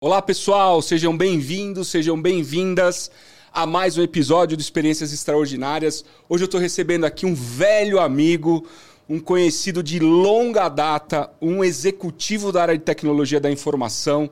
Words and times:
Olá, 0.00 0.20
pessoal, 0.20 0.82
sejam 0.82 1.16
bem-vindos, 1.16 1.88
sejam 1.88 2.20
bem-vindas 2.20 3.10
a 3.52 3.66
mais 3.66 3.96
um 3.96 4.02
episódio 4.02 4.56
de 4.56 4.62
Experiências 4.62 5.12
Extraordinárias. 5.12 6.04
Hoje 6.28 6.44
eu 6.44 6.46
estou 6.46 6.60
recebendo 6.60 7.04
aqui 7.04 7.24
um 7.24 7.34
velho 7.34 8.00
amigo, 8.00 8.66
um 9.08 9.20
conhecido 9.20 9.82
de 9.82 10.00
longa 10.00 10.68
data, 10.68 11.30
um 11.40 11.62
executivo 11.62 12.50
da 12.50 12.62
área 12.62 12.78
de 12.78 12.84
tecnologia 12.84 13.38
da 13.38 13.50
informação 13.50 14.30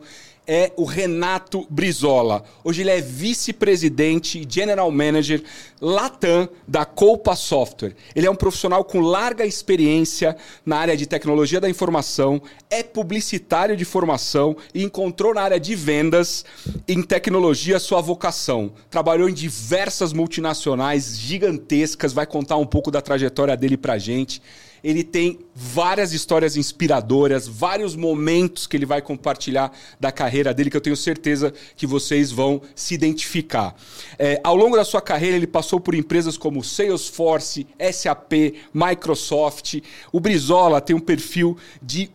é 0.53 0.73
o 0.77 0.83
Renato 0.83 1.65
Brizola. 1.71 2.43
Hoje 2.65 2.83
ele 2.83 2.91
é 2.91 3.01
vice-presidente 3.01 4.41
e 4.41 4.47
general 4.53 4.91
manager 4.91 5.45
Latam 5.81 6.49
da 6.67 6.85
Coupa 6.85 7.37
Software. 7.37 7.95
Ele 8.17 8.27
é 8.27 8.31
um 8.31 8.35
profissional 8.35 8.83
com 8.83 8.99
larga 8.99 9.47
experiência 9.47 10.37
na 10.67 10.79
área 10.79 10.97
de 10.97 11.07
tecnologia 11.07 11.61
da 11.61 11.71
informação, 11.71 12.43
é 12.69 12.83
publicitário 12.83 13.77
de 13.77 13.85
formação 13.85 14.57
e 14.75 14.83
encontrou 14.83 15.33
na 15.33 15.43
área 15.43 15.61
de 15.61 15.77
vendas 15.77 16.45
em 16.89 17.01
tecnologia 17.01 17.79
sua 17.79 18.01
vocação. 18.01 18.73
Trabalhou 18.91 19.29
em 19.29 19.35
diversas 19.35 20.13
multinacionais 20.13 21.17
gigantescas, 21.17 22.13
vai 22.13 22.27
contar 22.27 22.57
um 22.57 22.67
pouco 22.67 22.91
da 22.91 23.01
trajetória 23.01 23.57
dele 23.57 23.77
pra 23.77 23.99
gente. 23.99 24.43
Ele 24.83 25.05
tem 25.05 25.41
várias 25.55 26.13
histórias 26.13 26.57
inspiradoras, 26.57 27.47
vários 27.47 27.95
momentos 27.95 28.67
que 28.67 28.77
ele 28.77 28.87
vai 28.87 29.03
compartilhar 29.03 29.73
da 29.99 30.11
carreira 30.11 30.55
dele 30.55 30.71
que 30.71 30.77
eu 30.77 30.81
tenho 30.81 30.97
certeza 30.97 31.53
que 31.77 31.87
vocês 31.87 32.31
vão 32.33 32.63
se 32.75 32.95
identificar. 32.95 33.75
É, 34.19 34.41
ao 34.43 34.57
longo 34.57 34.77
da 34.77 34.85
sua 34.85 35.01
carreira, 35.01 35.37
ele 35.37 35.47
passou 35.47 35.81
por 35.81 35.95
empresas 35.95 36.37
como 36.37 36.65
Salesforce, 36.65 37.67
SAP, 37.93 38.33
Microsoft. 38.73 39.81
O 40.13 40.21
Brizola 40.21 40.81
tem 40.81 40.97
um 40.97 41.01
perfil 41.01 41.57
de 41.83 42.11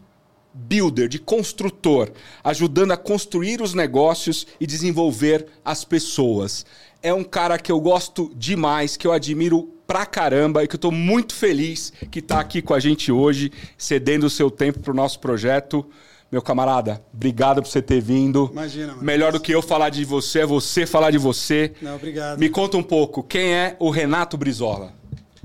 builder, 0.56 1.09
de 1.09 1.20
construtor, 1.20 2.11
ajudando 2.42 2.94
a 2.94 2.98
construir 2.98 3.61
os 3.61 3.73
negócios 3.73 4.48
e 4.59 4.66
desenvolver 4.66 5.48
as 5.66 5.84
pessoas. 5.84 6.66
É 7.06 7.14
um 7.14 7.23
cara 7.23 7.59
que 7.59 7.72
eu 7.72 7.80
gosto 7.80 8.31
demais, 8.36 8.98
que 8.98 9.06
eu 9.06 9.11
admiro 9.11 9.70
pra 9.86 10.08
caramba 10.08 10.64
e 10.64 10.67
que 10.67 10.73
eu 10.73 10.80
tô 10.80 10.89
muito 10.89 11.36
feliz 11.36 11.94
que 12.09 12.20
tá 12.20 12.39
aqui 12.39 12.64
com 12.64 12.73
a 12.73 12.80
gente 12.80 13.11
hoje, 13.11 13.52
cedendo 13.78 14.25
o 14.25 14.30
seu 14.30 14.50
tempo 14.50 14.80
pro 14.80 14.92
nosso 14.92 15.20
projeto. 15.20 15.88
Meu 16.31 16.42
camarada, 16.42 17.00
obrigado 17.14 17.61
por 17.61 17.70
você 17.70 17.80
ter 17.80 18.02
vindo. 18.02 18.50
Imagina, 18.52 18.88
mano. 18.88 19.03
Melhor 19.03 19.31
do 19.31 19.39
que 19.39 19.52
eu 19.52 19.61
falar 19.61 19.89
de 19.89 20.03
você, 20.03 20.39
é 20.39 20.45
você 20.48 20.88
falar 20.88 21.11
de 21.11 21.20
você. 21.20 21.73
Não, 21.80 21.95
obrigado. 21.95 22.39
Me 22.39 22.50
conta 22.50 22.76
um 22.76 22.81
pouco, 22.81 23.22
quem 23.22 23.53
é 23.53 23.76
o 23.78 23.92
Renato 23.92 24.36
Brizola? 24.36 24.92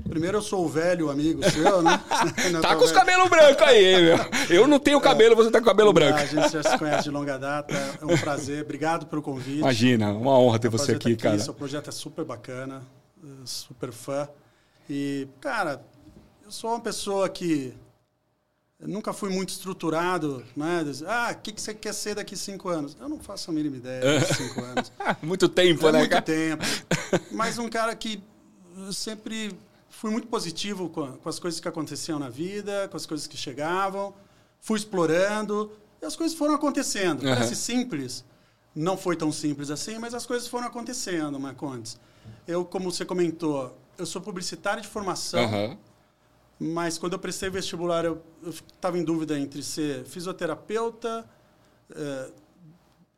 Primeiro 0.09 0.37
eu 0.37 0.41
sou 0.41 0.65
o 0.65 0.69
velho 0.69 1.09
amigo 1.09 1.41
seu, 1.49 1.81
né? 1.81 1.99
Tá 2.61 2.75
com 2.75 2.83
os 2.83 2.91
cabelos 2.91 3.29
brancos 3.29 3.63
aí, 3.63 4.01
meu. 4.01 4.17
Eu 4.49 4.67
não 4.67 4.79
tenho 4.79 4.99
cabelo, 4.99 5.35
você 5.35 5.49
tá 5.49 5.59
com 5.59 5.65
cabelo 5.65 5.93
branco. 5.93 6.17
A 6.19 6.25
gente 6.25 6.49
já 6.51 6.63
se 6.63 6.77
conhece 6.77 7.03
de 7.03 7.09
longa 7.11 7.37
data, 7.37 7.73
é 8.01 8.05
um 8.05 8.17
prazer. 8.17 8.63
Obrigado 8.63 9.05
pelo 9.05 9.21
convite. 9.21 9.59
Imagina, 9.59 10.11
uma 10.11 10.37
honra 10.37 10.59
ter 10.59 10.67
É 10.67 10.69
um 10.69 10.71
você 10.71 10.93
aqui, 10.93 11.11
estar 11.11 11.29
cara. 11.29 11.39
Seu 11.39 11.53
projeto 11.53 11.89
é 11.89 11.91
super 11.91 12.25
bacana, 12.25 12.81
eh, 13.23 13.27
super 13.45 13.91
fã. 13.91 14.27
E, 14.89 15.27
cara, 15.39 15.81
eu 16.43 16.51
sou 16.51 16.71
uma 16.71 16.81
pessoa 16.81 17.29
que 17.29 17.73
nunca 18.79 19.13
fui 19.13 19.29
muito 19.29 19.49
estruturado, 19.49 20.43
né? 20.55 20.83
Ah, 21.07 21.33
o 21.37 21.41
que, 21.41 21.51
que 21.51 21.61
você 21.61 21.73
quer 21.73 21.93
ser 21.93 22.15
daqui 22.15 22.35
cinco 22.35 22.67
anos? 22.69 22.97
Eu 22.99 23.07
não 23.07 23.19
faço 23.19 23.51
a 23.51 23.53
mínima 23.53 23.77
ideia 23.77 24.19
daqui 24.19 24.33
cinco 24.35 24.61
anos. 24.61 24.91
Muito 25.21 25.47
tempo, 25.47 25.87
É 25.87 25.91
né, 25.91 25.99
muito 25.99 26.09
cara? 26.11 26.21
tempo. 26.21 26.63
Mas 27.31 27.57
um 27.57 27.69
cara 27.69 27.95
que 27.95 28.21
sempre 28.91 29.51
fui 29.91 30.09
muito 30.09 30.27
positivo 30.27 30.89
com, 30.89 31.11
com 31.17 31.29
as 31.29 31.37
coisas 31.37 31.59
que 31.59 31.67
aconteciam 31.67 32.17
na 32.17 32.29
vida, 32.29 32.87
com 32.89 32.97
as 32.97 33.05
coisas 33.05 33.27
que 33.27 33.37
chegavam, 33.37 34.13
fui 34.59 34.79
explorando 34.79 35.71
e 36.01 36.05
as 36.05 36.15
coisas 36.15 36.35
foram 36.35 36.55
acontecendo. 36.55 37.23
Aham. 37.25 37.35
Parece 37.35 37.55
simples, 37.55 38.25
não 38.73 38.97
foi 38.97 39.15
tão 39.15 39.31
simples 39.31 39.69
assim, 39.69 39.99
mas 39.99 40.13
as 40.13 40.25
coisas 40.25 40.47
foram 40.47 40.67
acontecendo, 40.67 41.39
Marcondes. 41.39 41.99
Eu, 42.47 42.65
como 42.65 42.91
você 42.91 43.05
comentou, 43.05 43.77
eu 43.97 44.05
sou 44.05 44.21
publicitário 44.21 44.81
de 44.81 44.87
formação, 44.87 45.43
Aham. 45.43 45.77
mas 46.59 46.97
quando 46.97 47.13
eu 47.13 47.19
prestei 47.19 47.49
vestibular, 47.49 48.05
eu 48.05 48.23
estava 48.43 48.97
em 48.97 49.03
dúvida 49.03 49.37
entre 49.37 49.61
ser 49.61 50.05
fisioterapeuta, 50.05 51.29
eh, 51.93 52.31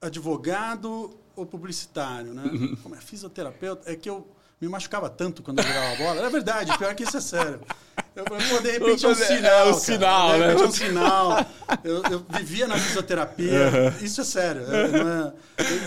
advogado 0.02 1.12
ou 1.36 1.46
publicitário, 1.46 2.34
né? 2.34 2.44
Uhum. 2.44 2.76
Como 2.78 2.96
é 2.96 3.00
fisioterapeuta? 3.00 3.90
É 3.90 3.96
que 3.96 4.10
eu 4.10 4.28
me 4.64 4.70
machucava 4.70 5.10
tanto 5.10 5.42
quando 5.44 5.60
eu 5.60 5.66
jogava 5.66 5.96
bola. 5.98 6.22
É 6.26 6.30
verdade, 6.30 6.78
pior 6.78 6.96
que 6.96 7.04
isso 7.04 7.18
é 7.18 7.22
sério. 7.22 7.60
Eu 8.16 8.24
falei, 8.26 8.48
pô, 8.50 8.60
de 8.60 8.72
repente 8.72 9.06
é 9.06 9.10
um 9.10 9.12
É 9.12 9.16
sinal. 9.16 9.62
um 9.68 9.72
cara. 9.72 9.74
sinal, 9.74 10.32
de 10.34 10.40
né? 10.40 10.48
repente 10.48 10.64
é 10.64 10.68
um 10.68 10.72
sinal. 10.72 11.46
Eu, 11.84 12.04
eu 12.12 12.26
vivia 12.30 12.68
na 12.68 12.78
fisioterapia. 12.78 13.96
Isso 14.02 14.22
é 14.22 14.24
sério. 14.24 14.62
é, 14.64 14.88
não 14.88 15.10
é- 15.28 15.34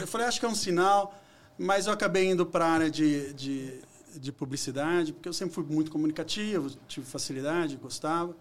Eu 0.03 0.07
falei, 0.07 0.27
acho 0.27 0.39
que 0.41 0.47
é 0.47 0.49
um 0.49 0.55
sinal, 0.55 1.15
mas 1.59 1.87
eu 1.87 1.93
acabei 1.93 2.29
indo 2.31 2.45
para 2.45 2.67
a 2.67 2.71
área 2.71 2.91
de, 2.91 3.33
de, 3.35 3.81
de 4.17 4.33
publicidade, 4.33 5.13
porque 5.13 5.29
eu 5.29 5.33
sempre 5.33 5.55
fui 5.55 5.65
muito 5.65 5.91
comunicativo, 5.91 6.71
tive 6.89 7.07
facilidade, 7.07 7.77
gostava. 7.77 8.35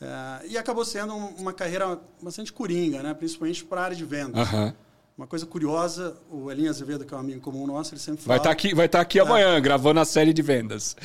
É, 0.00 0.46
e 0.48 0.56
acabou 0.58 0.84
sendo 0.84 1.14
um- 1.14 1.34
uma 1.36 1.52
carreira 1.52 1.98
bastante 2.22 2.52
coringa, 2.52 3.02
né? 3.02 3.12
principalmente 3.14 3.62
para 3.64 3.82
a 3.82 3.84
área 3.84 3.96
de 3.96 4.04
vendas. 4.04 4.40
Aham. 4.48 4.74
Uma 5.20 5.26
coisa 5.26 5.44
curiosa, 5.44 6.16
o 6.30 6.50
Elinho 6.50 6.70
Azevedo, 6.70 7.04
que 7.04 7.12
é 7.12 7.16
um 7.18 7.20
amigo 7.20 7.42
comum 7.42 7.66
nosso, 7.66 7.92
ele 7.92 8.00
sempre 8.00 8.22
Vai 8.24 8.38
fala... 8.38 8.38
estar 8.38 8.50
aqui, 8.50 8.74
vai 8.74 8.88
tá 8.88 9.00
aqui 9.02 9.20
amanhã, 9.20 9.60
gravando 9.60 10.00
a 10.00 10.04
série 10.06 10.32
de 10.32 10.40
vendas. 10.40 10.96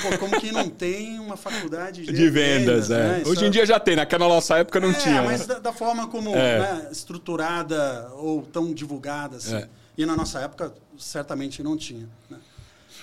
Pô, 0.00 0.16
como 0.16 0.40
que 0.40 0.52
não 0.52 0.68
tem 0.70 1.18
uma 1.18 1.36
faculdade 1.36 2.06
de, 2.06 2.12
De 2.14 2.30
vendas, 2.30 2.88
é. 2.88 2.96
né? 2.98 3.22
Isso 3.22 3.32
Hoje 3.32 3.42
em 3.42 3.48
é- 3.48 3.50
dia 3.50 3.66
já 3.66 3.80
tem, 3.80 3.96
naquela 3.96 4.28
nossa 4.28 4.58
época 4.58 4.78
não 4.78 4.90
é, 4.90 4.94
tinha. 4.94 5.22
mas 5.22 5.40
né? 5.40 5.54
da, 5.54 5.58
da 5.58 5.72
forma 5.72 6.06
como 6.06 6.30
É. 6.36 6.60
né, 6.60 6.88
estruturada 6.92 8.12
ou 8.14 8.42
tão 8.42 8.72
divulgada 8.72 9.38
assim. 9.38 9.56
É. 9.56 9.68
E 9.98 10.06
na 10.06 10.14
nossa 10.14 10.38
época, 10.38 10.72
certamente 10.96 11.60
não 11.60 11.76
tinha. 11.76 12.08
né? 12.30 12.38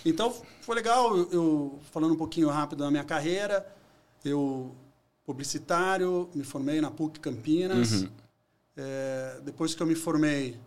Então, 0.05 0.33
foi 0.61 0.75
legal, 0.75 1.17
eu, 1.17 1.29
eu- 1.33 1.79
falando 1.91 2.13
um 2.13 2.17
pouquinho 2.17 2.47
rápido 2.47 2.79
da 2.85 2.89
minha 2.89 3.03
carreira, 3.03 3.67
eu, 4.23 4.73
publicitário, 5.25 6.29
me 6.33 6.45
formei 6.45 6.79
na 6.79 6.89
PUC 6.89 7.19
Campinas. 7.19 8.03
Uhum. 8.03 8.09
É, 8.83 9.39
depois 9.43 9.75
que 9.75 9.83
eu 9.83 9.85
me 9.87 9.93
formei, 9.93 10.57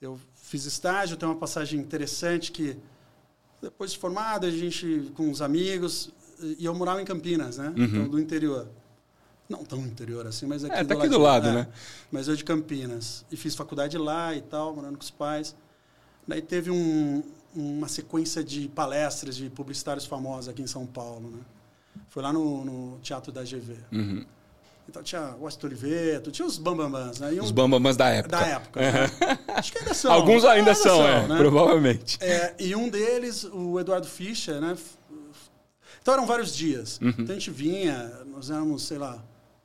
eu 0.00 0.18
fiz 0.34 0.64
estágio, 0.64 1.16
tem 1.16 1.28
uma 1.28 1.36
passagem 1.38 1.78
interessante 1.78 2.50
que 2.50 2.76
depois 3.62 3.92
de 3.92 3.98
formado, 3.98 4.44
a 4.44 4.50
gente 4.50 5.12
com 5.14 5.30
os 5.30 5.40
amigos, 5.40 6.10
e 6.58 6.64
eu 6.64 6.74
morava 6.74 7.00
em 7.00 7.04
Campinas, 7.04 7.56
né? 7.58 7.72
Então, 7.76 8.08
do 8.08 8.18
interior. 8.18 8.68
Não 9.48 9.64
tão 9.64 9.78
interior 9.86 10.26
assim, 10.26 10.46
mas 10.46 10.64
aqui 10.64 10.74
Uhum. 10.74 10.80
É, 10.80 10.84
do 10.84 10.88
tá 10.88 10.94
aqui 10.94 11.08
do 11.08 11.18
lado, 11.18 11.48
É. 11.48 11.52
né? 11.52 11.68
Mas 12.10 12.26
eu 12.28 12.34
de 12.34 12.42
Campinas. 12.44 13.24
E 13.30 13.36
fiz 13.36 13.54
faculdade 13.54 13.96
lá 13.96 14.34
e 14.34 14.40
tal, 14.42 14.74
morando 14.74 14.96
com 14.98 15.04
os 15.04 15.10
pais. 15.10 15.54
Daí 16.26 16.42
teve 16.42 16.70
um- 16.70 17.22
uma 17.54 17.86
sequência 17.86 18.42
de 18.42 18.68
palestras 18.68 19.36
de 19.36 19.48
publicitários 19.48 20.06
famosos 20.06 20.48
aqui 20.48 20.60
em 20.62 20.66
São 20.66 20.84
Paulo, 20.86 21.30
né? 21.30 21.40
Foi 22.08 22.20
lá 22.22 22.32
no, 22.32 22.64
no 22.64 22.98
Teatro 23.00 23.30
da 23.30 23.44
GV. 23.44 23.76
Uhum. 23.92 24.26
Então 24.88 25.02
tinha 25.02 25.34
o 25.40 25.46
Astro 25.46 25.66
Oliveto, 25.66 26.30
tinha 26.30 26.46
os 26.46 26.58
bambambãs, 26.58 27.18
né? 27.18 27.34
E 27.34 27.40
um- 27.40 27.44
Os 27.44 27.50
bambamãs 27.50 27.96
da 27.96 28.08
época. 28.10 28.36
da 28.36 28.46
época. 28.46 28.80
né? 28.80 29.10
Acho 29.56 29.72
que 29.72 29.78
ainda 29.78 29.94
são. 29.94 30.12
Alguns 30.12 30.44
ainda 30.44 30.74
são, 30.74 31.06
é, 31.06 31.26
né? 31.26 31.36
provavelmente. 31.36 32.18
É, 32.22 32.54
e 32.58 32.76
um 32.76 32.88
deles, 32.88 33.44
o 33.44 33.80
Eduardo 33.80 34.06
Fischer, 34.06 34.60
né? 34.60 34.76
Então 36.02 36.14
eram 36.14 36.26
vários 36.26 36.54
dias. 36.54 36.98
Uhum. 37.00 37.08
Então 37.18 37.34
a 37.34 37.38
gente 37.38 37.50
vinha, 37.50 38.20
nós 38.26 38.50
éramos, 38.50 38.82
sei 38.82 38.98
lá, 38.98 39.22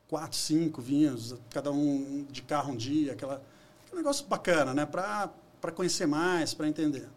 quatro, 0.08 0.38
cinco 0.38 0.82
vinhos, 0.82 1.36
cada 1.50 1.70
um 1.72 2.26
de 2.32 2.42
carro 2.42 2.72
um 2.72 2.78
dia, 2.78 3.12
aquela, 3.12 3.42
aquele 3.86 3.98
negócio 3.98 4.26
bacana, 4.26 4.74
né? 4.74 4.86
Para 4.86 5.30
conhecer 5.76 6.06
mais, 6.08 6.54
para 6.54 6.68
entender. 6.68 7.08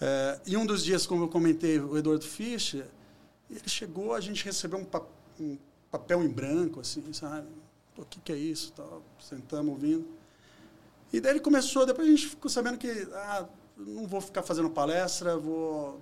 É, 0.00 0.40
e 0.46 0.56
um 0.56 0.64
dos 0.64 0.82
dias, 0.82 1.06
como 1.06 1.24
eu 1.24 1.28
comentei, 1.28 1.78
o 1.78 1.96
Eduardo 1.96 2.24
Fischer, 2.24 2.86
ele 3.50 3.68
chegou, 3.68 4.14
a 4.14 4.20
gente 4.20 4.42
recebeu 4.44 4.78
um, 4.78 4.86
um 5.44 5.58
papel 5.92 6.24
em 6.24 6.28
branco, 6.28 6.80
assim, 6.80 7.12
sabe? 7.12 7.46
O 7.96 8.04
que, 8.04 8.18
que 8.18 8.32
é 8.32 8.36
isso? 8.36 8.72
Tal, 8.72 9.02
sentamos 9.20 9.72
ouvindo. 9.74 10.04
E 11.12 11.20
daí 11.20 11.32
ele 11.32 11.40
começou, 11.40 11.84
depois 11.86 12.08
a 12.08 12.10
gente 12.10 12.26
ficou 12.26 12.50
sabendo 12.50 12.78
que 12.78 12.88
ah, 13.12 13.46
não 13.76 14.06
vou 14.06 14.20
ficar 14.20 14.42
fazendo 14.42 14.70
palestra, 14.70 15.36
vou 15.36 16.00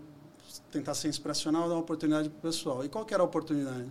tentar 0.71 0.95
ser 0.95 1.09
inspiracional, 1.09 1.69
dar 1.69 1.75
uma 1.75 1.81
oportunidade 1.81 2.31
para 2.31 2.39
o 2.39 2.41
pessoal. 2.41 2.85
E 2.85 2.89
qual 2.89 3.05
que 3.05 3.13
era 3.13 3.23
a 3.23 3.27
oportunidade? 3.27 3.91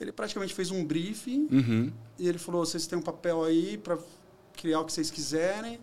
Ele 0.00 0.10
praticamente 0.12 0.54
fez 0.54 0.70
um 0.70 0.84
briefing 0.84 1.46
Uhum. 1.52 1.92
e 2.18 2.26
ele 2.28 2.38
falou: 2.38 2.64
vocês 2.64 2.86
têm 2.86 2.98
um 2.98 3.02
papel 3.02 3.44
aí 3.44 3.76
para 3.76 3.98
criar 4.56 4.80
o 4.80 4.84
que 4.86 4.92
vocês 4.92 5.10
quiserem, 5.10 5.78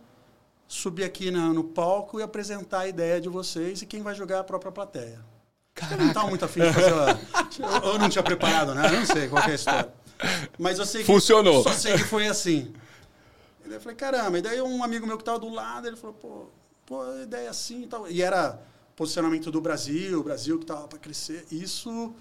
subir 0.68 1.04
aqui 1.04 1.30
na- 1.30 1.54
no 1.54 1.64
palco 1.64 2.20
e 2.20 2.24
apresentar 2.24 2.80
a 2.80 2.88
ideia 2.88 3.22
de 3.22 3.30
vocês 3.30 3.82
e 3.84 3.86
quem 3.86 4.02
vai 4.02 4.16
jogar 4.16 4.38
é 4.38 4.40
a 4.40 4.44
própria 4.44 4.72
plateia. 4.72 5.24
Eu 5.92 5.98
não 5.98 6.08
estava 6.08 6.30
muito 6.30 6.46
afim 6.46 6.62
de 6.62 6.74
fazer. 6.74 6.94
Uma... 6.94 7.20
Eu 7.84 8.00
não 8.00 8.10
tinha 8.10 8.24
preparado, 8.24 8.74
né? 8.74 8.88
Eu 8.88 9.00
não 9.00 9.06
sei 9.06 9.28
qual 9.28 9.44
que 9.44 9.50
é 9.50 9.54
a 9.54 9.56
história. 9.56 9.94
Mas 10.58 10.80
eu 10.80 10.86
sei 10.86 11.02
que. 11.02 11.08
Funcionou. 11.08 11.64
Só 11.64 11.74
sei 11.74 11.94
que 11.94 12.06
foi 12.06 12.28
assim. 12.28 12.74
E 13.66 13.68
daí 13.68 13.78
eu 13.78 13.82
falei, 13.82 13.96
caramba. 13.98 14.38
E 14.38 14.42
daí 14.42 14.62
um 14.62 14.84
amigo 14.84 15.06
meu 15.06 15.18
que 15.18 15.22
estava 15.22 15.40
do 15.40 15.50
lado, 15.50 15.88
ele 15.88 15.98
falou, 15.98 16.16
pô, 16.16 16.46
pô, 16.86 17.22
ideia 17.22 17.48
é 17.48 17.50
assim 17.50 17.84
e 17.84 17.88
tal. 17.88 18.10
E 18.10 18.22
era 18.22 18.60
posicionamento 18.96 19.52
do 19.52 19.60
Brasil, 19.60 20.20
o 20.20 20.24
Brasil 20.24 20.58
que 20.58 20.64
estava 20.64 20.88
para 20.88 20.98
crescer. 20.98 21.46
Isso 21.52 22.14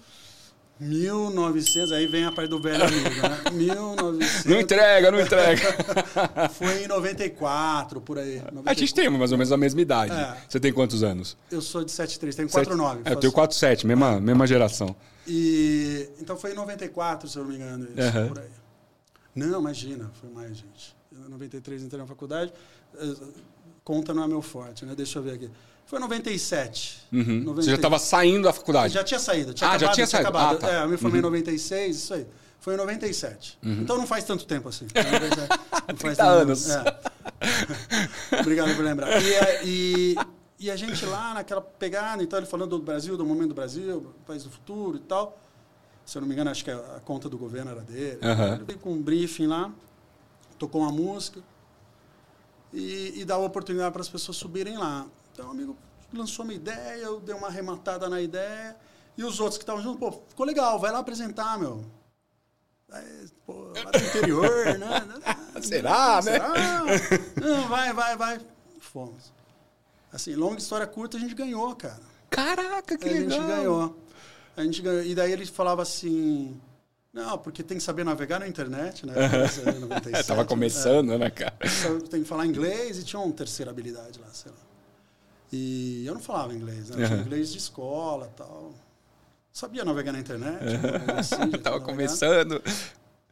1900, 0.79 1.91
aí 1.93 2.05
vem 2.05 2.25
a 2.25 2.31
parte 2.31 2.49
do 2.49 2.59
velho 2.59 2.83
amigo, 2.83 3.09
né? 3.09 3.51
1900. 3.51 4.45
Não 4.45 4.59
entrega, 4.59 5.11
não 5.11 5.19
entrega. 5.21 6.49
Foi 6.53 6.83
em 6.83 6.87
94, 6.87 8.01
por 8.01 8.17
aí. 8.19 8.35
94. 8.37 8.69
A 8.69 8.73
gente 8.73 8.93
tem 8.93 9.09
mais 9.09 9.31
ou 9.31 9.37
menos 9.37 9.51
a 9.51 9.57
mesma 9.57 9.81
idade. 9.81 10.11
É. 10.13 10.37
Você 10.49 10.59
tem 10.59 10.73
quantos 10.73 11.01
anos? 11.03 11.37
Eu 11.49 11.61
sou 11.61 11.83
de 11.83 11.91
73, 11.91 12.35
tenho 12.35 12.49
49. 12.49 13.01
É, 13.05 13.11
eu 13.13 13.15
tenho 13.15 13.31
47, 13.31 13.87
mesma, 13.87 14.19
mesma 14.19 14.45
geração. 14.45 14.95
E 15.27 16.09
então 16.19 16.35
foi 16.37 16.51
em 16.51 16.55
94, 16.55 17.27
se 17.29 17.37
eu 17.37 17.43
não 17.43 17.49
me 17.51 17.55
engano, 17.57 17.85
isso, 17.95 18.01
Aham. 18.17 18.27
por 18.27 18.39
aí. 18.39 18.49
Não, 19.33 19.59
imagina, 19.59 20.11
foi 20.21 20.29
mais, 20.29 20.57
gente. 20.57 20.95
Em 21.11 21.29
93 21.29 21.83
entrei 21.83 21.99
na 22.01 22.07
faculdade. 22.07 22.51
eh, 22.99 23.13
Conta 23.83 24.13
não 24.13 24.23
é 24.23 24.27
meu 24.27 24.41
forte, 24.41 24.83
né? 24.85 24.93
Deixa 24.95 25.19
eu 25.19 25.23
ver 25.23 25.33
aqui. 25.35 25.49
Foi 25.85 25.99
em 25.99 26.01
97. 26.01 27.07
Uhum. 27.13 27.39
90 27.43 27.61
Você 27.61 27.69
já 27.69 27.75
estava 27.75 27.99
saindo 27.99 28.43
da 28.43 28.53
faculdade. 28.53 28.93
Já 28.93 29.03
tinha 29.03 29.19
saído. 29.19 29.53
Tinha 29.53 29.69
Ah, 29.69 29.73
já 29.73 29.77
acabado, 29.77 29.95
tinha 29.95 30.07
saído. 30.07 30.27
acabado. 30.29 30.55
Ah, 30.55 30.59
tá. 30.59 30.71
É, 30.71 30.83
eu 30.83 30.89
me 30.89 30.97
formei 30.97 31.19
em 31.19 31.23
96, 31.23 31.95
isso 31.95 32.13
aí. 32.13 32.25
Foi 32.59 32.73
em 32.73 32.77
97. 32.77 33.59
Então 33.61 33.95
não 33.97 34.07
faz 34.07 34.23
tanto 34.23 34.45
tempo 34.45 34.67
assim. 34.69 34.87
Não 35.87 35.97
faz 35.97 35.99
30 35.99 36.15
tanto- 36.15 36.29
anos. 36.41 36.69
É. 36.71 36.99
Obrigado 38.41 38.75
por 38.75 38.83
lembrar. 38.83 39.21
E, 39.21 39.35
a- 39.35 39.63
e- 39.63 40.15
e 40.59 40.71
a 40.71 40.75
gente 40.75 41.05
lá 41.05 41.35
naquela 41.35 41.61
pegada, 41.61 42.23
então 42.23 42.39
ele 42.39 42.47
falando 42.47 42.71
do 42.71 42.79
Brasil, 42.79 43.15
do 43.15 43.23
momento 43.25 43.49
do 43.49 43.53
Brasil, 43.55 44.11
país 44.25 44.43
do 44.43 44.49
futuro 44.49 44.97
e 44.97 45.01
tal. 45.01 45.39
Se 46.05 46.17
eu 46.17 46.21
não 46.21 46.27
me 46.27 46.33
engano, 46.33 46.49
acho 46.49 46.63
que 46.63 46.71
a 46.71 46.99
conta 47.05 47.29
do 47.29 47.37
governo 47.37 47.69
era 47.71 47.81
dele. 47.81 48.19
Aham. 48.23 48.55
Ele 48.55 48.63
veio 48.63 48.79
com 48.79 48.93
um 48.93 49.01
briefing 49.01 49.45
lá, 49.47 49.71
tocou 50.57 50.81
uma 50.81 50.91
música 50.91 51.39
e, 52.73 53.13
e 53.21 53.25
dá 53.25 53.35
a 53.35 53.39
oportunidade 53.39 53.91
para 53.91 54.01
as 54.01 54.09
pessoas 54.09 54.37
subirem 54.37 54.77
lá. 54.77 55.05
Então 55.35 55.49
o 55.49 55.51
amigo 55.51 55.75
lançou 56.13 56.45
uma 56.45 56.53
ideia, 56.53 57.03
eu 57.03 57.19
dei 57.19 57.35
uma 57.35 57.47
arrematada 57.47 58.07
na 58.09 58.21
ideia 58.21 58.73
e 59.17 59.23
os 59.23 59.41
outros 59.41 59.57
que 59.57 59.63
estavam 59.63 59.83
junto, 59.83 59.99
pô, 59.99 60.13
ficou 60.29 60.45
legal, 60.45 60.79
vai 60.79 60.93
lá 60.93 60.99
apresentar, 60.99 61.59
meu. 61.59 61.83
Aí, 62.89 63.27
pô, 63.45 63.73
lá 63.83 63.91
do 63.91 63.97
interior, 63.97 64.49
né? 64.79 65.07
Será, 65.61 66.15
né? 66.21 66.31
Será? 66.31 66.83
Não, 67.35 67.67
vai, 67.67 67.91
vai, 67.91 68.15
vai. 68.15 68.39
Fomos. 68.79 69.33
Assim, 70.13 70.35
longa 70.35 70.57
história 70.59 70.87
curta, 70.87 71.17
a 71.17 71.19
gente 71.19 71.35
ganhou, 71.35 71.75
cara. 71.75 71.99
Caraca, 72.29 72.97
que 72.97 73.09
a 73.09 73.11
legal. 73.11 73.29
gente 73.29 73.47
ganhou. 73.47 73.99
A 74.55 74.63
gente 74.63 74.81
ganhou. 74.81 75.03
E 75.03 75.13
daí 75.13 75.33
ele 75.33 75.45
falava 75.45 75.81
assim. 75.81 76.57
Não, 77.11 77.37
porque 77.37 77.61
tem 77.61 77.77
que 77.77 77.83
saber 77.83 78.05
navegar 78.05 78.39
na 78.39 78.47
internet, 78.47 79.05
né? 79.05 79.13
Essa 79.43 79.69
é 79.69 79.79
97, 79.79 80.15
É, 80.17 80.23
tava 80.23 80.45
começando, 80.45 81.17
né, 81.17 81.29
cara? 81.29 81.55
é. 81.59 82.07
Tem 82.07 82.23
que 82.23 82.27
falar 82.27 82.45
inglês 82.45 82.99
e 82.99 83.03
tinha 83.03 83.19
uma 83.21 83.33
terceira 83.33 83.71
habilidade 83.71 84.19
lá, 84.19 84.27
sei 84.31 84.51
lá. 84.51 84.57
E 85.57 86.05
eu 86.05 86.13
não 86.13 86.21
falava 86.21 86.53
inglês, 86.53 86.89
né? 86.89 87.01
Eu 87.01 87.07
tinha 87.07 87.17
Uhum. 87.19 87.25
inglês 87.25 87.51
de 87.51 87.57
escola 87.57 88.27
tal. 88.35 88.73
Sabia 89.53 89.85
navegar 89.85 90.11
na 90.11 90.19
internet. 90.19 90.57
assim, 91.17 91.35
navegar. 91.47 91.79
começando. 91.79 92.61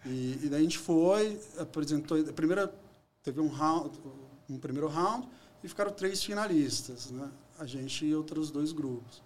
E, 0.05 0.39
e 0.43 0.47
daí 0.49 0.59
a 0.59 0.63
gente 0.63 0.77
foi, 0.77 1.37
apresentou. 1.59 2.17
A 2.19 2.31
primeira, 2.33 2.73
teve 3.21 3.41
um, 3.41 3.47
round, 3.49 3.91
um 4.49 4.57
primeiro 4.57 4.87
round 4.87 5.27
e 5.63 5.67
ficaram 5.67 5.91
três 5.91 6.23
finalistas, 6.23 7.11
né? 7.11 7.29
A 7.59 7.65
gente 7.65 8.05
e 8.05 8.15
outros 8.15 8.49
dois 8.51 8.71
grupos. 8.71 9.21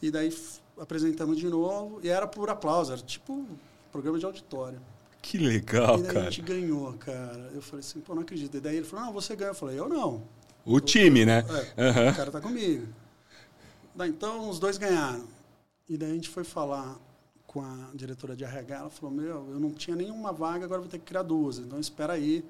E 0.00 0.10
daí 0.10 0.32
apresentamos 0.78 1.38
de 1.38 1.48
novo 1.48 1.98
e 2.04 2.08
era 2.08 2.26
por 2.26 2.48
aplauso, 2.50 2.92
era 2.92 3.00
tipo 3.00 3.32
um 3.32 3.46
programa 3.90 4.16
de 4.18 4.24
auditório. 4.24 4.80
Que 5.20 5.36
legal, 5.38 5.98
e 5.98 6.02
daí 6.02 6.10
a 6.10 6.14
cara. 6.14 6.30
gente 6.30 6.42
ganhou, 6.42 6.92
cara. 6.94 7.50
Eu 7.52 7.60
falei 7.60 7.80
assim, 7.84 8.00
pô, 8.00 8.14
não 8.14 8.22
acredito. 8.22 8.56
E 8.56 8.60
daí 8.60 8.76
ele 8.76 8.86
falou, 8.86 9.06
não, 9.06 9.12
você 9.12 9.34
ganhou. 9.34 9.50
Eu 9.50 9.58
falei, 9.58 9.78
eu 9.78 9.88
não. 9.88 10.22
O 10.68 10.80
time, 10.80 11.24
né? 11.24 11.44
É, 11.76 11.88
Aham. 11.88 12.10
O 12.10 12.16
cara 12.16 12.30
tá 12.30 12.40
comigo. 12.40 12.86
Daí, 13.94 14.10
então, 14.10 14.48
os 14.48 14.58
dois 14.58 14.76
ganharam. 14.76 15.24
E 15.88 15.96
daí 15.96 16.10
a 16.10 16.14
gente 16.14 16.28
foi 16.28 16.44
falar 16.44 16.96
com 17.46 17.62
a 17.62 17.90
diretora 17.94 18.36
de 18.36 18.44
RH. 18.44 18.76
Ela 18.76 18.90
falou: 18.90 19.14
Meu, 19.14 19.50
eu 19.50 19.58
não 19.58 19.70
tinha 19.70 19.96
nenhuma 19.96 20.32
vaga, 20.32 20.66
agora 20.66 20.80
vou 20.80 20.90
ter 20.90 20.98
que 20.98 21.06
criar 21.06 21.22
duas. 21.22 21.58
Então, 21.58 21.80
espera 21.80 22.12
aí 22.12 22.44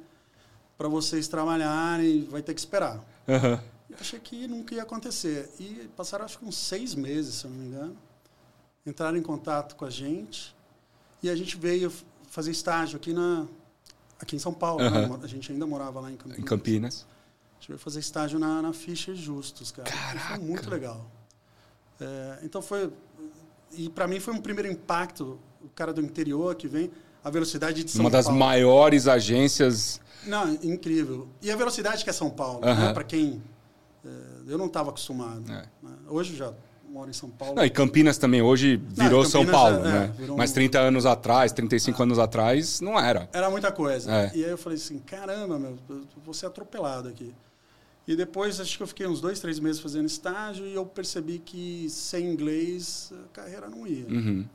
para 0.77 0.89
vocês 0.89 1.29
trabalharem, 1.29 2.25
vai 2.25 2.43
ter 2.43 2.55
que 2.55 2.61
esperar. 2.61 3.03
Aham. 3.29 3.61
Eu 3.89 3.97
achei 3.99 4.19
que 4.19 4.47
nunca 4.47 4.75
ia 4.75 4.83
acontecer. 4.83 5.49
E 5.59 5.89
passaram, 5.97 6.25
acho 6.25 6.39
que 6.39 6.45
uns 6.45 6.57
seis 6.57 6.95
meses, 6.95 7.37
se 7.37 7.45
eu 7.45 7.51
não 7.51 7.59
me 7.59 7.67
engano. 7.67 7.97
Entraram 8.85 9.17
em 9.17 9.23
contato 9.23 9.77
com 9.77 9.85
a 9.85 9.91
gente. 9.91 10.55
E 11.23 11.31
a 11.31 11.37
gente 11.37 11.57
veio 11.57 11.93
fazer 12.29 12.51
estágio 12.51 12.97
aqui, 12.97 13.13
na, 13.13 13.47
aqui 14.21 14.37
em 14.37 14.39
São 14.39 14.53
Paulo. 14.53 14.83
né? 14.91 15.05
Aham. 15.05 15.21
A 15.23 15.27
gente 15.27 15.51
ainda 15.53 15.67
morava 15.67 16.01
lá 16.01 16.11
em 16.11 16.17
Campinas. 16.17 16.39
Em 16.39 16.43
Campinas. 16.43 17.07
Veio 17.69 17.79
fazer 17.79 18.01
estágio 18.01 18.39
na, 18.39 18.63
na 18.63 18.73
Fischer 18.73 19.15
Justus, 19.15 19.71
cara. 19.71 19.91
Caraca! 19.91 20.37
Foi 20.37 20.39
muito 20.39 20.71
legal. 20.71 21.11
É, 22.01 22.39
então 22.43 22.63
foi. 22.63 22.91
E 23.73 23.91
para 23.91 24.09
mim 24.09 24.19
foi 24.21 24.33
um 24.33 24.41
primeiro 24.41 24.71
impacto. 24.71 25.39
O 25.63 25.69
cara 25.69 25.93
do 25.93 26.01
interior 26.01 26.55
que 26.55 26.67
vem, 26.67 26.91
a 27.23 27.29
velocidade 27.31 27.85
de 27.85 27.91
São 27.91 28.01
Uma 28.03 28.11
das 28.11 28.25
Paulo. 28.27 28.39
maiores 28.41 29.07
agências. 29.07 30.01
Não, 30.25 30.55
incrível. 30.63 31.29
E 31.43 31.51
a 31.51 31.57
velocidade 31.57 32.05
que 32.05 32.11
é 32.11 32.13
São 32.13 32.31
Paulo, 32.31 32.61
né? 32.61 32.93
para 32.95 33.05
quem. 33.05 33.43
é, 34.05 34.09
eu 34.47 34.57
não 34.57 34.67
estava 34.67 34.89
acostumado. 34.91 35.43
É. 35.51 35.67
né? 35.83 35.93
Hoje 36.09 36.35
já 36.37 36.55
moro 36.89 37.11
em 37.11 37.13
São 37.13 37.29
Paulo. 37.29 37.57
Não, 37.57 37.65
e 37.65 37.71
Campinas 37.71 38.17
também 38.17 38.41
hoje 38.41 38.77
virou 38.89 39.25
Não, 39.25 39.29
São 39.29 39.45
Paulo, 39.45 39.77
é- 39.79 39.81
é, 39.81 39.93
né? 39.93 40.15
virou 40.17 40.39
Mas 40.39 40.51
um- 40.53 40.55
30 40.55 40.79
anos 40.81 41.05
atrás, 41.05 41.53
35 41.53 42.03
anos 42.03 42.19
atrás, 42.19 42.81
não 42.81 42.99
era. 42.99 43.29
Era 43.33 43.51
muita 43.51 43.71
coisa. 43.71 44.11
É. 44.11 44.31
E 44.35 44.45
aí 44.45 44.51
eu 44.51 44.57
falei 44.59 44.79
assim, 44.79 44.99
caramba, 45.01 45.59
meu, 45.59 45.77
eu 45.91 46.07
vou 46.25 46.33
ser 46.33 46.47
atropelado 46.47 47.09
aqui. 47.09 47.35
E 48.09 48.17
depois, 48.17 48.59
acho 48.59 48.75
que 48.77 48.83
eu 48.83 48.87
fiquei 48.87 49.07
uns 49.07 49.21
dois, 49.21 49.39
três 49.39 49.61
meses 49.61 49.81
fazendo 49.83 50.07
estágio 50.07 50.65
e 50.67 50.75
eu 50.75 50.87
percebi 50.87 51.39
que 51.39 51.89
sem 51.91 52.25
inglês 52.33 53.13
a 53.13 53.29
carreira 53.35 53.69
não 53.69 53.87
ia. 53.87 54.07
Uhum. 54.07 54.47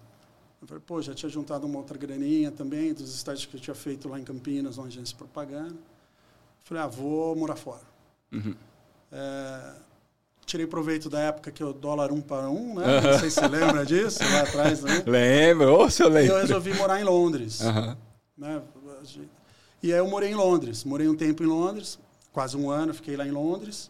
Eu 0.59 0.67
falei, 0.67 0.83
pô, 0.85 0.99
já 1.03 1.13
tinha 1.13 1.29
juntado 1.29 1.67
uma 1.67 1.77
outra 1.77 1.95
graninha 1.95 2.49
também 2.51 2.93
dos 2.95 3.13
estágios 3.13 3.45
que 3.45 3.55
eu 3.55 3.59
tinha 3.61 3.75
feito 3.75 4.09
lá 4.09 4.19
em 4.19 4.23
Campinas, 4.23 4.77
uma 4.79 4.87
agência 4.87 5.13
de 5.13 5.15
propaganda. 5.15 5.75
Falei, 6.63 6.81
ah, 6.81 6.87
vou 6.87 7.35
morar 7.35 7.55
fora. 7.55 7.83
Uhum. 8.31 8.55
É, 9.11 9.73
tirei 10.47 10.65
proveito 10.65 11.07
da 11.07 11.19
época 11.19 11.51
que 11.51 11.63
o 11.63 11.73
dólar 11.73 12.11
um 12.11 12.21
para 12.21 12.49
um, 12.49 12.73
né? 12.73 13.01
Não 13.01 13.19
sei 13.19 13.29
se 13.29 13.39
você 13.39 13.47
lembra 13.47 13.85
disso, 13.85 14.17
lá 14.23 14.41
atrás 14.41 14.79
também. 14.79 15.03
Lembro, 15.05 15.73
ô, 15.79 15.89
se 15.91 16.01
eu 16.01 16.07
E 16.07 16.09
eu 16.09 16.13
lembro. 16.15 16.37
resolvi 16.37 16.73
morar 16.73 16.99
em 16.99 17.03
Londres. 17.03 17.61
Aham. 17.61 17.97
né? 18.35 18.61
E 19.83 19.91
aí 19.93 19.99
eu 19.99 20.07
morei 20.07 20.31
em 20.31 20.35
Londres. 20.35 20.83
Morei 20.85 21.07
um 21.07 21.15
tempo 21.15 21.43
em 21.43 21.47
Londres, 21.47 21.99
quase 22.33 22.57
um 22.57 22.69
ano, 22.69 22.93
fiquei 22.93 23.15
lá 23.15 23.25
em 23.25 23.31
Londres. 23.31 23.89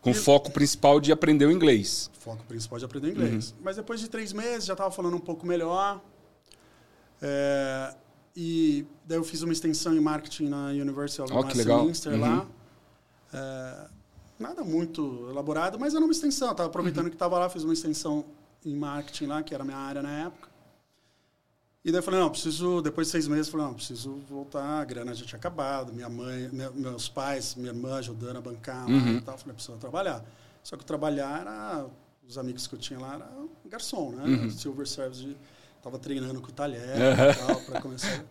Com 0.00 0.14
foco 0.14 0.52
principal 0.52 1.00
de 1.00 1.10
aprender 1.10 1.46
o 1.46 1.50
inglês. 1.50 2.08
Foco 2.20 2.44
principal 2.44 2.78
de 2.78 2.84
aprender 2.84 3.10
inglês. 3.10 3.52
Mas 3.60 3.74
depois 3.76 3.98
de 3.98 4.08
três 4.08 4.32
meses 4.32 4.64
já 4.66 4.74
estava 4.74 4.90
falando 4.92 5.16
um 5.16 5.20
pouco 5.20 5.44
melhor. 5.44 6.00
É, 7.20 7.94
e 8.36 8.86
daí 9.04 9.18
eu 9.18 9.24
fiz 9.24 9.42
uma 9.42 9.52
extensão 9.52 9.92
em 9.94 10.00
marketing 10.00 10.48
na 10.48 10.68
University 10.68 11.20
of 11.22 11.32
legal. 11.56 11.78
Westminster 11.86 12.12
Uhum. 12.12 12.20
lá. 12.20 12.46
É, 13.32 13.86
nada 14.38 14.62
muito 14.62 15.26
elaborado, 15.30 15.78
mas 15.80 15.94
era 15.94 16.04
uma 16.04 16.12
extensão. 16.12 16.52
Estava 16.52 16.68
aproveitando 16.68 17.04
Uhum. 17.04 17.10
que 17.10 17.16
estava 17.16 17.36
lá, 17.38 17.48
fiz 17.48 17.64
uma 17.64 17.72
extensão 17.72 18.24
em 18.64 18.76
marketing 18.76 19.26
lá, 19.26 19.42
que 19.42 19.52
era 19.52 19.64
a 19.64 19.66
minha 19.66 19.76
área 19.78 20.02
na 20.02 20.26
época. 20.26 20.47
E 21.84 21.92
daí 21.92 22.00
eu 22.00 22.02
falei, 22.02 22.20
não, 22.20 22.28
preciso, 22.28 22.82
depois 22.82 23.06
de 23.06 23.12
seis 23.12 23.28
meses, 23.28 23.46
eu 23.46 23.52
falei, 23.52 23.66
não, 23.68 23.74
preciso 23.74 24.16
voltar, 24.28 24.80
a 24.80 24.84
grana 24.84 25.14
já 25.14 25.24
tinha 25.24 25.38
acabado, 25.38 25.92
minha 25.92 26.08
mãe, 26.08 26.48
me- 26.52 26.70
meus 26.70 27.08
pais, 27.08 27.54
minha 27.54 27.68
irmã 27.70 27.96
ajudando 27.98 28.36
a 28.36 28.40
bancar 28.40 28.86
Uhum. 28.88 29.16
e 29.18 29.20
tal. 29.20 29.34
Eu 29.34 29.38
falei, 29.38 29.54
preciso 29.54 29.78
trabalhar. 29.78 30.24
Só 30.62 30.76
que 30.76 30.84
trabalhar 30.84 31.40
era, 31.40 31.86
os 32.28 32.36
amigos 32.36 32.66
que 32.66 32.74
eu 32.74 32.78
tinha 32.78 32.98
lá 32.98 33.14
era 33.14 33.30
garçom, 33.66 34.10
né? 34.10 34.24
Uhum. 34.24 34.50
Silver 34.50 34.86
Service, 34.86 35.36
estava 35.76 35.98
treinando 35.98 36.40
com 36.40 36.48
o 36.48 36.52
talher 36.52 36.80
Uhum. 36.98 37.30
e 37.30 37.46
tal, 37.46 37.60
para 37.62 37.80
começar. 37.80 38.24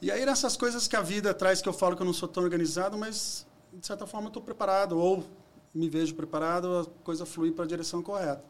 E 0.00 0.10
aí 0.12 0.24
nessas 0.26 0.56
coisas 0.56 0.86
que 0.86 0.94
a 0.94 1.00
vida 1.02 1.32
traz, 1.34 1.60
que 1.62 1.68
eu 1.68 1.72
falo 1.72 1.96
que 1.96 2.02
eu 2.02 2.06
não 2.06 2.12
sou 2.12 2.28
tão 2.28 2.42
organizado, 2.44 2.96
mas 2.96 3.46
de 3.72 3.84
certa 3.86 4.06
forma 4.06 4.26
eu 4.26 4.28
estou 4.28 4.42
preparado, 4.42 4.96
ou 4.98 5.24
me 5.74 5.88
vejo 5.88 6.14
preparado, 6.14 6.78
a 6.80 6.84
coisa 7.02 7.24
flui 7.26 7.50
para 7.50 7.64
a 7.64 7.68
direção 7.68 8.02
correta. 8.02 8.44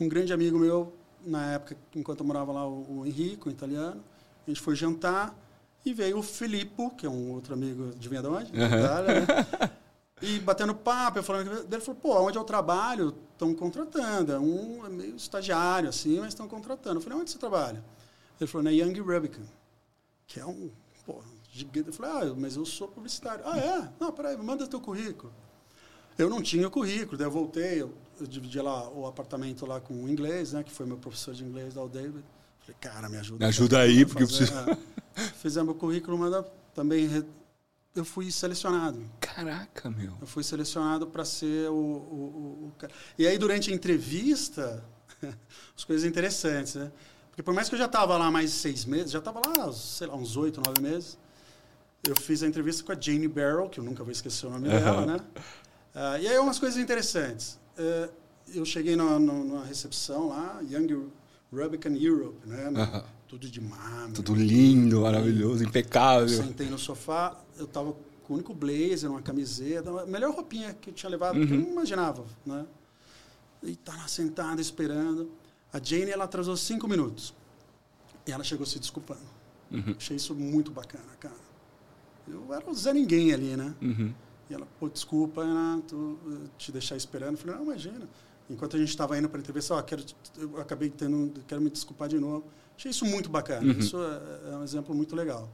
Um 0.00 0.08
grande 0.08 0.32
amigo 0.32 0.58
meu, 0.58 0.92
na 1.24 1.52
época, 1.54 1.76
enquanto 1.94 2.20
eu 2.20 2.26
morava 2.26 2.52
lá, 2.52 2.66
o, 2.66 3.00
o 3.00 3.06
Henrico, 3.06 3.48
um 3.48 3.52
italiano, 3.52 4.02
a 4.46 4.50
gente 4.50 4.60
foi 4.60 4.74
jantar 4.76 5.34
e 5.84 5.92
veio 5.92 6.18
o 6.18 6.22
Filippo, 6.22 6.90
que 6.90 7.06
é 7.06 7.08
um 7.10 7.32
outro 7.32 7.54
amigo, 7.54 7.90
adivinha 7.94 8.20
de 8.22 8.28
onde? 8.28 8.52
Da 8.52 8.58
Uhum. 8.66 8.78
Itália, 8.78 9.20
né? 9.20 9.26
E 10.20 10.38
batendo 10.40 10.74
papo, 10.74 11.18
eu 11.18 11.22
falando, 11.22 11.64
que- 11.66 11.74
ele 11.74 11.80
falou, 11.82 12.00
pô, 12.00 12.20
onde 12.20 12.36
eu 12.36 12.42
trabalho, 12.44 13.14
estão 13.32 13.54
contratando. 13.54 14.32
É 14.32 14.38
um 14.38 14.84
é 14.84 14.88
meio 14.88 15.14
estagiário, 15.16 15.88
assim, 15.88 16.18
mas 16.18 16.28
estão 16.28 16.48
contratando. 16.48 16.96
Eu 16.96 17.00
falei, 17.00 17.18
onde 17.18 17.30
você 17.30 17.38
trabalha? 17.38 17.84
Ele 18.40 18.48
falou, 18.50 18.64
na 18.64 18.70
Young 18.70 18.98
Rubicon, 19.00 19.42
que 20.26 20.40
é 20.40 20.44
um, 20.46 20.70
pô, 21.06 21.20
gigante. 21.52 21.88
Eu 21.88 21.92
falei, 21.92 22.30
ah, 22.30 22.34
mas 22.36 22.56
eu 22.56 22.64
sou 22.66 22.88
publicitário. 22.88 23.44
Ah, 23.46 23.58
é? 23.58 23.88
Não, 24.00 24.10
peraí, 24.12 24.36
manda 24.36 24.66
teu 24.66 24.80
currículo. 24.80 25.32
Eu 26.18 26.28
não 26.28 26.42
tinha 26.42 26.66
o 26.66 26.70
currículo, 26.70 27.16
daí 27.16 27.26
eu 27.26 27.30
voltei, 27.30 27.80
eu, 27.82 27.94
eu 28.20 28.26
dividi 28.26 28.60
lá 28.60 28.88
o 28.90 29.06
apartamento 29.06 29.64
lá 29.66 29.80
com 29.80 29.94
o 30.04 30.08
inglês, 30.08 30.52
né, 30.52 30.62
que 30.62 30.70
foi 30.72 30.86
meu 30.86 30.96
professor 30.96 31.34
de 31.34 31.44
inglês, 31.44 31.74
lá, 31.74 31.84
o 31.84 31.88
David. 31.88 32.24
Falei, 32.60 32.76
cara, 32.80 33.08
me 33.08 33.16
ajuda. 33.16 33.38
Me 33.44 33.48
ajuda 33.48 33.78
aí, 33.80 34.04
porque 34.06 34.22
eu 34.22 34.28
fazer, 34.28 34.46
preciso- 34.50 34.70
é. 34.70 35.24
Fizemos 35.40 35.74
o 35.74 35.78
currículo, 35.78 36.16
mas 36.18 36.44
também 36.74 37.06
re- 37.06 37.24
eu 37.94 38.04
fui 38.04 38.30
selecionado. 38.30 39.00
Caraca, 39.20 39.90
meu. 39.90 40.12
Eu 40.20 40.26
fui 40.26 40.44
selecionado 40.44 41.06
para 41.06 41.24
ser 41.24 41.68
o, 41.70 41.74
o, 41.74 41.76
o- 41.76 42.66
o 42.68 42.72
cara. 42.78 42.92
E 43.18 43.26
aí, 43.26 43.36
durante 43.38 43.70
a 43.70 43.74
entrevista, 43.74 44.84
as 45.76 45.84
coisas 45.84 46.08
interessantes, 46.08 46.74
né? 46.76 46.92
Porque 47.30 47.42
por 47.42 47.54
mais 47.54 47.68
que 47.68 47.74
eu 47.74 47.78
já 47.78 47.86
estava 47.86 48.16
lá 48.16 48.30
mais 48.30 48.50
seis 48.50 48.84
meses, 48.84 49.10
já 49.12 49.18
estava 49.20 49.40
lá, 49.44 49.72
sei 49.72 50.06
lá, 50.08 50.14
uns 50.16 50.36
oito, 50.36 50.60
nove 50.64 50.80
meses, 50.82 51.16
eu 52.06 52.14
fiz 52.16 52.42
a 52.42 52.46
entrevista 52.48 52.82
com 52.84 52.92
a 52.92 53.00
Jane 53.00 53.28
Barrow, 53.28 53.68
que 53.68 53.78
eu 53.80 53.84
nunca 53.84 54.02
vou 54.04 54.12
esquecer 54.12 54.46
o 54.46 54.50
nome 54.50 54.68
dela, 54.68 55.06
né? 55.06 55.16
Uh, 55.94 56.18
e 56.22 56.28
aí 56.28 56.38
umas 56.38 56.58
coisas 56.58 56.78
interessantes. 56.78 57.58
Uh, 57.78 58.12
eu 58.54 58.64
cheguei 58.64 58.96
na, 58.96 59.18
na, 59.18 59.64
recepção 59.64 60.28
lá, 60.28 60.60
Young 60.68 61.10
Rubicon 61.52 61.94
Europe, 61.94 62.46
né? 62.46 62.70
Uh 62.70 63.18
Tudo 63.28 63.48
de 63.48 63.60
mármore. 63.60 64.12
Tudo 64.14 64.34
lindo, 64.34 65.02
maravilhoso, 65.02 65.62
impecável. 65.62 66.28
Sentei 66.28 66.68
no 66.68 66.78
sofá, 66.78 67.38
eu 67.58 67.66
estava 67.66 67.94
com 68.24 68.32
o 68.32 68.36
único 68.36 68.54
blazer, 68.54 69.10
uma 69.10 69.20
camiseta, 69.20 69.90
a 69.90 70.06
melhor 70.06 70.34
roupinha 70.34 70.72
que 70.74 70.90
eu 70.90 70.94
tinha 70.94 71.10
levado, 71.10 71.38
uhum. 71.38 71.46
que 71.46 71.52
eu 71.52 71.60
não 71.60 71.68
imaginava, 71.70 72.24
né? 72.44 72.66
E 73.62 73.76
tá 73.76 73.94
lá 73.94 74.08
sentada, 74.08 74.60
esperando. 74.60 75.30
A 75.72 75.78
Jane, 75.82 76.10
ela 76.10 76.24
atrasou 76.24 76.56
cinco 76.56 76.88
minutos. 76.88 77.34
E 78.26 78.32
ela 78.32 78.44
chegou 78.44 78.64
se 78.64 78.78
desculpando. 78.78 79.20
Uhum. 79.70 79.94
Achei 79.96 80.16
isso 80.16 80.34
muito 80.34 80.70
bacana, 80.70 81.04
cara. 81.20 81.48
Eu 82.26 82.52
era 82.52 82.68
o 82.70 82.74
Zé 82.74 82.92
Ninguém 82.92 83.32
ali, 83.32 83.56
né? 83.56 83.74
Uhum. 83.80 84.14
E 84.50 84.54
ela, 84.54 84.66
pô, 84.78 84.88
desculpa, 84.88 85.44
Renato, 85.44 86.18
te 86.56 86.72
deixar 86.72 86.96
esperando. 86.96 87.32
Eu 87.32 87.38
falei, 87.38 87.56
não, 87.56 87.64
imagina. 87.64 88.08
Enquanto 88.50 88.76
a 88.76 88.78
gente 88.78 88.88
estava 88.88 89.18
indo 89.18 89.28
para 89.28 89.38
a 89.38 89.42
entrevista, 89.42 89.74
ó, 89.74 89.82
quero, 89.82 90.02
eu 90.38 90.58
acabei 90.58 90.88
tendo, 90.88 91.32
quero 91.46 91.60
me 91.60 91.68
desculpar 91.68 92.08
de 92.08 92.18
novo. 92.18 92.44
Achei 92.76 92.90
isso 92.90 93.04
muito 93.04 93.28
bacana. 93.28 93.72
Uhum. 93.72 93.78
Isso 93.78 93.96
é, 93.98 94.52
é 94.52 94.56
um 94.56 94.64
exemplo 94.64 94.94
muito 94.94 95.14
legal. 95.14 95.48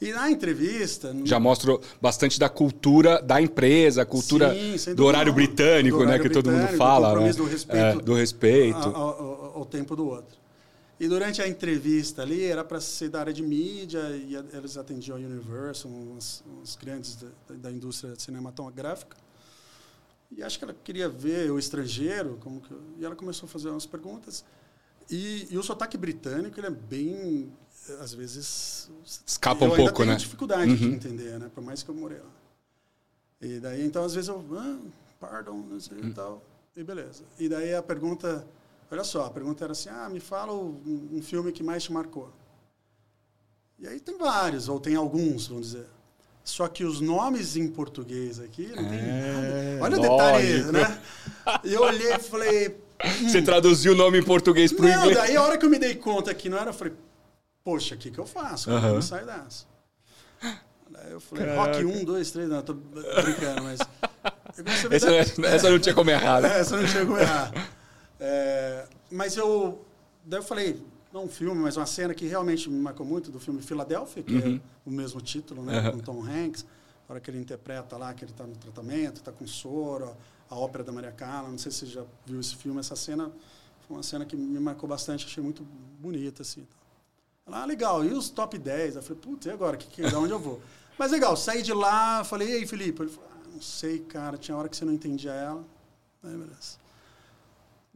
E 0.00 0.12
na 0.12 0.30
entrevista. 0.30 1.14
Já 1.24 1.40
mostra 1.40 1.76
bastante 2.00 2.38
da 2.38 2.48
cultura 2.48 3.20
da 3.20 3.42
empresa, 3.42 4.02
a 4.02 4.06
cultura 4.06 4.54
Sim, 4.78 4.94
do 4.94 5.04
horário 5.04 5.32
britânico, 5.32 5.98
do 5.98 6.02
horário 6.04 6.22
né? 6.22 6.28
Que 6.28 6.32
todo 6.32 6.50
mundo 6.50 6.68
fala. 6.76 7.14
Do, 7.14 7.20
né? 7.20 7.32
do 7.32 7.44
respeito, 7.44 7.76
é, 7.76 7.94
do 7.96 8.14
respeito. 8.14 8.78
Ao, 8.78 8.94
ao, 8.94 9.52
ao, 9.56 9.64
tempo 9.64 9.96
do 9.96 10.06
outro. 10.06 10.37
E 11.00 11.06
durante 11.06 11.40
a 11.40 11.46
entrevista 11.46 12.22
ali, 12.22 12.44
era 12.44 12.64
para 12.64 12.80
ser 12.80 13.08
da 13.08 13.20
área 13.20 13.32
de 13.32 13.42
mídia, 13.42 14.00
e 14.16 14.34
eles 14.52 14.76
atendiam 14.76 15.16
a 15.16 15.20
Universal, 15.20 15.90
uns, 15.90 16.44
uns 16.60 16.74
grandes 16.76 17.16
da, 17.16 17.54
da, 17.54 17.70
indústria 17.70 18.14
cinematográfica. 18.18 19.16
E 20.30 20.42
acho 20.42 20.58
que 20.58 20.64
ela 20.64 20.74
queria 20.74 21.08
ver 21.08 21.50
o 21.50 21.58
estrangeiro, 21.58 22.36
como 22.40 22.60
que, 22.60 22.74
e 22.98 23.04
ela 23.04 23.14
começou 23.14 23.46
a 23.46 23.48
fazer 23.48 23.70
umas 23.70 23.86
perguntas. 23.86 24.44
E, 25.08 25.46
e 25.50 25.56
o 25.56 25.62
sotaque 25.62 25.96
britânico, 25.96 26.58
ele 26.58 26.66
é 26.66 26.70
bem 26.70 27.52
às 28.00 28.12
vezes 28.12 28.90
escapa 29.26 29.64
um 29.64 29.74
pouco, 29.74 30.04
né? 30.04 30.16
dificuldade 30.16 30.70
uhum. 30.70 30.76
de 30.76 30.86
entender, 30.86 31.38
né? 31.38 31.50
Por 31.54 31.62
mais 31.62 31.82
que 31.82 31.88
eu 31.88 31.94
morei 31.94 32.18
lá. 32.18 32.30
E 33.40 33.60
daí 33.60 33.84
então 33.84 34.04
às 34.04 34.14
vezes 34.14 34.28
eu, 34.28 34.44
ah, 34.52 34.78
pardon, 35.18 35.58
não 35.58 35.80
sei 35.80 35.98
uhum. 35.98 36.08
e 36.08 36.12
tal, 36.12 36.44
e 36.76 36.82
beleza. 36.82 37.24
E 37.38 37.48
daí 37.48 37.74
a 37.74 37.82
pergunta, 37.82 38.46
olha 38.90 39.04
só, 39.04 39.26
a 39.26 39.30
pergunta 39.30 39.64
era 39.64 39.72
assim: 39.72 39.88
"Ah, 39.88 40.08
me 40.08 40.20
fala 40.20 40.52
um, 40.52 41.08
um 41.12 41.22
filme 41.22 41.52
que 41.52 41.62
mais 41.62 41.82
te 41.82 41.92
marcou". 41.92 42.32
E 43.78 43.86
aí 43.86 44.00
tem 44.00 44.18
vários, 44.18 44.68
ou 44.68 44.80
tem 44.80 44.96
alguns, 44.96 45.46
vamos 45.46 45.70
dizer. 45.70 45.86
Só 46.42 46.66
que 46.66 46.82
os 46.82 47.00
nomes 47.00 47.56
em 47.56 47.68
português 47.68 48.40
aqui 48.40 48.68
não 48.68 48.88
tem 48.88 48.98
é, 48.98 49.78
nada. 49.78 49.84
Olha 49.84 49.96
lógico. 49.96 50.14
o 50.14 50.16
detalhe, 50.16 50.72
né? 50.72 51.02
E 51.62 51.74
eu 51.74 51.82
olhei 51.82 52.14
e 52.14 52.18
falei. 52.18 52.68
Hum. 53.04 53.28
Você 53.28 53.42
traduziu 53.42 53.92
o 53.92 53.96
nome 53.96 54.18
em 54.18 54.24
português 54.24 54.72
para 54.72 54.86
o 54.86 54.88
inglês? 54.88 55.16
Daí 55.16 55.36
a 55.36 55.42
hora 55.42 55.58
que 55.58 55.64
eu 55.64 55.70
me 55.70 55.78
dei 55.78 55.94
conta 55.94 56.34
que 56.34 56.48
não 56.48 56.58
era, 56.58 56.70
eu 56.70 56.74
falei, 56.74 56.94
poxa, 57.62 57.94
o 57.94 57.98
que, 57.98 58.10
que 58.10 58.18
eu 58.18 58.26
faço? 58.26 58.70
Como 58.70 58.84
uhum. 58.84 58.94
eu 58.94 59.02
saio 59.02 59.26
dessa? 59.26 59.66
Aí 60.42 61.12
eu 61.12 61.20
falei, 61.20 61.46
Caraca. 61.46 61.78
rock 61.78 61.84
1, 61.84 62.04
2, 62.04 62.30
3, 62.30 62.48
não, 62.48 62.62
tô 62.62 62.74
brincando, 62.74 63.62
mas. 63.62 63.78
Essa, 64.90 65.10
da... 65.40 65.48
essa, 65.48 65.70
não 65.70 65.78
tinha 65.78 65.94
como 65.94 66.10
errar, 66.10 66.40
né? 66.40 66.58
essa 66.58 66.76
não 66.76 66.84
tinha 66.84 67.06
como 67.06 67.16
errar. 67.16 67.52
É, 68.20 68.86
mas 69.10 69.36
eu. 69.36 69.84
Daí 70.24 70.40
eu 70.40 70.44
falei, 70.44 70.82
não 71.12 71.24
um 71.24 71.28
filme, 71.28 71.60
mas 71.60 71.76
uma 71.76 71.86
cena 71.86 72.14
que 72.14 72.26
realmente 72.26 72.68
me 72.68 72.78
marcou 72.78 73.06
muito 73.06 73.30
do 73.30 73.40
filme 73.40 73.62
Filadélfia, 73.62 74.22
que 74.22 74.36
é 74.36 74.46
uhum. 74.46 74.56
é 74.56 74.60
o 74.88 74.90
mesmo 74.90 75.20
título, 75.20 75.62
né? 75.62 75.90
Com 75.90 75.98
Tom 75.98 76.22
Hanks. 76.22 76.66
A 77.08 77.12
hora 77.12 77.20
que 77.20 77.30
ele 77.30 77.38
interpreta 77.38 77.96
lá, 77.96 78.12
que 78.12 78.24
ele 78.24 78.32
está 78.32 78.46
no 78.46 78.54
tratamento, 78.54 79.16
está 79.16 79.32
com 79.32 79.46
soro, 79.46 80.14
a 80.50 80.54
ópera 80.54 80.84
da 80.84 80.92
Maria 80.92 81.12
Carla. 81.12 81.48
Não 81.48 81.56
sei 81.56 81.72
se 81.72 81.78
você 81.78 81.86
já 81.86 82.04
viu 82.26 82.38
esse 82.38 82.54
filme. 82.56 82.78
Essa 82.78 82.94
cena 82.94 83.32
foi 83.86 83.96
uma 83.96 84.02
cena 84.02 84.26
que 84.26 84.36
me 84.36 84.60
marcou 84.60 84.86
bastante, 84.86 85.24
achei 85.24 85.42
muito 85.42 85.66
bonita, 85.98 86.42
assim. 86.42 86.66
Ela, 87.46 87.62
ah, 87.62 87.64
legal, 87.64 88.04
e 88.04 88.12
os 88.12 88.28
top 88.28 88.58
10? 88.58 88.96
Eu 88.96 89.02
falei, 89.02 89.22
putz, 89.22 89.46
e 89.46 89.50
agora? 89.50 89.78
Que, 89.78 89.86
que, 89.86 90.10
da 90.10 90.18
onde 90.18 90.32
eu 90.32 90.38
vou? 90.38 90.60
Mas 90.98 91.10
legal, 91.10 91.34
saí 91.34 91.62
de 91.62 91.72
lá, 91.72 92.22
falei, 92.24 92.50
e 92.50 92.52
aí, 92.56 92.66
Felipe? 92.66 93.00
Ele 93.00 93.10
falou, 93.10 93.30
ah, 93.32 93.48
não 93.54 93.62
sei, 93.62 94.00
cara, 94.00 94.36
tinha 94.36 94.54
hora 94.54 94.68
que 94.68 94.76
você 94.76 94.84
não 94.84 94.92
entendia 94.92 95.32
ela. 95.32 95.64
Aí, 96.22 96.36
beleza. 96.36 96.76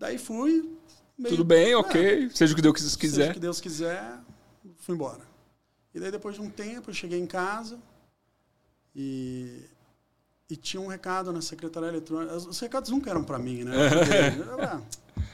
Daí 0.02 0.18
fui. 0.18 0.68
Meio, 1.16 1.36
Tudo 1.36 1.44
bem, 1.44 1.70
é, 1.70 1.76
ok. 1.76 2.28
Seja 2.34 2.52
o 2.52 2.56
que 2.56 2.62
Deus 2.62 2.96
quiser. 2.96 3.14
Seja 3.14 3.30
o 3.30 3.34
que 3.34 3.38
Deus 3.38 3.60
quiser, 3.60 4.18
fui 4.78 4.96
embora. 4.96 5.20
E 5.94 6.00
daí, 6.00 6.10
depois 6.10 6.34
de 6.34 6.40
um 6.40 6.50
tempo, 6.50 6.90
eu 6.90 6.94
cheguei 6.94 7.20
em 7.20 7.26
casa 7.26 7.78
e, 8.96 9.62
e 10.50 10.56
tinha 10.56 10.80
um 10.80 10.88
recado 10.88 11.32
na 11.32 11.40
secretária 11.40 11.86
eletrônica. 11.86 12.34
Os 12.34 12.58
recados 12.58 12.90
nunca 12.90 13.10
eram 13.10 13.22
para 13.22 13.38
mim, 13.38 13.62
né? 13.62 13.76
Eu, 14.36 14.64
ah, 14.64 14.82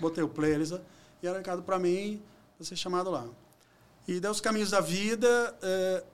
botei 0.00 0.22
o 0.22 0.28
play, 0.28 0.52
e 0.52 1.26
era 1.26 1.36
um 1.36 1.38
recado 1.38 1.62
para 1.62 1.78
mim, 1.78 2.20
para 2.58 2.66
ser 2.66 2.76
chamado 2.76 3.08
lá. 3.08 3.26
E 4.06 4.20
daí 4.20 4.30
os 4.30 4.40
caminhos 4.42 4.68
da 4.68 4.82
vida, 4.82 5.56
eh, 5.62 6.04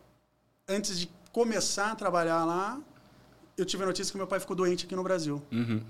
antes 0.68 0.96
de 0.96 1.10
começar 1.32 1.90
a 1.90 1.96
trabalhar 1.96 2.44
lá, 2.44 2.80
eu 3.58 3.64
tive 3.64 3.82
a 3.82 3.86
notícia 3.86 4.12
que 4.12 4.16
meu 4.16 4.28
pai 4.28 4.38
ficou 4.38 4.54
doente 4.54 4.84
aqui 4.86 4.94
no 4.94 5.02
Brasil. 5.02 5.42
Uhum. 5.50 5.82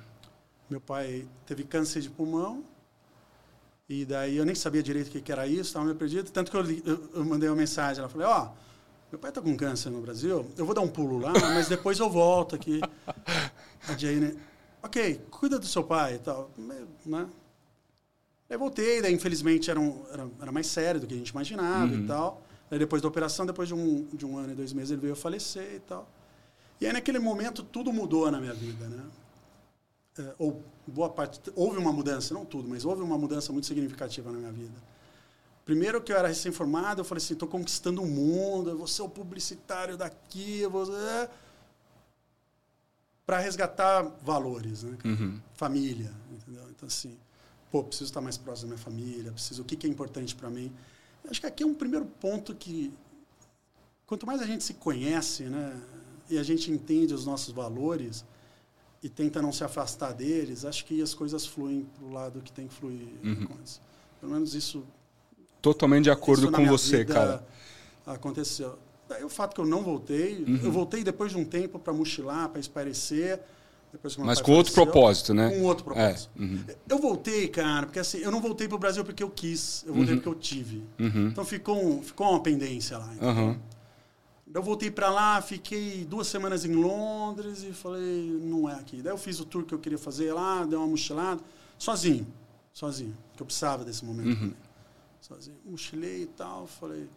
Meu 0.68 0.80
pai 0.80 1.26
teve 1.46 1.64
câncer 1.64 2.00
de 2.00 2.10
pulmão. 2.10 2.64
E 3.88 4.04
daí 4.04 4.36
eu 4.36 4.44
nem 4.46 4.54
sabia 4.54 4.82
direito 4.82 5.08
o 5.08 5.22
que, 5.22 5.30
era 5.30 5.46
isso, 5.46 5.62
estava 5.62 5.84
meio 5.84 5.96
perdido. 5.96 6.30
Tanto 6.30 6.50
que 6.50 6.56
eu, 6.56 6.64
eu, 6.64 7.10
eu 7.14 7.24
mandei 7.24 7.48
uma 7.48 7.56
mensagem. 7.56 8.00
Ela 8.00 8.08
falou: 8.08 8.26
Ó, 8.26 8.42
oh, 8.42 8.64
meu 9.12 9.18
pai 9.18 9.30
está 9.30 9.40
com 9.40 9.56
câncer 9.56 9.90
no 9.90 10.00
Brasil, 10.00 10.44
eu 10.56 10.64
vou 10.64 10.74
dar 10.74 10.80
um 10.80 10.88
pulo 10.88 11.18
lá, 11.18 11.32
mas 11.54 11.68
depois 11.68 11.98
eu 11.98 12.10
volto 12.10 12.54
aqui. 12.54 12.80
A 13.86 13.96
Jane, 13.96 14.36
ok, 14.82 15.20
cuida 15.30 15.58
do 15.58 15.66
seu 15.66 15.84
pai 15.84 16.14
e 16.14 16.18
tal. 16.18 16.50
Né? 17.04 17.28
Aí 18.48 18.56
voltei, 18.56 19.02
daí 19.02 19.12
infelizmente 19.12 19.70
era, 19.70 19.78
um, 19.78 20.02
era, 20.10 20.28
era, 20.40 20.50
mais 20.50 20.66
sério 20.66 21.00
do 21.00 21.06
que 21.06 21.14
a 21.14 21.16
gente 21.16 21.28
imaginava 21.28 21.92
uhum. 21.92 22.04
e 22.04 22.06
tal. 22.06 22.42
Depois 22.70 23.02
da 23.02 23.06
operação, 23.06 23.44
depois 23.46 23.68
de 23.68 23.74
um, 23.74 24.04
de 24.12 24.26
um 24.26 24.36
ano 24.38 24.52
e 24.52 24.54
dois 24.56 24.72
meses, 24.72 24.90
ele 24.90 25.02
veio 25.02 25.12
a 25.12 25.16
falecer 25.16 25.74
e 25.76 25.80
tal. 25.80 26.10
E 26.80 26.86
aí 26.86 26.92
naquele 26.92 27.18
momento 27.18 27.62
tudo 27.62 27.92
mudou 27.92 28.30
na 28.30 28.40
minha 28.40 28.54
vida, 28.54 28.88
né? 28.88 29.04
É, 30.18 30.34
ou 30.38 30.62
boa 30.86 31.08
parte, 31.10 31.40
houve 31.56 31.76
uma 31.76 31.92
mudança, 31.92 32.32
não 32.32 32.44
tudo, 32.44 32.68
mas 32.68 32.84
houve 32.84 33.02
uma 33.02 33.18
mudança 33.18 33.52
muito 33.52 33.66
significativa 33.66 34.30
na 34.30 34.38
minha 34.38 34.52
vida. 34.52 34.80
Primeiro 35.64 36.00
que 36.00 36.12
eu 36.12 36.16
era 36.16 36.28
recém-formado, 36.28 37.00
eu 37.00 37.04
falei 37.04 37.22
assim, 37.22 37.32
estou 37.32 37.48
conquistando 37.48 38.02
o 38.02 38.06
mundo, 38.06 38.70
eu 38.70 38.78
vou 38.78 38.86
ser 38.86 39.02
o 39.02 39.08
publicitário 39.08 39.96
daqui, 39.96 40.60
eu 40.60 40.70
vou... 40.70 40.84
É... 40.96 41.30
Para 43.26 43.38
resgatar 43.38 44.02
valores, 44.22 44.82
né? 44.82 44.98
Uhum. 45.04 45.40
Família, 45.54 46.12
entendeu? 46.30 46.68
Então, 46.70 46.86
assim, 46.86 47.16
pô, 47.72 47.82
preciso 47.82 48.10
estar 48.10 48.20
mais 48.20 48.36
próximo 48.36 48.68
da 48.68 48.74
minha 48.74 48.84
família, 48.84 49.32
preciso 49.32 49.62
o 49.62 49.64
que, 49.64 49.74
que 49.74 49.86
é 49.86 49.90
importante 49.90 50.34
para 50.34 50.50
mim. 50.50 50.70
Eu 51.24 51.30
acho 51.30 51.40
que 51.40 51.46
aqui 51.46 51.62
é 51.62 51.66
um 51.66 51.74
primeiro 51.74 52.04
ponto 52.04 52.54
que 52.54 52.92
quanto 54.06 54.26
mais 54.26 54.42
a 54.42 54.46
gente 54.46 54.62
se 54.62 54.74
conhece, 54.74 55.44
né, 55.44 55.82
e 56.28 56.38
a 56.38 56.42
gente 56.42 56.70
entende 56.70 57.14
os 57.14 57.24
nossos 57.24 57.52
valores 57.52 58.24
e 59.04 59.08
tenta 59.10 59.42
não 59.42 59.52
se 59.52 59.62
afastar 59.62 60.14
deles, 60.14 60.64
acho 60.64 60.82
que 60.86 61.02
as 61.02 61.12
coisas 61.12 61.44
fluem 61.44 61.86
para 61.94 62.06
o 62.06 62.10
lado 62.10 62.40
que 62.40 62.50
tem 62.50 62.66
que 62.66 62.74
fluir. 62.74 63.06
Uhum. 63.22 63.46
Pelo 64.18 64.32
menos 64.32 64.54
isso. 64.54 64.82
Totalmente 65.60 66.04
de 66.04 66.10
acordo 66.10 66.50
com 66.50 66.66
você, 66.66 67.04
cara. 67.04 67.46
Aconteceu. 68.06 68.78
Daí 69.06 69.22
o 69.22 69.28
fato 69.28 69.54
que 69.54 69.60
eu 69.60 69.66
não 69.66 69.82
voltei, 69.82 70.42
uhum. 70.48 70.60
eu 70.64 70.72
voltei 70.72 71.04
depois 71.04 71.32
de 71.32 71.36
um 71.36 71.44
tempo 71.44 71.78
para 71.78 71.92
mochilar, 71.92 72.48
para 72.48 72.58
esparecer 72.58 73.40
mas 74.18 74.40
com 74.40 74.52
outro 74.52 74.72
propósito, 74.72 75.32
né? 75.32 75.50
Com 75.50 75.62
outro 75.62 75.84
propósito. 75.84 76.30
É. 76.36 76.42
Uhum. 76.42 76.64
Eu 76.88 76.98
voltei, 76.98 77.46
cara, 77.48 77.86
porque 77.86 78.00
assim, 78.00 78.18
eu 78.18 78.30
não 78.30 78.40
voltei 78.40 78.66
para 78.66 78.74
o 78.74 78.78
Brasil 78.78 79.04
porque 79.04 79.22
eu 79.22 79.30
quis, 79.30 79.84
eu 79.86 79.94
voltei 79.94 80.14
uhum. 80.14 80.20
porque 80.20 80.36
eu 80.36 80.40
tive. 80.40 80.82
Uhum. 80.98 81.28
Então 81.28 81.44
ficou, 81.44 81.76
um, 81.76 82.02
ficou 82.02 82.30
uma 82.30 82.40
pendência 82.40 82.98
lá. 82.98 83.12
Então. 83.14 83.56
Eu 84.52 84.62
voltei 84.62 84.90
para 84.90 85.10
lá, 85.10 85.40
fiquei 85.40 86.04
duas 86.04 86.26
semanas 86.26 86.64
em 86.64 86.74
Londres 86.74 87.62
e 87.62 87.72
falei, 87.72 88.30
não 88.42 88.68
é 88.68 88.74
aqui. 88.74 89.02
Daí 89.02 89.12
eu 89.12 89.18
fiz 89.18 89.40
o 89.40 89.44
tour 89.44 89.64
que 89.64 89.74
eu 89.74 89.78
queria 89.78 89.98
fazer 89.98 90.32
lá, 90.32 90.64
dei 90.64 90.78
uma 90.78 90.86
mochilada, 90.86 91.42
sozinho, 91.78 92.26
sozinho, 92.72 93.16
que 93.34 93.42
eu 93.42 93.46
precisava 93.46 93.84
desse 93.84 94.04
momento 94.04 94.28
uhum. 94.28 94.34
também. 94.34 94.56
Sozinho, 95.20 95.56
mochilei 95.64 96.22
e 96.22 96.26
tal, 96.26 96.66
falei... 96.66 97.08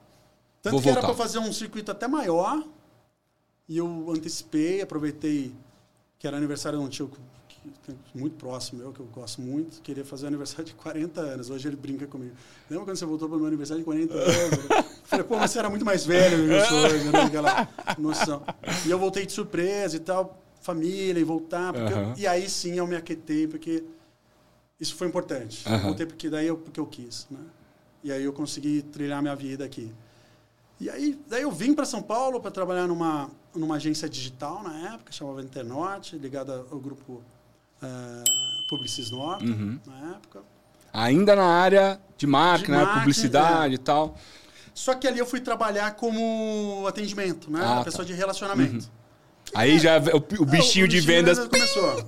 Tanto 0.61 0.73
Vou 0.73 0.81
que 0.81 0.87
voltar. 0.87 0.99
era 0.99 1.07
para 1.07 1.15
fazer 1.15 1.39
um 1.39 1.53
circuito 1.53 1.91
até 1.91 2.07
maior, 2.07 2.63
e 3.67 3.77
eu 3.77 4.11
antecipei, 4.11 4.81
aproveitei 4.81 5.53
que 6.17 6.25
era 6.25 6.37
aniversário 6.37 6.79
de 6.79 6.85
um 6.85 6.89
tio 6.89 7.11
muito 8.13 8.35
próximo 8.35 8.81
meu, 8.81 8.91
que 8.91 8.99
eu 8.99 9.05
gosto 9.07 9.41
muito, 9.41 9.81
queria 9.81 10.05
fazer 10.05 10.27
aniversário 10.27 10.65
de 10.65 10.73
40 10.73 11.21
anos. 11.21 11.49
Hoje 11.49 11.67
ele 11.67 11.75
brinca 11.75 12.07
comigo. 12.07 12.35
Lembra 12.69 12.85
quando 12.85 12.97
você 12.97 13.05
voltou 13.05 13.27
para 13.27 13.35
o 13.35 13.39
meu 13.39 13.47
aniversário 13.47 13.81
de 13.81 13.85
40 13.85 14.13
anos? 14.13 14.29
Eu 14.69 15.09
falei, 15.09 15.25
pô, 15.25 15.37
mas 15.37 15.51
você 15.51 15.59
era 15.59 15.69
muito 15.69 15.85
mais 15.85 16.05
velho 16.05 16.47
que 16.47 16.53
eu 16.53 16.65
sou, 16.65 17.11
né? 17.11 17.21
aquela 17.23 17.69
noção. 17.97 18.43
E 18.85 18.89
eu 18.89 18.99
voltei 18.99 19.25
de 19.25 19.31
surpresa 19.31 19.95
e 19.95 19.99
tal, 19.99 20.43
família, 20.61 21.19
e 21.19 21.23
voltar. 21.23 21.71
Porque 21.73 21.93
eu, 21.93 22.13
e 22.17 22.27
aí 22.27 22.49
sim 22.49 22.77
eu 22.77 22.85
me 22.85 22.95
aquetei, 22.95 23.47
porque 23.47 23.83
isso 24.79 24.95
foi 24.95 25.07
importante. 25.07 25.63
Voltei 25.83 26.05
porque 26.05 26.29
daí 26.29 26.47
eu, 26.47 26.57
porque 26.57 26.79
eu 26.79 26.85
quis, 26.85 27.27
né? 27.31 27.39
E 28.03 28.11
aí 28.11 28.23
eu 28.23 28.33
consegui 28.33 28.81
trilhar 28.81 29.21
minha 29.21 29.35
vida 29.35 29.65
aqui. 29.65 29.93
E 30.79 30.89
aí 30.89 31.19
daí 31.27 31.41
eu 31.41 31.51
vim 31.51 31.73
para 31.73 31.85
São 31.85 32.01
Paulo 32.01 32.39
para 32.39 32.51
trabalhar 32.51 32.87
numa, 32.87 33.29
numa 33.55 33.75
agência 33.75 34.07
digital 34.07 34.61
na 34.61 34.93
época, 34.93 35.11
chamava 35.11 35.41
Internorte, 35.41 36.17
ligada 36.17 36.65
ao 36.69 36.79
grupo 36.79 37.23
uh, 37.81 38.67
Publicis 38.67 39.11
Uhum. 39.11 39.79
na 39.85 40.11
época. 40.15 40.41
Ainda 40.93 41.35
na 41.35 41.45
área 41.45 41.99
de 42.17 42.25
De 42.25 42.25
né? 42.25 42.31
marketing, 42.31 42.99
publicidade 42.99 43.73
e 43.75 43.77
tal. 43.77 44.15
Só 44.73 44.93
que 44.95 45.07
ali 45.07 45.19
eu 45.19 45.25
fui 45.25 45.39
trabalhar 45.39 45.91
como 45.95 46.85
atendimento, 46.87 47.49
né? 47.51 47.59
Ah, 47.63 47.75
tá. 47.77 47.83
pessoa 47.85 48.05
de 48.05 48.13
relacionamento. 48.13 48.89
Aí 49.55 49.79
já 49.79 49.97
o, 49.97 50.41
o 50.41 50.45
bichinho 50.45 50.85
Ah, 50.85 50.89
de 50.89 50.99
vendas. 50.99 51.39
começou. 51.47 52.03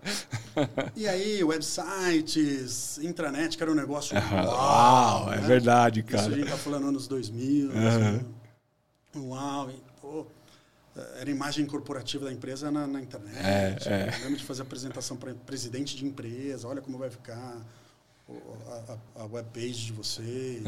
e 0.96 1.06
aí, 1.08 1.42
websites, 1.42 2.98
intranet, 2.98 3.56
que 3.56 3.62
era 3.62 3.72
um 3.72 3.74
negócio. 3.74 4.16
Uau, 4.16 5.32
é 5.32 5.36
né? 5.40 5.46
verdade, 5.46 6.00
Isso 6.06 6.16
a 6.16 6.20
cara. 6.20 6.32
gente 6.34 6.48
tá 6.50 6.56
falando 6.56 6.88
anos 6.88 7.08
2000. 7.08 7.70
assim, 7.72 8.26
Uau, 9.16 9.70
e, 9.70 9.82
pô, 10.00 10.26
era 11.16 11.30
imagem 11.30 11.66
corporativa 11.66 12.24
da 12.26 12.32
empresa 12.32 12.70
na, 12.70 12.86
na 12.86 13.00
internet. 13.00 13.38
É, 13.38 13.76
é. 13.86 14.14
Eu 14.18 14.24
lembro 14.24 14.36
de 14.36 14.44
fazer 14.44 14.62
apresentação 14.62 15.16
para 15.16 15.34
presidente 15.34 15.96
de 15.96 16.04
empresa, 16.04 16.66
olha 16.68 16.80
como 16.80 16.98
vai 16.98 17.10
ficar 17.10 17.56
a, 18.28 18.92
a, 19.18 19.22
a 19.22 19.24
webpage 19.26 19.86
de 19.86 19.92
vocês. 19.92 20.62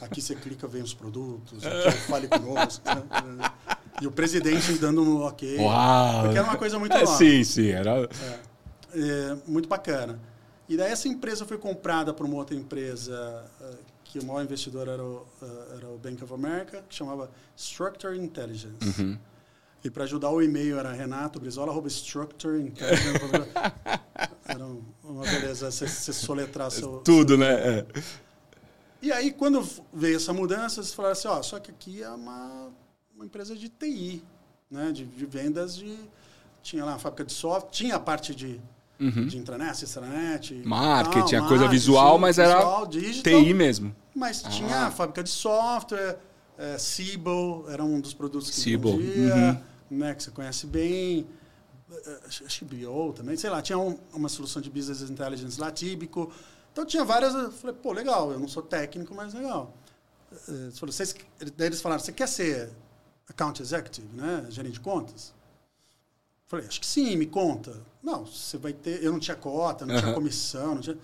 Aqui 0.00 0.20
você 0.20 0.34
clica, 0.34 0.66
vem 0.66 0.82
os 0.82 0.94
produtos, 0.94 1.64
aqui 1.64 1.98
fale 2.08 2.28
conosco. 2.28 2.84
E 4.00 4.06
o 4.06 4.12
presidente 4.12 4.74
dando 4.74 5.02
um 5.02 5.22
ok. 5.22 5.56
Uau! 5.58 6.24
Porque 6.24 6.36
era 6.36 6.46
uma 6.46 6.58
coisa 6.58 6.78
muito 6.78 6.92
É, 6.94 7.02
nova. 7.02 7.16
sim, 7.16 7.42
sim. 7.42 7.70
Era... 7.70 8.06
É, 8.92 9.36
muito 9.46 9.66
bacana. 9.68 10.20
E 10.68 10.76
daí 10.76 10.92
essa 10.92 11.08
empresa 11.08 11.46
foi 11.46 11.56
comprada 11.56 12.12
por 12.12 12.26
uma 12.26 12.36
outra 12.36 12.54
empresa 12.54 13.44
eh, 13.60 13.74
que 14.04 14.18
o 14.18 14.24
maior 14.24 14.42
investidor 14.42 14.88
era 14.88 15.02
o, 15.02 15.26
eh, 15.40 15.76
era 15.76 15.88
o 15.88 15.96
Bank 15.98 16.22
of 16.24 16.32
America, 16.34 16.84
que 16.88 16.94
chamava 16.94 17.30
Structure 17.56 18.18
Intelligence. 18.18 18.76
Uhum. 19.00 19.16
E 19.84 19.90
para 19.90 20.04
ajudar 20.04 20.30
o 20.30 20.42
e-mail 20.42 20.78
era 20.78 20.92
Renato 20.92 21.38
Brizola, 21.38 21.72
Intelligence. 21.72 22.74
era 24.48 24.64
um- 24.66 24.82
uma 25.04 25.22
beleza 25.22 25.70
você, 25.70 25.86
soletrar 26.12 26.70
seu... 26.70 26.98
Tudo, 26.98 27.36
né? 27.38 27.52
É. 27.52 27.86
E 29.00 29.12
aí, 29.12 29.30
quando 29.32 29.66
veio 29.92 30.16
essa 30.16 30.32
mudança, 30.32 30.80
eles 30.80 30.92
falaram 30.92 31.12
assim, 31.12 31.28
ó, 31.28 31.42
só 31.42 31.60
que 31.60 31.70
aqui 31.70 32.02
é 32.02 32.08
uma, 32.08 32.70
uma 33.14 33.24
empresa 33.24 33.54
de 33.54 33.68
TI, 33.68 34.22
né? 34.70 34.90
De, 34.92 35.04
de 35.04 35.26
vendas 35.26 35.76
de... 35.76 35.96
Tinha 36.62 36.84
lá 36.84 36.94
a 36.94 36.98
fábrica 36.98 37.24
de 37.24 37.32
software, 37.32 37.70
tinha 37.70 37.94
a 37.94 38.00
parte 38.00 38.34
de, 38.34 38.60
de 38.98 39.38
intranet, 39.38 39.84
extranet... 39.84 40.54
Uhum. 40.54 40.62
Marketing, 40.68 41.36
tal, 41.36 41.44
a 41.44 41.48
coisa 41.48 41.68
visual, 41.68 42.18
mas 42.18 42.38
era 42.40 42.56
visual, 42.56 42.86
digital, 42.86 43.40
TI 43.44 43.54
mesmo. 43.54 43.94
Mas 44.12 44.44
Ah. 44.44 44.48
tinha 44.48 44.76
a 44.86 44.90
fábrica 44.90 45.22
de 45.22 45.30
software, 45.30 46.18
é, 46.58 46.78
Siebel, 46.78 47.64
era 47.68 47.84
um 47.84 48.00
dos 48.00 48.14
produtos 48.14 48.50
que 48.50 48.56
Siebel, 48.60 48.96
vendia, 48.96 49.62
né, 49.90 50.14
que 50.14 50.22
você 50.22 50.30
conhece 50.30 50.66
bem. 50.66 51.26
eh, 51.90 52.20
Acho 52.26 52.44
acho 52.44 52.64
que 52.64 52.64
BO 52.64 53.12
também, 53.12 53.36
sei 53.36 53.48
lá, 53.50 53.62
tinha 53.62 53.78
um- 53.78 53.98
uma 54.12 54.28
solução 54.28 54.60
de 54.60 54.68
Business 54.70 55.08
Intelligence 55.08 55.60
lá, 55.60 55.70
Tíbico. 55.70 56.32
Então 56.72 56.84
tinha 56.84 57.04
várias. 57.04 57.34
Eu 57.34 57.52
falei, 57.52 57.76
pô, 57.76 57.92
legal, 57.92 58.32
eu 58.32 58.38
não 58.40 58.48
sou 58.48 58.62
técnico, 58.62 59.14
mas 59.14 59.32
legal. 59.34 59.72
Eles 60.48 60.78
falaram, 60.78 60.92
"Vocês-" 60.92 61.14
daí 61.56 61.68
eles 61.68 61.80
falaram, 61.80 62.02
você 62.02 62.12
quer 62.12 62.26
ser 62.28 62.70
account 63.28 63.62
executive, 63.62 64.08
né? 64.14 64.46
Gerente 64.50 64.74
de 64.74 64.80
contas? 64.80 65.32
Eu 66.44 66.48
Falei, 66.48 66.66
acho 66.66 66.80
que 66.80 66.86
sim, 66.86 67.16
me 67.16 67.26
conta. 67.26 67.80
Não, 68.02 68.24
você 68.26 68.56
vai 68.58 68.72
ter. 68.72 69.02
Eu 69.02 69.12
não 69.12 69.18
tinha 69.18 69.36
cota, 69.36 69.84
não 69.86 69.94
tinha 69.94 70.06
Aham. 70.06 70.14
comissão, 70.14 70.74
não 70.74 70.82
tinha. 70.82 70.98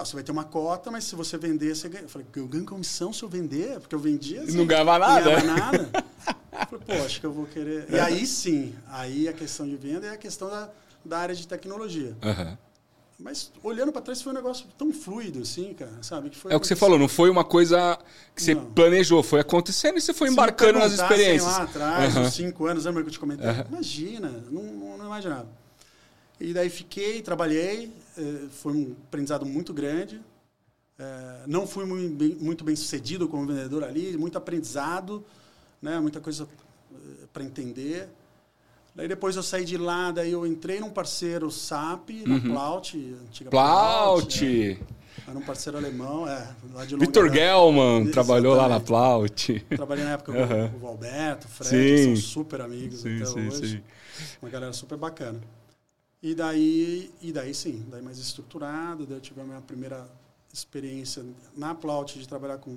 Não, 0.00 0.06
você 0.06 0.14
vai 0.14 0.22
ter 0.22 0.32
uma 0.32 0.44
cota, 0.44 0.90
mas 0.90 1.04
se 1.04 1.14
você 1.14 1.36
vender, 1.36 1.76
você 1.76 1.86
ganha. 1.86 2.04
Eu 2.04 2.08
falei, 2.08 2.26
eu 2.34 2.46
ganho 2.46 2.64
comissão 2.64 3.12
se 3.12 3.22
eu 3.22 3.28
vender? 3.28 3.78
Porque 3.80 3.94
eu 3.94 3.98
vendia. 3.98 4.42
assim, 4.42 4.56
Não 4.56 4.66
ganhava 4.66 4.98
nada. 4.98 5.14
Não 5.14 5.24
ganhava 5.24 5.46
nada. 5.46 5.90
Eu 6.72 6.78
falei, 6.78 6.84
pô, 6.86 7.04
acho 7.04 7.20
que 7.20 7.26
eu 7.26 7.32
vou 7.32 7.46
querer. 7.46 7.86
E 7.90 7.98
aí 7.98 8.26
sim, 8.26 8.74
aí 8.88 9.26
a 9.26 9.32
questão 9.32 9.66
de 9.66 9.76
venda 9.76 10.06
é 10.06 10.10
a 10.10 10.16
questão 10.16 10.48
da, 10.48 10.68
da 11.04 11.18
área 11.18 11.34
de 11.34 11.46
tecnologia. 11.48 12.14
Aham. 12.22 12.56
Mas 13.18 13.50
olhando 13.62 13.90
para 13.92 14.02
trás 14.02 14.22
foi 14.22 14.32
um 14.32 14.36
negócio 14.36 14.66
tão 14.78 14.92
fluido, 14.92 15.40
assim, 15.42 15.74
cara, 15.74 15.90
sabe? 16.02 16.30
Que 16.30 16.36
foi 16.36 16.52
É 16.52 16.56
o 16.56 16.60
que 16.60 16.66
você 16.66 16.76
falou, 16.76 16.98
não 16.98 17.08
foi 17.08 17.28
uma 17.28 17.44
coisa 17.44 17.98
que 18.36 18.42
você 18.42 18.54
Não. 18.54 18.66
planejou, 18.66 19.22
foi 19.22 19.40
acontecendo 19.40 19.98
e 19.98 20.00
você 20.00 20.12
foi 20.14 20.28
embarcando 20.28 20.78
nas 20.78 20.92
experiências. 20.92 21.42
lá 21.44 21.62
atrás, 21.62 22.14
Aham. 22.16 22.26
uns 22.26 22.34
cinco 22.34 22.66
anos, 22.66 22.84
lembra 22.84 23.02
que 23.02 23.08
eu 23.08 23.12
te 23.12 23.18
comentei? 23.18 23.48
Imagina, 23.68 24.28
não, 24.50 24.62
não, 24.62 24.98
não 24.98 25.06
imaginava. 25.06 25.48
E 26.38 26.54
daí 26.54 26.70
fiquei, 26.70 27.20
trabalhei, 27.20 27.92
foi 28.50 28.72
um 28.72 28.92
aprendizado 29.06 29.44
muito 29.46 29.72
grande. 29.72 30.20
Eh, 30.98 31.42
não 31.46 31.66
fui 31.66 31.84
muito 31.86 32.62
bem, 32.64 32.76
sucedido 32.76 33.26
como 33.28 33.46
vendedor 33.46 33.82
ali, 33.84 34.16
muito 34.18 34.36
aprendizado, 34.36 35.24
né, 35.80 35.98
muita 35.98 36.20
coisa 36.20 36.46
para 37.32 37.42
entender. 37.42 38.08
Daí 38.94 39.08
depois 39.08 39.34
eu 39.36 39.42
saí 39.42 39.64
de 39.64 39.78
lá, 39.78 40.10
daí 40.10 40.32
eu 40.32 40.46
entrei 40.46 40.78
num 40.80 40.90
parceiro 40.90 41.50
SAP, 41.50 42.10
na 42.26 42.38
Plaut, 42.40 42.96
antiga 43.28 43.48
Uhum. 43.48 43.50
Plaut! 43.50 44.44
é. 44.44 44.78
Era 45.26 45.38
um 45.38 45.42
parceiro 45.42 45.76
alemão, 45.78 46.26
é, 46.28 46.48
lá 46.72 46.84
de 46.84 46.96
Vitor. 46.96 47.32
Gelman 47.32 48.10
trabalhou 48.10 48.54
lá 48.54 48.68
na. 48.68 48.80
Plaut. 48.80 49.60
Trabalhei 49.68 50.04
na 50.04 50.12
época 50.12 50.32
Aham. 50.32 50.68
com 50.70 50.76
o 50.76 50.80
Valberto, 50.80 51.46
o 51.46 51.50
Fred, 51.50 51.68
Sim. 51.70 52.14
que 52.14 52.20
são 52.20 52.32
super 52.44 52.60
amigos 52.60 53.00
Sim, 53.00 53.16
até 53.16 53.24
sim, 53.26 53.46
hoje. 53.48 53.68
sim. 53.68 53.82
Uma 54.42 54.50
galera 54.50 54.72
super 54.72 54.96
bacana. 54.98 55.40
E 56.22 56.34
daí, 56.34 57.10
e 57.22 57.32
daí 57.32 57.54
sim, 57.54 57.84
daí 57.90 58.02
mais 58.02 58.18
estruturado, 58.18 59.06
daí 59.06 59.16
eu 59.16 59.20
tive 59.20 59.40
a 59.40 59.44
minha 59.44 59.60
primeira 59.60 60.06
experiência 60.52 61.24
na 61.56 61.74
Plaut 61.74 62.18
de 62.18 62.28
trabalhar 62.28 62.58
com 62.58 62.76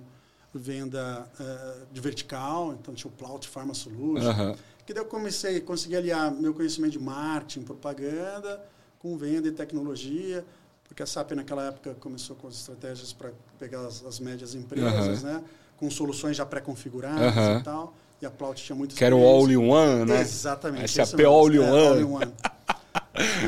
venda 0.54 1.30
eh, 1.40 1.78
de 1.92 2.00
vertical, 2.00 2.74
então 2.80 2.94
tinha 2.94 3.12
o 3.12 3.14
Plaut 3.14 3.48
Pharma 3.50 3.74
Solution, 3.74 4.30
Aham. 4.30 4.56
que 4.86 4.94
daí 4.94 5.04
eu 5.04 5.08
comecei, 5.08 5.60
consegui 5.60 5.96
aliar 5.96 6.32
meu 6.32 6.54
conhecimento 6.54 6.92
de 6.94 7.00
marketing, 7.00 7.64
propaganda, 7.64 8.64
com 9.00 9.18
venda 9.18 9.48
e 9.48 9.52
tecnologia, 9.52 10.46
porque 10.88 11.04
a 11.04 11.06
SAP 11.06 11.32
naquela 11.32 11.66
época 11.66 11.96
começou 11.96 12.36
com 12.36 12.48
as 12.48 12.54
estratégias 12.56 13.12
para 13.12 13.32
pegar 13.60 13.82
as, 13.86 14.06
as 14.06 14.20
médias 14.20 14.54
empresas, 14.56 15.24
né? 15.24 15.44
Com 15.76 15.90
soluções 15.90 16.38
já 16.38 16.46
pré-configuradas 16.46 17.36
Aham. 17.36 17.60
e 17.60 17.64
tal. 17.64 17.94
E 18.22 18.26
a 18.26 18.32
Plaut 18.32 18.64
tinha 18.64 18.76
muito 18.76 18.96
Que 18.96 19.04
era 19.04 19.16
o 19.16 19.26
All-in-One, 19.26 20.06
né? 20.06 20.22
Exatamente. 20.22 20.90
SAP 20.94 21.16
mesmo, 21.18 21.34
All-in-One. 21.34 21.76
é, 21.76 21.88
All-in-One. 21.90 22.34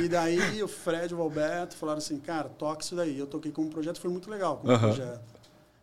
E 0.03 0.07
daí 0.07 0.61
o 0.61 0.67
Fred 0.67 1.11
e 1.11 1.15
o 1.15 1.21
Alberto 1.21 1.75
falaram 1.75 1.97
assim, 1.97 2.19
cara, 2.19 2.49
toque 2.49 2.83
isso 2.83 2.95
daí. 2.95 3.17
Eu 3.17 3.25
toquei 3.25 3.51
com 3.51 3.63
um 3.63 3.69
projeto, 3.69 3.99
foi 3.99 4.11
muito 4.11 4.29
legal 4.29 4.57
com 4.57 4.67
o 4.67 4.71
Aham. 4.71 4.87
projeto. 4.93 5.21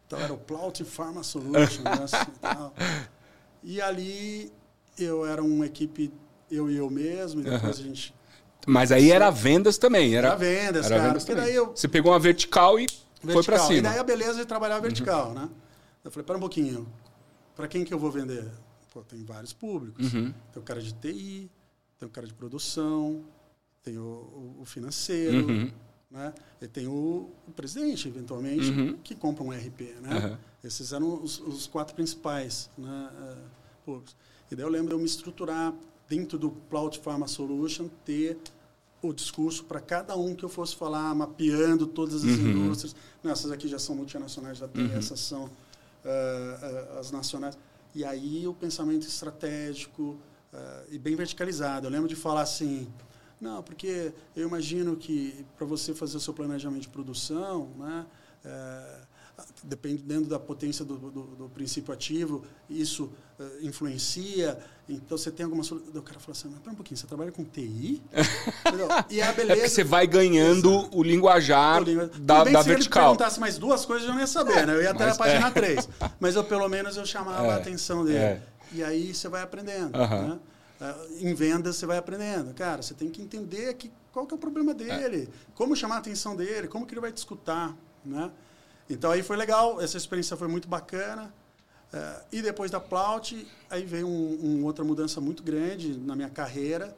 Então 0.07 0.21
era 0.21 0.33
o 0.33 0.37
Plaut 0.38 0.85
Pharma 0.85 1.23
Solution, 1.23 1.83
né, 1.83 2.03
assim, 2.05 2.31
e 2.35 2.38
tal. 2.38 2.75
E 3.64 3.81
ali 3.81 4.53
eu 4.99 5.25
era 5.25 5.40
uma 5.40 5.64
equipe, 5.66 6.12
eu 6.51 6.68
e 6.68 6.77
eu 6.77 6.90
mesmo, 6.90 7.40
e 7.40 7.45
depois 7.45 7.79
a 7.79 7.83
gente... 7.83 8.12
Mas 8.66 8.90
aí 8.90 9.12
era 9.12 9.31
vendas 9.31 9.79
também. 9.79 10.16
Era, 10.16 10.29
Era 10.31 10.37
vendas, 10.37 10.87
era 10.87 10.97
cara. 10.97 11.09
vendas 11.09 11.25
também. 11.25 11.45
daí 11.45 11.55
eu... 11.55 11.68
Você 11.68 11.87
pegou 11.87 12.11
uma 12.11 12.18
vertical 12.18 12.77
e 12.81 12.88
foi 12.88 13.33
vertical. 13.35 13.45
pra 13.45 13.59
cima. 13.59 13.71
Uhum. 13.75 13.79
E 13.79 13.83
daí 13.83 13.99
a 14.01 14.03
beleza 14.03 14.40
de 14.40 14.45
trabalhar 14.45 14.81
vertical, 14.81 15.33
né? 15.33 15.49
Eu 16.05 16.11
falei, 16.11 16.27
para 16.27 16.37
um 16.37 16.40
pouquinho, 16.40 16.88
para 17.55 17.68
quem 17.68 17.85
que 17.85 17.95
eu 17.95 18.01
vou 18.01 18.11
vender? 18.11 18.51
Pô, 18.92 19.03
tem 19.03 19.25
vários 19.25 19.53
públicos. 19.53 20.12
Uhum. 20.12 20.35
Tem 20.53 20.61
o 20.61 20.64
cara 20.64 20.83
de 20.83 20.92
TI, 20.92 21.49
tem 22.01 22.09
o 22.09 22.11
cara 22.11 22.27
de 22.27 22.35
produção, 22.35 23.23
tem 23.83 23.99
o, 23.99 24.57
o- 24.61 24.64
financeiro, 24.64 25.47
Uhum. 25.49 25.71
né? 26.11 26.33
E 26.61 26.68
tem 26.68 26.87
o, 26.87 27.29
o 27.49 27.53
presidente, 27.55 28.09
eventualmente, 28.09 28.71
Uhum. 28.71 28.97
que 29.03 29.14
compra 29.14 29.42
um 29.42 29.51
RP, 29.51 29.95
né? 30.01 30.31
Uhum. 30.31 30.37
Esses 30.64 30.92
eram 30.92 31.23
os, 31.23 31.40
os 31.40 31.66
quatro 31.66 31.95
principais, 31.95 32.71
né? 32.79 33.11
eh, 33.21 33.37
públicos. 33.85 34.14
E 34.51 34.55
daí 34.55 34.64
eu 34.64 34.71
lembro 34.71 34.88
de 34.88 34.95
eu 34.95 34.99
me 34.99 35.05
estruturar 35.07 35.75
dentro 36.09 36.38
do 36.38 36.51
Cloud 36.71 36.99
Pharma 37.01 37.27
Solution, 37.27 37.88
ter 38.05 38.38
o 39.03 39.12
discurso 39.12 39.64
para 39.64 39.81
cada 39.81 40.16
um 40.16 40.33
que 40.37 40.45
eu 40.45 40.49
fosse 40.49 40.77
falar, 40.77 41.12
mapeando 41.14 41.87
todas 41.88 42.16
as 42.25 42.38
Uhum. 42.38 42.51
indústrias. 42.51 42.95
Não, 43.23 43.33
essas 43.33 43.51
aqui 43.51 43.66
já 43.66 43.79
são 43.81 43.97
multinacionais, 43.97 44.59
já 44.59 44.68
tem, 44.68 44.92
essas 44.92 45.18
são 45.18 45.51
eh, 46.05 46.59
eh, 46.95 46.99
as 47.01 47.11
nacionais. 47.11 47.59
E 47.95 48.05
aí 48.05 48.47
o 48.47 48.55
pensamento 48.55 49.07
estratégico 49.07 50.16
e 50.90 50.99
bem 50.99 51.16
verticalizado. 51.16 51.87
Eu 51.87 51.90
lembro 51.90 52.07
de 52.09 52.14
falar 52.14 52.42
assim, 52.42 52.87
não, 53.42 53.62
porque 53.62 54.12
eu 54.37 54.46
imagino 54.46 54.96
que 54.96 55.44
para 55.59 55.66
você 55.66 55.92
fazer 55.94 56.16
o 56.16 56.20
seu 56.20 56.33
planejamento 56.33 56.83
de 56.83 56.88
produção, 56.88 57.70
né, 57.78 58.07
eh, 58.44 58.98
dependendo 59.64 60.28
da 60.28 60.38
potência 60.38 60.85
do, 60.85 60.96
do, 60.96 61.22
do 61.22 61.48
princípio 61.48 61.92
ativo, 61.92 62.44
isso 62.70 63.11
eh, 63.40 63.59
influencia. 63.62 64.59
Então 64.88 65.16
você 65.18 65.31
tem 65.31 65.44
alguma 65.44 65.64
solução. 65.64 65.90
O 65.94 66.02
cara 66.02 66.20
fala 66.20 66.33
assim, 66.33 66.48
mas 66.50 66.61
pera 66.61 66.72
um 66.72 66.74
pouquinho, 66.76 66.96
você 66.98 67.07
trabalha 67.07 67.33
com 67.33 67.44
TI? 67.44 68.02
E 69.11 69.20
a 69.20 69.26
É 69.28 69.33
beleza. 69.33 69.55
porque 69.55 69.68
você 69.68 69.85
vai 69.85 70.07
ganhando 70.07 70.88
o 70.96 71.02
linguajar 71.02 71.78
Eu 71.78 71.85
lembro- 71.85 72.07
da, 72.20 72.35
Tudo 72.37 72.44
bem 72.44 72.52
da 72.52 72.62
se 72.62 72.68
ele 72.68 72.74
vertical. 72.76 73.02
perguntasse 73.11 73.40
mais 73.40 73.59
duas 73.59 73.85
coisas, 73.85 74.07
eu 74.07 74.12
não 74.14 74.20
ia 74.20 74.26
saber, 74.26 74.66
né? 74.66 74.74
Eu 74.76 74.83
ia 74.83 74.90
até 74.90 75.09
a 75.11 75.14
página 75.14 75.48
é. 75.48 75.50
3. 75.50 75.88
Mas 76.20 76.37
eu, 76.37 76.44
pelo 76.44 76.68
menos, 76.68 76.96
eu 76.96 77.05
chamava 77.07 77.46
É, 77.46 77.50
a 77.50 77.57
atenção 77.57 78.05
dele. 78.05 78.18
é. 78.18 78.42
E 78.72 78.83
aí 78.85 79.12
você 79.14 79.28
vai 79.28 79.42
aprendendo. 79.42 79.94
Aham. 79.96 80.28
Né? 80.28 80.38
Ah, 80.83 80.97
Em 81.21 81.33
vendas, 81.33 81.77
você 81.77 81.87
vai 81.87 81.97
aprendendo. 81.97 82.53
Cara, 82.55 82.83
você 82.83 82.92
tem 82.92 83.09
que 83.09 83.23
entender 83.23 83.73
que, 83.75 83.92
qual 84.12 84.27
que 84.27 84.35
é 84.35 84.37
o 84.37 84.40
problema 84.40 84.75
dele, 84.75 85.29
como 85.55 85.77
chamar 85.77 85.95
a 85.95 85.99
atenção 85.99 86.35
dele, 86.35 86.66
como 86.66 86.85
que 86.85 86.92
ele 86.92 87.01
vai 87.01 87.12
te 87.12 87.18
escutar, 87.18 87.77
né? 88.05 88.33
Então 88.90 89.12
aí 89.12 89.23
foi 89.23 89.37
legal, 89.37 89.81
essa 89.81 89.97
experiência 89.97 90.37
foi 90.37 90.49
muito 90.49 90.66
bacana. 90.66 91.33
É, 91.92 92.21
e 92.33 92.42
depois 92.42 92.68
da 92.71 92.81
Plaut, 92.81 93.47
aí 93.71 93.85
veio 93.85 94.09
uma 94.09 94.61
um 94.61 94.64
outra 94.64 94.85
mudança 94.85 95.21
muito 95.21 95.40
grande 95.42 95.99
na 95.99 96.16
minha 96.16 96.31
carreira, 96.31 96.97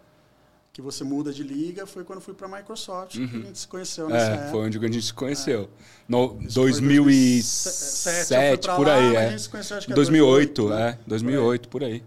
que 0.72 0.80
você 0.80 1.04
muda 1.04 1.30
de 1.32 1.42
liga, 1.42 1.84
foi 1.86 2.04
quando 2.04 2.22
fui 2.22 2.32
para 2.32 2.46
a 2.46 2.56
Microsoft, 2.56 3.16
uhum. 3.16 3.28
que 3.28 3.36
a 3.36 3.40
gente 3.40 3.58
se 3.58 3.68
conheceu 3.68 4.08
nessa 4.08 4.26
é, 4.26 4.34
época. 4.34 4.50
Foi 4.50 4.66
onde 4.66 4.78
a 4.78 4.80
gente 4.80 5.02
se 5.02 5.12
conheceu. 5.12 5.62
É. 5.62 5.68
No 6.08 6.38
2007, 6.48 8.66
por 8.76 8.88
aí, 8.88 9.12
lá, 9.12 9.20
é. 9.20 9.26
A 9.26 9.30
gente 9.30 9.42
se 9.42 9.50
conheceu, 9.50 9.76
acho 9.76 9.86
que 9.86 9.92
2008, 9.92 10.62
é, 10.62 10.66
2008, 10.66 10.72
é, 10.72 10.98
2008 11.06 11.68
por 11.68 11.84
aí. 11.84 12.02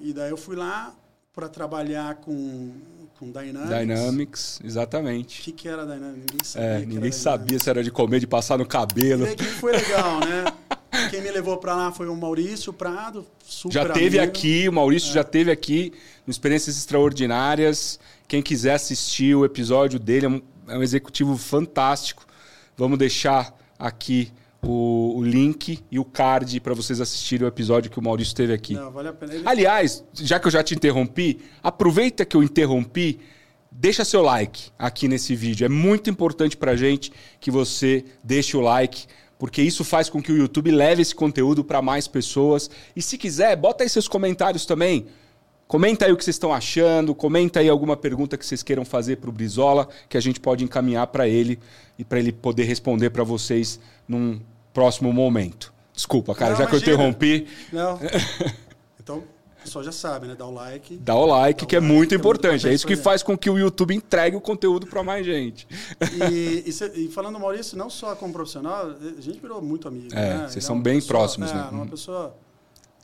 E 0.00 0.12
daí 0.12 0.30
eu 0.30 0.36
fui 0.36 0.56
lá 0.56 0.94
para 1.32 1.48
trabalhar 1.48 2.16
com 2.16 2.72
com 3.18 3.32
Dynamics. 3.32 3.68
Dynamics, 3.68 4.60
exatamente. 4.64 5.40
O 5.40 5.44
que, 5.44 5.52
que 5.52 5.68
era 5.68 5.84
Dynamics? 5.84 6.14
Ninguém 6.30 6.44
sabia. 6.44 6.68
É, 6.68 6.86
ninguém 6.86 7.12
sabia 7.12 7.58
se 7.58 7.68
era 7.68 7.82
de 7.82 7.90
comer, 7.90 8.20
de 8.20 8.28
passar 8.28 8.56
no 8.56 8.64
cabelo. 8.64 9.24
E 9.24 9.30
aí, 9.30 9.36
que 9.36 9.44
foi 9.44 9.72
legal, 9.72 10.20
né? 10.20 10.44
Quem 11.10 11.20
me 11.20 11.30
levou 11.30 11.56
para 11.56 11.74
lá 11.74 11.92
foi 11.92 12.08
o 12.08 12.14
Maurício 12.14 12.72
Prado, 12.72 13.26
super 13.44 13.72
Já 13.72 13.88
teve 13.88 14.18
amigo. 14.18 14.32
aqui, 14.32 14.68
o 14.68 14.72
Maurício 14.72 15.10
é. 15.10 15.14
já 15.14 15.24
teve 15.24 15.50
aqui, 15.50 15.92
no 16.26 16.30
Experiências 16.30 16.76
Extraordinárias. 16.76 17.98
Quem 18.26 18.40
quiser 18.40 18.74
assistir 18.74 19.34
o 19.34 19.44
episódio 19.44 19.98
dele, 19.98 20.26
é 20.26 20.28
um, 20.28 20.42
é 20.68 20.78
um 20.78 20.82
executivo 20.82 21.36
fantástico. 21.36 22.24
Vamos 22.76 22.98
deixar 22.98 23.52
aqui 23.78 24.32
o, 24.62 25.14
o, 25.16 25.24
link 25.24 25.80
e 25.90 25.98
o 25.98 26.04
card 26.04 26.60
para 26.60 26.74
vocês 26.74 27.00
assistirem 27.00 27.46
o 27.46 27.48
episódio 27.48 27.90
que 27.90 27.98
o 27.98 28.02
Maurício 28.02 28.34
teve 28.34 28.52
aqui. 28.52 28.74
Não, 28.74 28.90
vale 28.90 29.08
a 29.08 29.12
pena. 29.12 29.34
Ele... 29.34 29.42
Aliás, 29.46 30.04
já 30.14 30.40
que 30.40 30.46
eu 30.46 30.50
já 30.50 30.62
te 30.62 30.74
interrompi, 30.74 31.38
aproveita 31.62 32.24
que 32.24 32.36
eu 32.36 32.42
interrompi, 32.42 33.20
deixa 33.70 34.04
seu 34.04 34.22
like 34.22 34.70
aqui 34.78 35.06
nesse 35.06 35.34
vídeo. 35.34 35.64
É 35.64 35.68
muito 35.68 36.10
importante 36.10 36.56
para 36.56 36.74
gente 36.74 37.12
que 37.40 37.50
você 37.50 38.04
deixe 38.22 38.56
o 38.56 38.60
like, 38.60 39.06
porque 39.38 39.62
isso 39.62 39.84
faz 39.84 40.10
com 40.10 40.20
que 40.20 40.32
o 40.32 40.36
YouTube 40.36 40.70
leve 40.70 41.02
esse 41.02 41.14
conteúdo 41.14 41.62
para 41.62 41.80
mais 41.80 42.08
pessoas. 42.08 42.68
E 42.96 43.00
se 43.00 43.16
quiser, 43.16 43.54
bota 43.56 43.84
aí 43.84 43.88
seus 43.88 44.08
comentários 44.08 44.66
também. 44.66 45.06
Comenta 45.68 46.06
aí 46.06 46.12
o 46.12 46.16
que 46.16 46.24
vocês 46.24 46.34
estão 46.34 46.52
achando, 46.52 47.14
comenta 47.14 47.60
aí 47.60 47.68
alguma 47.68 47.94
pergunta 47.94 48.38
que 48.38 48.46
vocês 48.46 48.62
queiram 48.62 48.86
fazer 48.86 49.16
para 49.16 49.28
o 49.28 49.32
Brizola, 49.32 49.86
que 50.08 50.16
a 50.16 50.20
gente 50.20 50.40
pode 50.40 50.64
encaminhar 50.64 51.06
para 51.08 51.28
ele 51.28 51.58
e 51.98 52.04
para 52.04 52.18
ele 52.18 52.32
poder 52.32 52.64
responder 52.64 53.10
para 53.10 53.22
vocês 53.22 53.78
num 54.08 54.40
próximo 54.72 55.12
momento. 55.12 55.72
Desculpa, 55.92 56.34
cara, 56.34 56.52
Não, 56.52 56.58
já 56.58 56.64
imagina. 56.64 56.84
que 56.84 56.90
eu 56.90 56.94
interrompi. 56.94 57.46
Não. 57.72 57.98
Então, 59.00 59.20
o 59.20 59.62
pessoal 59.62 59.82
já 59.82 59.90
sabe, 59.90 60.26
né? 60.26 60.34
Dá 60.34 60.44
o 60.44 60.52
like. 60.52 60.98
Dá 60.98 61.14
o 61.14 61.24
like, 61.24 61.62
dá 61.62 61.66
que, 61.66 61.76
o 61.76 61.78
é, 61.78 61.80
like 61.80 61.86
muito 61.86 61.94
é, 61.94 61.96
muito 61.98 62.14
importante. 62.14 62.68
É 62.68 62.74
isso 62.74 62.86
que 62.86 62.94
faz 62.94 63.22
com 63.22 63.38
que 63.38 63.48
o 63.48 63.58
YouTube 63.58 63.94
entregue 63.94 64.36
o 64.36 64.40
conteúdo 64.40 64.86
para 64.86 65.02
mais 65.02 65.24
gente. 65.24 65.66
E, 66.30 66.64
e, 66.66 66.72
cê, 66.72 66.92
e, 66.94 67.08
falando, 67.08 67.40
Maurício, 67.40 67.76
não 67.76 67.88
só 67.88 68.14
como 68.14 68.34
profissional, 68.34 68.90
a 68.90 69.20
gente 69.20 69.40
virou 69.40 69.62
muito 69.62 69.88
amigo. 69.88 70.08
É, 70.12 70.38
né? 70.38 70.48
vocês 70.48 70.62
são 70.62 70.78
bem 70.78 70.96
pessoa, 70.96 71.08
próximos, 71.08 71.50
é, 71.50 71.54
né? 71.54 71.68
Uma 71.72 71.86
pessoa 71.86 72.36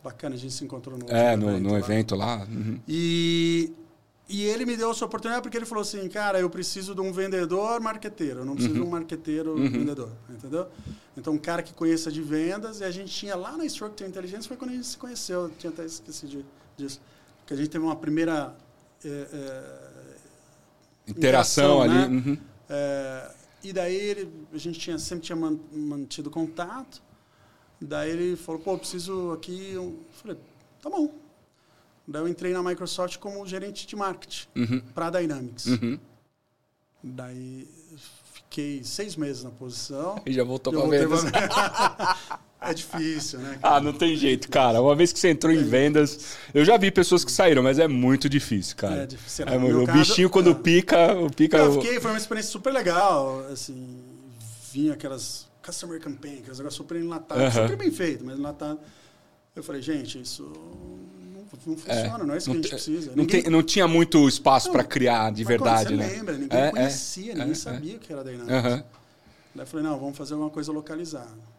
bacana, 0.03 0.35
a 0.35 0.39
gente 0.39 0.53
se 0.53 0.63
encontrou 0.63 0.99
no 0.99 1.11
É, 1.11 1.35
no, 1.35 1.49
evento, 1.49 1.63
no 1.63 1.73
lá. 1.73 1.79
evento 1.79 2.15
lá. 2.15 2.47
Uhum. 2.51 2.79
E, 2.87 3.73
e 4.29 4.43
ele 4.43 4.65
me 4.65 4.77
deu 4.77 4.91
essa 4.91 5.05
oportunidade 5.05 5.43
porque 5.43 5.57
ele 5.57 5.67
falou 5.67 5.83
assim, 5.83 6.09
cara, 6.09 6.41
eu 6.41 6.49
preciso 6.49 6.95
de 6.95 7.01
um 7.01 7.13
vendedor 7.13 7.81
marqueteiro, 7.81 8.41
eu 8.41 8.45
não 8.45 8.55
preciso 8.55 8.75
uhum. 8.75 8.81
de 8.81 8.87
um 8.87 8.91
uhum. 8.91 8.99
marqueteiro 8.99 9.55
uhum. 9.55 9.71
vendedor, 9.71 10.11
entendeu? 10.31 10.69
Então, 11.17 11.35
um 11.35 11.39
cara 11.39 11.63
que 11.63 11.73
conheça 11.73 12.11
de 12.11 12.23
vendas, 12.23 12.81
e 12.81 12.85
a 12.85 12.91
gente 12.91 13.13
tinha 13.13 13.37
lá 13.37 13.57
na 13.57 13.65
Structure 13.67 14.09
Intelligence, 14.09 14.49
foi 14.49 14.57
quando 14.57 14.71
a 14.73 14.75
gente 14.75 14.87
se 14.87 14.97
conheceu, 14.97 15.43
eu 15.43 15.51
tinha 15.51 15.71
até 15.71 15.85
esquecido 15.85 16.45
disso. 16.77 17.01
Porque 17.41 17.55
a 17.55 17.57
gente 17.57 17.69
teve 17.69 17.85
uma 17.85 17.97
primeira... 17.97 18.57
É, 19.05 19.29
é, 19.33 21.11
interação, 21.11 21.83
ali. 21.83 21.95
Né? 21.95 22.07
Uhum. 22.07 22.39
É, 22.69 23.31
e 23.63 23.73
daí 23.73 23.95
ele, 23.95 24.33
a 24.53 24.59
gente 24.59 24.79
tinha, 24.79 24.99
sempre 24.99 25.25
tinha 25.25 25.37
mantido 25.37 26.31
contato, 26.31 27.03
Daí 27.81 28.11
ele 28.11 28.37
falou, 28.37 28.61
pô, 28.61 28.79
preciso 28.79 29.33
aqui. 29.33 29.73
Eu 29.73 29.99
falei, 30.13 30.37
tá 30.81 30.89
bom. 30.89 31.13
Daí 32.07 32.23
eu 32.23 32.29
entrei 32.29 32.53
na 32.53 32.63
Microsoft 32.63 33.19
como 33.19 33.47
gerente 33.47 33.87
de 33.87 33.97
marketing 33.97 34.47
uhum. 34.57 34.83
para 34.95 35.11
Dynamics. 35.11 35.67
Uhum. 35.67 35.99
Daí 37.03 37.67
fiquei 38.33 38.85
seis 38.85 39.17
meses 39.17 39.43
na 39.43 39.51
posição. 39.51 40.21
E 40.25 40.33
já 40.35 40.45
voltou 40.45 40.73
para 40.73 40.87
vendas. 40.89 41.25
é 42.61 42.75
difícil, 42.75 43.39
né? 43.41 43.59
Cara? 43.61 43.77
Ah, 43.77 43.81
não 43.81 43.93
tem 43.93 44.17
jeito, 44.17 44.49
cara. 44.49 44.81
Uma 44.81 44.95
vez 44.95 45.13
que 45.13 45.19
você 45.19 45.31
entrou 45.31 45.53
é 45.53 45.57
em 45.57 45.65
vendas, 45.65 46.37
eu 46.53 46.65
já 46.65 46.77
vi 46.77 46.91
pessoas 46.91 47.25
que 47.25 47.33
saíram, 47.33 47.63
mas 47.63 47.79
é 47.79 47.89
muito 47.89 48.29
difícil, 48.29 48.77
cara. 48.77 49.03
É 49.03 49.07
difícil. 49.07 49.47
É, 49.47 49.57
o 49.57 49.87
caso, 49.87 49.99
bichinho 49.99 50.31
quando 50.31 50.51
é. 50.51 50.55
pica, 50.55 51.15
o 51.15 51.31
pica. 51.31 51.59
Eu 51.59 51.81
fiquei, 51.81 52.01
foi 52.01 52.11
uma 52.11 52.19
experiência 52.19 52.53
super 52.53 52.73
legal, 52.73 53.47
assim, 53.51 53.99
vinha 54.73 54.93
aquelas 54.93 55.49
customer 55.65 56.01
campaign, 56.01 56.43
que 56.43 56.51
é 56.51 56.53
um 56.53 56.57
negócio 56.57 56.77
super 56.77 56.97
enlatado, 57.01 57.41
uhum. 57.41 57.51
super 57.51 57.77
bem 57.77 57.91
feito, 57.91 58.25
mas 58.25 58.39
enlatado. 58.39 58.79
Eu 59.57 59.63
falei, 59.63 59.81
gente, 59.81 60.21
isso 60.21 60.51
não, 61.67 61.73
não 61.73 61.77
funciona, 61.77 62.25
é, 62.25 62.27
não 62.27 62.35
é 62.35 62.39
isso 62.39 62.51
que 62.51 62.53
a 62.53 62.61
gente 62.61 62.69
precisa. 62.69 63.11
Não, 63.11 63.25
ninguém... 63.25 63.43
não 63.45 63.63
tinha 63.63 63.89
muito 63.89 64.29
espaço 64.29 64.71
para 64.71 64.85
criar 64.85 65.33
de 65.33 65.45
verdade, 65.45 65.91
você 65.91 65.97
né? 65.97 66.07
lembra, 66.07 66.37
ninguém 66.37 66.59
é, 66.59 66.67
é 66.67 66.71
conhecia, 66.71 67.33
é, 67.33 67.35
ninguém 67.37 67.55
sabia 67.55 67.97
o 67.97 67.99
que 67.99 68.13
era 68.13 68.25
Dynamics. 68.25 68.53
Uhum. 68.53 68.83
Daí 69.55 69.63
eu 69.63 69.67
falei, 69.67 69.87
não, 69.87 69.99
vamos 69.99 70.17
fazer 70.17 70.35
alguma 70.35 70.51
coisa 70.51 70.73
localizada. 70.73 71.55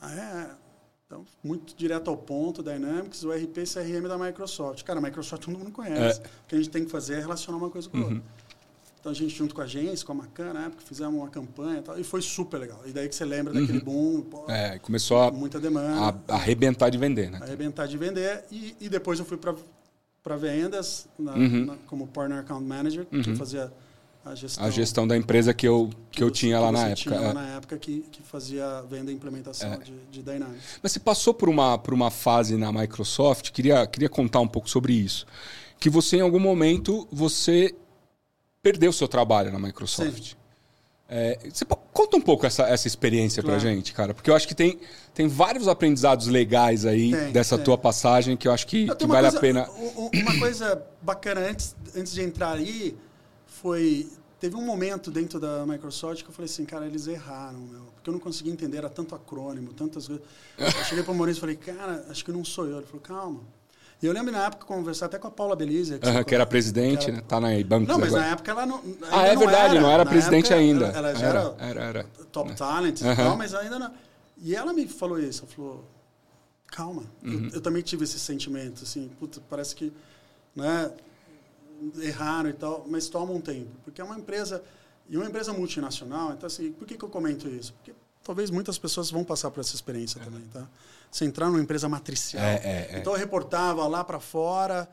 Ah, 0.00 0.12
é? 0.12 0.64
Então, 1.06 1.24
muito 1.42 1.76
direto 1.76 2.08
ao 2.08 2.16
ponto, 2.16 2.62
Dynamics, 2.62 3.24
o 3.24 3.30
RP 3.30 3.58
e 3.58 3.64
CRM 3.64 4.08
da 4.08 4.18
Microsoft. 4.18 4.82
Cara, 4.84 4.98
a 4.98 5.02
Microsoft 5.02 5.44
todo 5.44 5.58
mundo 5.58 5.70
conhece. 5.70 6.20
É. 6.20 6.24
O 6.24 6.48
que 6.48 6.54
a 6.54 6.58
gente 6.58 6.70
tem 6.70 6.84
que 6.84 6.90
fazer 6.90 7.14
é 7.14 7.20
relacionar 7.20 7.58
uma 7.58 7.70
coisa 7.70 7.88
com 7.88 7.98
a 7.98 8.00
outra. 8.00 8.22
Uhum. 9.04 9.12
Então 9.12 9.12
a 9.12 9.14
gente, 9.14 9.36
junto 9.36 9.54
com 9.54 9.60
a 9.60 9.64
agência, 9.64 10.06
com 10.06 10.12
a 10.12 10.14
Macan, 10.14 10.52
na 10.54 10.66
época, 10.66 10.82
fizemos 10.84 11.14
uma 11.14 11.28
campanha 11.28 11.78
e 11.78 11.82
tal, 11.82 11.98
e 12.00 12.04
foi 12.04 12.22
super 12.22 12.58
legal. 12.58 12.80
E 12.86 12.92
daí 12.92 13.08
que 13.08 13.14
você 13.14 13.24
lembra 13.24 13.52
uhum. 13.52 13.60
daquele 13.60 13.80
boom. 13.80 14.22
Pô, 14.22 14.50
é, 14.50 14.78
começou 14.78 15.18
a, 15.18 15.30
muita 15.30 15.60
demanda. 15.60 16.22
A, 16.28 16.34
a 16.34 16.36
arrebentar 16.36 16.88
de 16.88 16.96
vender, 16.96 17.30
né? 17.30 17.38
Arrebentar 17.42 17.86
de 17.86 17.98
vender. 17.98 18.44
E, 18.50 18.74
e 18.80 18.88
depois 18.88 19.18
eu 19.18 19.24
fui 19.24 19.36
para 19.36 20.36
vendas, 20.36 21.06
na, 21.18 21.34
uhum. 21.34 21.66
na, 21.66 21.76
como 21.86 22.06
Partner 22.06 22.38
Account 22.38 22.64
Manager, 22.64 23.06
uhum. 23.12 23.22
que 23.22 23.36
fazia 23.36 23.70
a 24.24 24.34
gestão. 24.34 24.64
A 24.64 24.70
gestão 24.70 25.06
da 25.06 25.16
empresa 25.16 25.52
que 25.52 25.68
eu, 25.68 25.90
que, 26.10 26.18
que 26.18 26.24
eu 26.24 26.30
tinha 26.30 26.58
lá 26.58 26.72
na 26.72 26.88
época. 26.88 26.96
Tinha 26.96 27.20
lá 27.20 27.28
é. 27.28 27.32
na 27.34 27.46
época 27.56 27.76
que, 27.76 28.00
que 28.10 28.22
fazia 28.22 28.82
venda 28.88 29.12
e 29.12 29.14
implementação 29.14 29.74
é. 29.74 29.78
de, 29.78 29.92
de 30.10 30.22
Dynamics. 30.22 30.78
Mas 30.82 30.92
você 30.92 31.00
passou 31.00 31.34
por 31.34 31.50
uma, 31.50 31.76
por 31.76 31.92
uma 31.92 32.10
fase 32.10 32.56
na 32.56 32.72
Microsoft, 32.72 33.50
queria, 33.50 33.86
queria 33.86 34.08
contar 34.08 34.40
um 34.40 34.48
pouco 34.48 34.70
sobre 34.70 34.94
isso. 34.94 35.26
Que 35.78 35.90
você, 35.90 36.16
em 36.16 36.20
algum 36.22 36.40
momento, 36.40 37.06
você 37.12 37.74
perdeu 38.64 38.88
o 38.88 38.92
seu 38.94 39.06
trabalho 39.06 39.52
na 39.52 39.58
Microsoft. 39.58 40.32
É, 41.06 41.38
você 41.52 41.66
conta 41.92 42.16
um 42.16 42.20
pouco 42.20 42.46
essa, 42.46 42.62
essa 42.62 42.88
experiência 42.88 43.42
claro. 43.42 43.60
pra 43.60 43.70
gente, 43.70 43.92
cara, 43.92 44.14
porque 44.14 44.30
eu 44.30 44.34
acho 44.34 44.48
que 44.48 44.54
tem, 44.54 44.80
tem 45.12 45.28
vários 45.28 45.68
aprendizados 45.68 46.28
legais 46.28 46.86
aí 46.86 47.12
tem, 47.12 47.30
dessa 47.30 47.56
tem. 47.56 47.64
tua 47.66 47.76
passagem 47.76 48.38
que 48.38 48.48
eu 48.48 48.52
acho 48.52 48.66
que, 48.66 48.86
que 48.96 49.06
vale 49.06 49.30
coisa, 49.30 49.36
a 49.36 49.40
pena. 49.40 49.68
Uma 49.70 50.38
coisa 50.38 50.82
bacana 51.02 51.42
antes, 51.42 51.76
antes 51.94 52.14
de 52.14 52.22
entrar 52.22 52.52
aí 52.52 52.96
foi. 53.46 54.08
Teve 54.40 54.56
um 54.56 54.64
momento 54.64 55.10
dentro 55.10 55.38
da 55.38 55.64
Microsoft 55.66 56.22
que 56.22 56.28
eu 56.28 56.32
falei 56.32 56.50
assim, 56.50 56.64
cara, 56.64 56.86
eles 56.86 57.06
erraram, 57.06 57.60
meu, 57.60 57.84
porque 57.94 58.10
eu 58.10 58.12
não 58.12 58.20
conseguia 58.20 58.52
entender, 58.52 58.78
era 58.78 58.90
tanto 58.90 59.14
acrônimo, 59.14 59.72
tantas 59.72 60.06
coisas. 60.06 60.24
Eu 60.58 60.84
cheguei 60.84 61.04
para 61.04 61.12
o 61.12 61.16
Maurício 61.16 61.38
e 61.38 61.40
falei, 61.40 61.56
cara, 61.56 62.06
acho 62.10 62.24
que 62.24 62.32
não 62.32 62.44
sou 62.44 62.66
eu. 62.66 62.78
Ele 62.78 62.86
falou, 62.86 63.00
calma, 63.00 63.40
e 64.04 64.06
eu 64.06 64.12
lembro 64.12 64.30
na 64.30 64.44
época 64.44 64.66
conversar 64.66 65.06
até 65.06 65.18
com 65.18 65.28
a 65.28 65.30
Paula 65.30 65.56
Belize. 65.56 65.98
Que, 65.98 66.06
uhum, 66.06 66.24
que 66.24 66.34
era 66.34 66.44
presidente, 66.44 67.06
que 67.06 67.10
era... 67.10 67.16
né? 67.16 67.24
Tá 67.26 67.40
na 67.40 67.48
Bancos 67.64 67.88
Não, 67.88 67.98
mas 67.98 68.08
agora. 68.08 68.22
na 68.22 68.32
época 68.32 68.50
ela 68.50 68.66
não. 68.66 68.82
Ah, 69.10 69.26
é 69.26 69.34
verdade, 69.34 69.46
não 69.46 69.80
era, 69.80 69.80
não 69.80 69.90
era 69.90 70.04
presidente 70.04 70.52
época, 70.52 70.60
ainda. 70.60 70.86
Ela, 70.88 71.08
ela 71.08 71.14
já 71.14 71.26
era, 71.26 71.54
era, 71.58 71.80
era, 71.80 72.04
top 72.30 72.50
uhum. 72.50 72.54
talent 72.54 73.00
e 73.00 73.16
tal, 73.16 73.34
mas 73.38 73.54
ainda 73.54 73.78
não. 73.78 73.90
E 74.36 74.54
ela 74.54 74.74
me 74.74 74.86
falou 74.86 75.18
isso, 75.18 75.44
ela 75.44 75.52
falou, 75.54 75.84
calma. 76.66 77.04
Uhum. 77.22 77.46
Eu, 77.46 77.54
eu, 77.54 77.60
também 77.62 77.80
tive 77.80 78.04
esse 78.04 78.18
sentimento, 78.18 78.82
assim, 78.82 79.10
puta, 79.18 79.40
parece 79.48 79.74
que, 79.74 79.90
né, 80.54 80.90
erraram 82.02 82.50
e 82.50 82.52
tal, 82.52 82.84
mas 82.86 83.08
toma 83.08 83.32
um 83.32 83.40
tempo. 83.40 83.70
Porque 83.86 84.02
é 84.02 84.04
uma 84.04 84.18
empresa, 84.18 84.62
e 85.08 85.16
uma 85.16 85.24
empresa 85.24 85.50
multinacional, 85.54 86.34
então 86.34 86.46
assim, 86.46 86.72
por 86.72 86.86
que, 86.86 86.98
que 86.98 87.04
eu 87.06 87.08
comento 87.08 87.48
isso? 87.48 87.72
Porque 87.72 87.94
talvez 88.22 88.50
muitas 88.50 88.76
pessoas 88.76 89.10
vão 89.10 89.24
passar 89.24 89.50
por 89.50 89.60
essa 89.60 89.74
experiência 89.74 90.20
é. 90.20 90.24
também, 90.24 90.42
tá? 90.52 90.68
Você 91.14 91.24
entrar 91.24 91.46
numa 91.46 91.60
empresa 91.60 91.88
matricial. 91.88 92.42
É, 92.42 92.54
é, 92.56 92.88
é. 92.90 92.98
então 92.98 93.12
eu 93.12 93.18
reportava 93.20 93.86
lá 93.86 94.02
para 94.02 94.18
fora 94.18 94.88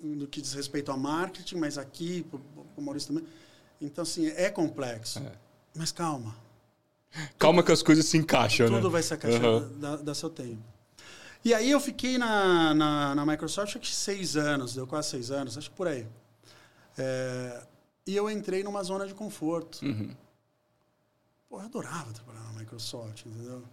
no 0.00 0.28
que 0.28 0.40
diz 0.40 0.52
respeito 0.52 0.92
a 0.92 0.96
marketing, 0.96 1.56
mas 1.56 1.76
aqui, 1.76 2.24
o 2.76 2.80
Maurício 2.80 3.12
também. 3.12 3.28
Então, 3.80 4.02
assim, 4.02 4.28
é 4.28 4.48
complexo. 4.48 5.18
É. 5.18 5.32
Mas 5.74 5.90
calma. 5.90 6.36
Calma 7.36 7.64
que 7.64 7.72
as 7.72 7.82
coisas 7.82 8.06
se 8.06 8.16
encaixam, 8.16 8.68
Tudo 8.68 8.84
né? 8.84 8.88
vai 8.88 9.02
se 9.02 9.12
encaixar, 9.12 9.44
uhum. 9.44 9.80
dá, 9.80 9.96
dá, 9.96 10.14
seu 10.14 10.30
tempo. 10.30 10.62
E 11.44 11.52
aí 11.52 11.68
eu 11.68 11.80
fiquei 11.80 12.16
na, 12.16 12.72
na, 12.72 13.14
na, 13.16 13.26
Microsoft 13.26 13.70
acho 13.70 13.80
que 13.80 13.92
seis 13.92 14.36
anos, 14.36 14.76
deu 14.76 14.86
quase 14.86 15.08
seis 15.10 15.32
anos, 15.32 15.58
acho 15.58 15.68
que 15.68 15.76
por 15.76 15.88
aí. 15.88 16.06
É, 16.96 17.60
e 18.06 18.14
eu 18.14 18.30
entrei 18.30 18.62
numa 18.62 18.84
zona 18.84 19.04
de 19.04 19.14
conforto. 19.14 19.84
Uhum. 19.84 20.14
Pô, 21.48 21.58
eu 21.58 21.64
adorava 21.64 22.12
trabalhar 22.12 22.44
na 22.52 22.60
Microsoft, 22.60 23.26
entendeu? 23.26 23.64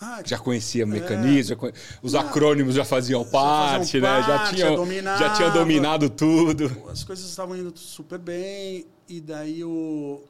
Ah, 0.00 0.20
já 0.24 0.38
conhecia 0.38 0.84
o 0.84 0.88
mecanismo, 0.88 1.54
é, 1.54 1.56
conhe... 1.56 1.72
os 2.02 2.14
ah, 2.14 2.20
acrônimos 2.20 2.74
já 2.74 2.84
faziam 2.84 3.24
parte, 3.24 3.98
já 3.98 4.20
né? 4.20 4.26
já, 4.26 4.52
tinha, 4.52 5.16
já 5.18 5.34
tinha 5.34 5.50
dominado 5.50 6.10
tudo. 6.10 6.66
As 6.90 7.02
coisas 7.02 7.24
estavam 7.24 7.56
indo 7.56 7.76
super 7.78 8.18
bem, 8.18 8.86
e 9.08 9.20
daí 9.20 9.64
o. 9.64 10.22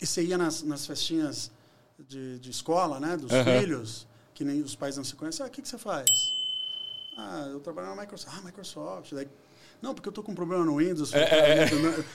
E 0.00 0.06
você 0.06 0.22
ia 0.22 0.38
nas, 0.38 0.62
nas 0.62 0.86
festinhas 0.86 1.50
de, 1.98 2.38
de 2.38 2.50
escola, 2.50 2.98
né? 3.00 3.16
Dos 3.16 3.32
Aham. 3.32 3.60
filhos, 3.60 4.06
que 4.32 4.44
nem 4.44 4.62
os 4.62 4.74
pais 4.74 4.96
não 4.96 5.04
se 5.04 5.14
conhecem. 5.14 5.44
Ah, 5.44 5.48
o 5.48 5.50
que, 5.50 5.60
que 5.60 5.68
você 5.68 5.78
faz? 5.78 6.08
Ah, 7.18 7.48
eu 7.50 7.60
trabalho 7.60 7.88
na 7.88 8.02
Microsoft. 8.02 8.36
Ah, 8.38 8.42
Microsoft. 8.42 9.12
Daí, 9.12 9.28
não, 9.82 9.92
porque 9.94 10.08
eu 10.08 10.12
tô 10.12 10.22
com 10.22 10.32
um 10.32 10.34
problema 10.34 10.64
no 10.64 10.76
Windows. 10.76 11.12
É, 11.12 11.22
é, 11.22 11.64
é. 11.64 11.66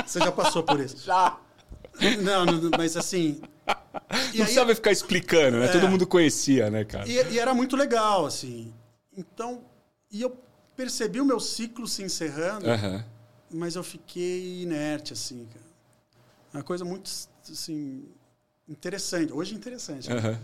Você 0.06 0.20
já 0.20 0.32
passou 0.32 0.64
por 0.64 0.80
isso. 0.80 0.98
Já. 1.06 1.38
Não, 2.24 2.46
não, 2.46 2.72
mas 2.78 2.98
assim. 2.98 3.42
E 3.93 3.97
Não 4.15 4.19
aí- 4.21 4.32
precisava 4.38 4.73
ficar 4.75 4.91
explicando, 4.91 5.58
né? 5.60 5.65
É. 5.65 5.71
Todo 5.71 5.88
mundo 5.88 6.08
conhecia, 6.08 6.69
né, 6.69 6.84
cara? 6.84 7.08
E, 7.08 7.34
e 7.34 7.39
era 7.39 7.53
muito 7.53 7.75
legal, 7.75 8.25
assim. 8.25 8.73
Então, 9.15 9.63
e 10.12 10.21
eu 10.21 10.36
percebi 10.75 11.21
o 11.21 11.25
meu 11.25 11.39
ciclo 11.39 11.88
se 11.88 12.01
encerrando, 12.03 12.67
Aham. 12.69 13.06
mas 13.51 13.75
eu 13.75 13.84
fiquei 13.84 14.63
inerte, 14.63 15.13
assim, 15.13 15.45
cara. 15.45 15.65
Uma 16.53 16.63
coisa 16.63 16.84
muito, 16.84 17.10
assim, 17.51 18.03
interessante. 18.67 19.32
Hoje 19.32 19.53
é 19.53 19.58
interessante. 19.58 20.12
Aham. 20.12 20.39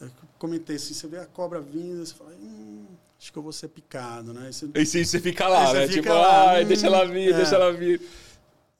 Eu 0.00 0.10
comentei 0.38 0.76
assim, 0.76 0.92
você 0.92 1.06
vê 1.06 1.18
a 1.18 1.26
cobra 1.26 1.60
vindo, 1.60 2.04
você 2.04 2.14
fala, 2.14 2.30
hum, 2.32 2.84
acho 3.18 3.32
que 3.32 3.38
eu 3.38 3.42
vou 3.42 3.52
ser 3.52 3.68
picado, 3.68 4.32
né? 4.34 4.48
E, 4.50 4.52
você- 4.52 4.68
E 4.74 4.86
sim, 4.86 5.04
você 5.04 5.20
fica 5.20 5.46
lá, 5.46 5.72
né? 5.72 5.86
fica 5.86 6.02
tipo, 6.02 6.08
lá, 6.14 6.60
hum, 6.60 6.64
deixa 6.66 6.86
ela 6.86 7.04
vir, 7.06 7.32
é. 7.32 7.36
deixa 7.36 7.54
ela 7.54 7.72
vir. 7.72 8.00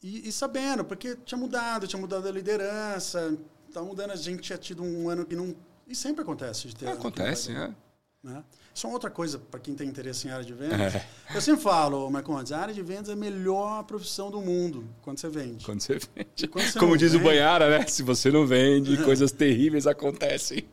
e- 0.02 0.28
e 0.28 0.32
sabendo, 0.32 0.84
porque 0.84 1.16
tinha 1.24 1.38
mudado, 1.38 1.86
tinha 1.86 1.98
mudado 2.00 2.28
a 2.28 2.30
liderança, 2.32 3.38
tava 3.74 3.86
mudando, 3.86 4.10
a 4.12 4.16
gente 4.16 4.40
tinha 4.42 4.56
tido 4.58 4.82
um 4.82 5.08
ano 5.10 5.24
que 5.26 5.36
não... 5.36 5.54
E 5.86 5.94
sempre 5.94 6.22
acontece 6.22 6.68
de 6.68 6.76
ter... 6.76 6.86
vai 6.86 6.94
Acontece, 6.94 7.52
bem. 7.52 7.74
né? 8.22 8.42
Isso 8.74 8.86
é 8.86 8.88
uma 8.88 8.94
outra 8.94 9.10
coisa 9.10 9.38
para 9.38 9.60
quem 9.60 9.74
tem 9.74 9.86
interesse 9.88 10.26
em 10.26 10.30
área 10.30 10.44
de 10.44 10.52
vendas. 10.54 10.94
É. 10.94 11.06
Eu 11.34 11.40
sempre 11.40 11.62
falo, 11.62 12.10
Marcondes, 12.10 12.50
a 12.52 12.58
área 12.58 12.72
de 12.74 12.82
vendas 12.82 13.10
é 13.10 13.12
a 13.12 13.16
melhor 13.16 13.84
profissão 13.84 14.30
do 14.30 14.40
mundo 14.40 14.88
quando 15.02 15.18
você 15.20 15.28
vende. 15.28 15.64
Quando 15.64 15.80
você 15.80 15.98
vende. 16.16 16.48
Quando 16.48 16.64
você 16.66 16.78
Como 16.78 16.96
diz 16.96 17.10
o 17.10 17.18
vende- 17.18 17.24
Banhara, 17.24 17.68
né? 17.78 17.86
Se 17.86 18.02
você 18.02 18.32
não 18.32 18.46
vende, 18.46 18.96
coisas 19.04 19.30
terríveis 19.30 19.86
acontecem. 19.86 20.64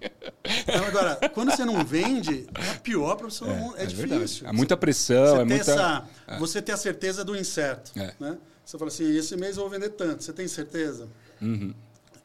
Então, 0.44 0.86
agora, 0.86 1.30
quando 1.34 1.52
você 1.52 1.64
não 1.66 1.84
vende, 1.86 2.48
é 2.56 2.72
a 2.72 2.80
pior 2.80 3.16
profissão 3.18 3.48
do 3.50 3.54
mundo. 3.56 3.76
É, 3.78 3.86
difícil. 3.86 4.08
verdade. 4.08 4.42
Há 4.46 4.54
muita 4.54 4.78
pressão, 4.78 5.36
você 5.36 5.42
é 5.42 5.46
muita. 5.46 5.72
essa, 5.72 6.08
Você 6.40 6.62
ter 6.62 6.72
a 6.72 6.78
certeza 6.78 7.24
do 7.26 7.36
incerto. 7.36 7.92
É. 8.00 8.16
Né? 8.20 8.38
Você 8.66 8.78
fala 8.78 8.90
assim, 8.90 9.16
esse 9.16 9.36
mês 9.36 9.58
eu 9.58 9.64
vou 9.64 9.70
vender 9.70 9.90
tanto. 9.90 10.24
Você 10.24 10.32
tem 10.34 10.48
certeza? 10.48 11.08
Uhum. 11.42 11.74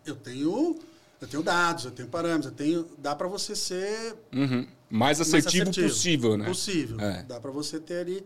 Eu 0.07 0.15
tenho, 0.17 0.79
eu 1.21 1.29
tenho 1.29 1.43
dados, 1.43 1.85
eu 1.85 1.91
tenho 1.91 2.09
parâmetros, 2.09 2.47
eu 2.47 2.57
tenho, 2.57 2.89
dá 2.99 3.15
para 3.15 3.27
você 3.27 3.57
ser 3.57 4.17
Uhum. 4.33 4.67
Mais 4.89 5.19
mais 5.19 5.21
assertivo, 5.21 5.73
possível, 5.73 6.37
né? 6.37 6.45
Possível. 6.47 7.01
É. 7.01 7.23
Dá 7.25 7.41
para 7.41 7.51
você 7.51 7.81
ter 7.81 7.99
ali, 7.99 8.25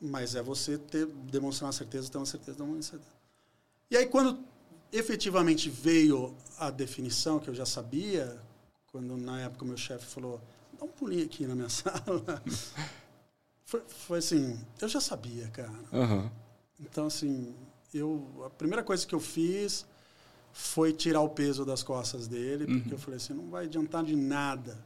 mas 0.00 0.34
é 0.34 0.42
você 0.42 0.76
ter 0.76 1.06
demonstrar 1.06 1.68
uma 1.68 1.72
certeza, 1.72 2.10
ter 2.10 2.18
uma 2.18 2.26
certeza, 2.26 2.56
ter 2.56 2.62
uma 2.64 2.82
certeza. 2.82 3.10
E 3.88 3.96
aí 3.96 4.06
quando 4.06 4.38
efetivamente 4.92 5.70
veio 5.70 6.34
a 6.58 6.70
definição 6.70 7.38
que 7.38 7.48
eu 7.48 7.54
já 7.54 7.64
sabia, 7.64 8.36
quando 8.86 9.16
na 9.16 9.40
época 9.42 9.64
meu 9.64 9.76
chefe 9.76 10.06
falou, 10.06 10.40
dá 10.78 10.84
um 10.84 10.88
pulinho 10.88 11.24
aqui 11.24 11.46
na 11.46 11.54
minha 11.54 11.68
sala, 11.70 12.42
foi, 13.64 13.82
foi 13.86 14.18
assim, 14.18 14.58
eu 14.80 14.88
já 14.88 15.00
sabia, 15.00 15.46
cara. 15.48 15.72
Aham. 15.92 16.30
Então 16.80 17.06
assim, 17.06 17.54
eu 17.94 18.42
a 18.44 18.50
primeira 18.50 18.82
coisa 18.82 19.06
que 19.06 19.14
eu 19.14 19.20
fiz 19.20 19.86
foi 20.52 20.92
tirar 20.92 21.20
o 21.22 21.28
peso 21.28 21.64
das 21.64 21.82
costas 21.82 22.28
dele, 22.28 22.66
porque 22.66 22.94
eu 22.94 22.98
falei 22.98 23.16
assim, 23.16 23.32
não 23.32 23.48
vai 23.48 23.64
adiantar 23.64 24.04
de 24.04 24.14
nada 24.14 24.78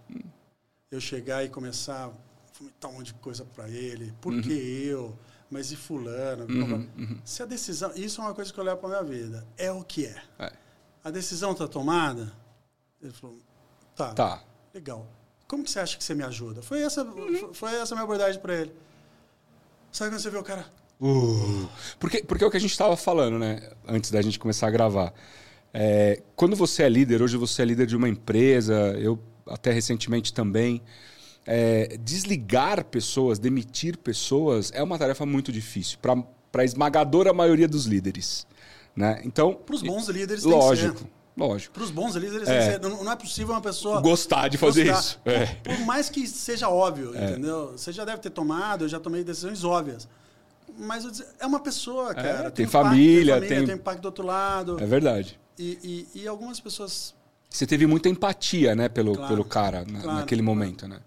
eu 0.90 1.00
chegar 1.00 1.44
e 1.44 1.48
começar 1.48 2.06
a 2.06 2.10
vomitar 2.58 2.90
um 2.90 2.94
monte 2.94 3.06
de 3.08 3.14
coisa 3.14 3.44
para 3.44 3.68
ele. 3.68 4.14
Por 4.20 4.40
que 4.40 4.52
eu? 4.52 5.16
Mas 5.50 5.70
e 5.72 5.76
fulano? 5.76 6.46
Se 7.24 7.42
a 7.42 7.46
decisão... 7.46 7.92
Isso 7.94 8.20
é 8.20 8.24
uma 8.24 8.34
coisa 8.34 8.52
que 8.52 8.58
eu 8.58 8.64
levo 8.64 8.80
para 8.80 8.88
minha 8.88 9.02
vida. 9.02 9.46
É 9.56 9.70
o 9.70 9.82
que 9.82 10.06
é. 10.06 10.22
É. 10.38 10.52
A 11.04 11.10
decisão 11.10 11.52
está 11.52 11.68
tomada? 11.68 12.32
Ele 13.02 13.12
falou, 13.12 13.38
tá, 13.94 14.12
Tá. 14.12 14.42
legal. 14.72 15.06
Como 15.46 15.62
que 15.62 15.70
você 15.70 15.78
acha 15.78 15.96
que 15.96 16.02
você 16.02 16.14
me 16.14 16.24
ajuda? 16.24 16.62
Foi 16.62 16.82
essa, 16.82 17.06
foi 17.52 17.74
essa 17.74 17.94
a 17.94 17.96
minha 17.96 18.04
abordagem 18.04 18.40
para 18.40 18.54
ele. 18.54 18.74
Sabe 19.92 20.10
quando 20.10 20.20
você 20.20 20.30
vê 20.30 20.38
o 20.38 20.42
cara... 20.42 20.66
Uh. 21.00 21.68
Porque, 22.00 22.22
porque 22.22 22.42
é 22.42 22.46
o 22.46 22.50
que 22.50 22.56
a 22.56 22.60
gente 22.60 22.72
estava 22.72 22.96
falando, 22.96 23.38
né? 23.38 23.70
Antes 23.86 24.10
da 24.10 24.22
gente 24.22 24.38
começar 24.38 24.66
a 24.66 24.70
gravar. 24.70 25.12
É, 25.78 26.22
quando 26.34 26.56
você 26.56 26.82
é 26.84 26.88
líder, 26.88 27.20
hoje 27.20 27.36
você 27.36 27.60
é 27.60 27.64
líder 27.66 27.86
de 27.86 27.94
uma 27.96 28.08
empresa, 28.08 28.74
eu 28.98 29.18
até 29.46 29.70
recentemente 29.72 30.32
também. 30.32 30.80
é, 31.46 31.96
desligar 32.02 32.84
pessoas, 32.86 33.38
demitir 33.38 33.96
pessoas 33.98 34.72
é 34.74 34.82
uma 34.82 34.98
tarefa 34.98 35.24
muito 35.24 35.52
difícil 35.52 35.96
para 36.00 36.16
a 36.60 36.64
esmagadora 36.64 37.32
maioria 37.32 37.68
dos 37.68 37.84
líderes. 37.86 38.44
Né? 38.96 39.20
Então, 39.24 39.54
Para 39.54 39.74
os 39.76 39.82
bons 39.82 40.08
líderes 40.08 40.42
tem 40.42 40.50
que 40.50 40.58
lógico, 40.58 40.98
ser. 40.98 41.06
lógico. 41.36 41.74
Para 41.74 41.82
os 41.84 41.90
bons 41.92 42.16
líderes 42.16 42.48
É. 42.48 42.78
tem. 42.78 42.90
Não, 42.90 43.04
não 43.04 43.12
é 43.12 43.16
possível 43.16 43.54
uma 43.54 43.60
pessoa... 43.60 44.00
Gostar 44.00 44.48
de 44.48 44.56
fazer 44.58 44.86
gostar. 44.86 45.00
isso. 45.00 45.20
É. 45.24 45.46
Por, 45.62 45.76
por 45.76 45.86
mais 45.86 46.08
que 46.08 46.26
seja 46.26 46.68
óbvio, 46.68 47.10
entendeu? 47.14 47.72
Você 47.76 47.92
já 47.92 48.04
deve 48.04 48.18
ter 48.22 48.30
tomado, 48.30 48.86
eu 48.86 48.88
já 48.88 48.98
tomei 48.98 49.22
decisões 49.22 49.62
óbvias. 49.62 50.08
Mas 50.78 51.22
é 51.38 51.46
uma 51.46 51.60
pessoa, 51.60 52.12
cara. 52.14 52.50
tem 52.50 52.64
impacto, 52.66 52.70
família, 52.88 53.34
tem, 53.34 53.42
família, 53.42 53.56
tem- 53.58 53.66
tem 53.66 53.74
impacto 53.76 54.00
do 54.02 54.06
outro 54.06 54.26
lado. 54.26 54.78
É 54.82 54.86
verdade. 54.86 55.38
E, 55.58 56.06
e, 56.14 56.22
e 56.22 56.28
algumas 56.28 56.60
pessoas. 56.60 57.14
Você 57.48 57.66
teve 57.66 57.86
muita 57.86 58.08
empatia, 58.08 58.74
né, 58.74 58.88
pelo, 58.88 59.14
Claro, 59.14 59.28
pelo 59.28 59.44
cara 59.44 59.84
na- 59.84 60.00
claro, 60.00 60.18
naquele 60.18 60.42
claro. 60.42 60.58
momento, 60.58 60.88
né? 60.88 61.00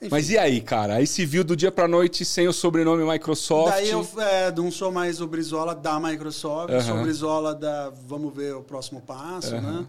Enfim, 0.00 0.10
Mas 0.10 0.30
e 0.30 0.38
aí, 0.38 0.62
cara? 0.62 0.94
Aí 0.94 1.06
se 1.06 1.26
viu 1.26 1.44
do 1.44 1.54
dia 1.54 1.70
pra 1.70 1.86
noite 1.86 2.24
sem 2.24 2.48
o 2.48 2.52
sobrenome 2.54 3.04
Microsoft. 3.04 3.70
Daí 3.74 3.90
eu 3.90 4.06
é, 4.18 4.50
não 4.50 4.70
sou 4.70 4.90
mais 4.90 5.20
o 5.20 5.26
Brizola 5.26 5.74
da 5.74 6.00
Microsoft, 6.00 6.72
sou 6.86 6.96
o 6.96 7.02
Brizola 7.02 7.54
da 7.54 7.90
vamos 7.90 8.34
ver 8.34 8.54
o 8.54 8.62
próximo 8.62 9.02
passo, 9.02 9.60
né? 9.60 9.86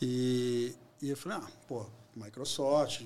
E, 0.00 0.74
e 1.02 1.10
eu 1.10 1.16
falei, 1.16 1.38
ah, 1.38 1.48
pô, 1.66 1.86
Microsoft, 2.14 3.02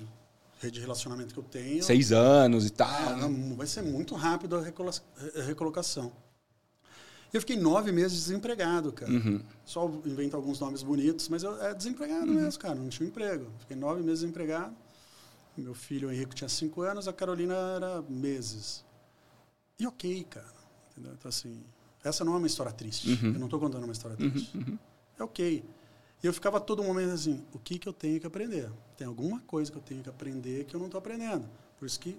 rede 0.59 0.75
de 0.75 0.81
relacionamento 0.81 1.33
que 1.33 1.39
eu 1.39 1.43
tenho. 1.43 1.81
Seis 1.83 2.11
anos 2.11 2.67
e 2.67 2.69
tal. 2.69 2.87
Ah, 2.87 3.15
né? 3.15 3.27
não, 3.27 3.55
vai 3.55 3.65
ser 3.65 3.81
muito 3.81 4.13
rápido 4.13 4.57
a 4.57 4.61
recolocação. 5.43 6.11
E 7.33 7.37
eu 7.37 7.41
fiquei 7.41 7.55
nove 7.55 7.91
meses 7.91 8.25
desempregado, 8.25 8.91
cara. 8.91 9.11
Uhum. 9.11 9.41
Só 9.63 9.85
invento 10.05 10.35
alguns 10.35 10.59
nomes 10.59 10.83
bonitos, 10.83 11.29
mas 11.29 11.43
eu 11.43 11.61
é 11.63 11.73
desempregado 11.73 12.27
mesmo, 12.27 12.59
cara. 12.59 12.75
Não 12.75 12.89
tinha 12.89 13.07
um 13.07 13.09
emprego. 13.09 13.47
Fiquei 13.59 13.77
nove 13.77 14.01
meses 14.01 14.19
desempregado. 14.19 14.75
Meu 15.57 15.73
filho 15.73 16.09
o 16.09 16.11
Henrique 16.11 16.35
tinha 16.35 16.49
cinco 16.49 16.81
anos, 16.81 17.07
a 17.07 17.13
Carolina 17.13 17.55
era 17.75 18.01
meses. 18.09 18.83
E 19.79 19.87
ok, 19.87 20.23
cara. 20.29 20.53
Entendeu? 20.91 21.13
Então, 21.13 21.29
assim, 21.29 21.63
essa 22.03 22.25
não 22.25 22.33
é 22.33 22.37
uma 22.37 22.47
história 22.47 22.71
triste. 22.71 23.09
Uhum. 23.11 23.33
Eu 23.33 23.39
não 23.39 23.47
estou 23.47 23.59
contando 23.59 23.83
uma 23.83 23.93
história 23.93 24.17
triste. 24.17 24.51
É 25.17 25.23
ok. 25.23 25.63
E 26.23 26.25
eu 26.25 26.33
ficava 26.33 26.59
todo 26.59 26.83
momento 26.83 27.11
assim, 27.13 27.43
o 27.53 27.59
que, 27.59 27.79
que 27.79 27.87
eu 27.87 27.93
tenho 27.93 28.19
que 28.19 28.27
aprender? 28.27 28.69
Tem 28.97 29.07
alguma 29.07 29.39
coisa 29.41 29.71
que 29.71 29.77
eu 29.77 29.81
tenho 29.81 30.03
que 30.03 30.09
aprender 30.09 30.65
que 30.65 30.75
eu 30.75 30.79
não 30.79 30.87
estou 30.87 30.99
aprendendo. 30.99 31.47
Por 31.79 31.85
isso 31.85 31.99
que 31.99 32.17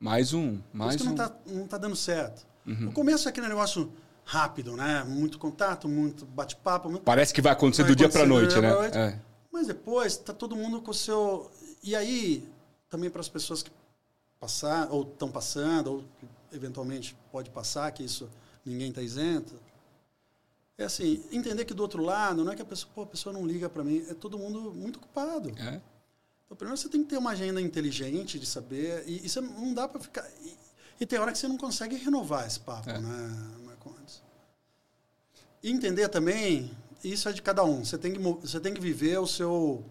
Mais 0.00 0.32
um. 0.32 0.58
por 0.58 0.76
Mais 0.76 0.94
isso 0.94 1.04
que 1.04 1.10
um. 1.10 1.14
não 1.14 1.16
tá, 1.16 1.36
não 1.46 1.66
tá 1.66 1.78
dando 1.78 1.96
certo. 1.96 2.46
Uhum. 2.66 2.86
No 2.86 2.92
começo 2.92 3.28
é 3.28 3.30
aquele 3.30 3.48
negócio 3.48 3.92
rápido, 4.24 4.76
né? 4.76 5.04
Muito 5.04 5.38
contato, 5.38 5.88
muito 5.88 6.24
bate-papo. 6.26 6.88
muito- 6.88 7.02
Parece 7.04 7.32
que 7.32 7.42
vai 7.42 7.52
acontecer 7.52 7.82
Vai 7.82 7.90
do 7.92 7.96
dia 7.96 8.06
acontecer 8.06 8.26
do 8.26 8.34
noite, 8.34 8.60
né? 8.60 8.72
noite. 8.72 8.96
É. 8.98 9.20
Mas 9.52 9.66
depois 9.66 10.16
tá 10.16 10.32
todo 10.32 10.56
mundo 10.56 10.80
com 10.80 10.90
o 10.90 10.94
seu. 10.94 11.50
E 11.82 11.94
aí, 11.94 12.48
também 12.88 13.10
para 13.10 13.20
as 13.20 13.28
pessoas 13.28 13.62
que 13.62 13.70
passar, 14.40 14.88
ou 14.90 15.02
estão 15.02 15.30
passando, 15.30 15.92
ou 15.92 16.04
eventualmente 16.52 17.16
pode 17.30 17.50
passar, 17.50 17.90
que 17.92 18.02
isso 18.02 18.28
ninguém 18.64 18.88
está 18.88 19.02
isento. 19.02 19.54
É 20.76 20.84
assim, 20.84 21.22
entender 21.30 21.64
que 21.64 21.72
do 21.74 21.82
outro 21.82 22.02
lado, 22.02 22.42
não 22.44 22.52
é 22.52 22.56
que 22.56 22.62
a 22.62 22.64
pessoa, 22.64 22.90
pô, 22.94 23.02
a 23.02 23.06
pessoa 23.06 23.32
não 23.32 23.46
liga 23.46 23.68
para 23.68 23.84
mim, 23.84 24.04
é 24.08 24.14
todo 24.14 24.36
mundo 24.38 24.72
muito 24.74 24.96
ocupado. 24.96 25.50
É. 25.50 25.80
Então, 26.46 26.56
primeiro 26.56 26.76
você 26.76 26.88
tem 26.88 27.02
que 27.02 27.10
ter 27.10 27.16
uma 27.18 27.30
agenda 27.30 27.60
inteligente 27.60 28.38
de 28.40 28.46
saber, 28.46 29.04
e 29.06 29.24
isso 29.24 29.40
não 29.40 29.72
dá 29.72 29.86
para 29.86 30.00
ficar. 30.00 30.28
E, 30.42 30.56
e 31.00 31.06
tem 31.06 31.18
hora 31.18 31.30
que 31.30 31.38
você 31.38 31.46
não 31.46 31.56
consegue 31.56 31.94
renovar 31.96 32.46
esse 32.46 32.58
papo, 32.58 32.90
É. 32.90 32.98
né? 32.98 33.50
E 35.64 35.70
entender 35.70 36.08
também, 36.10 36.70
isso 37.02 37.26
é 37.28 37.32
de 37.32 37.40
cada 37.42 37.64
um. 37.64 37.82
Você 37.84 37.96
tem 37.96 38.12
que, 38.12 38.18
você 38.18 38.60
tem 38.60 38.74
que 38.74 38.80
viver 38.80 39.18
o 39.18 39.26
seu, 39.26 39.82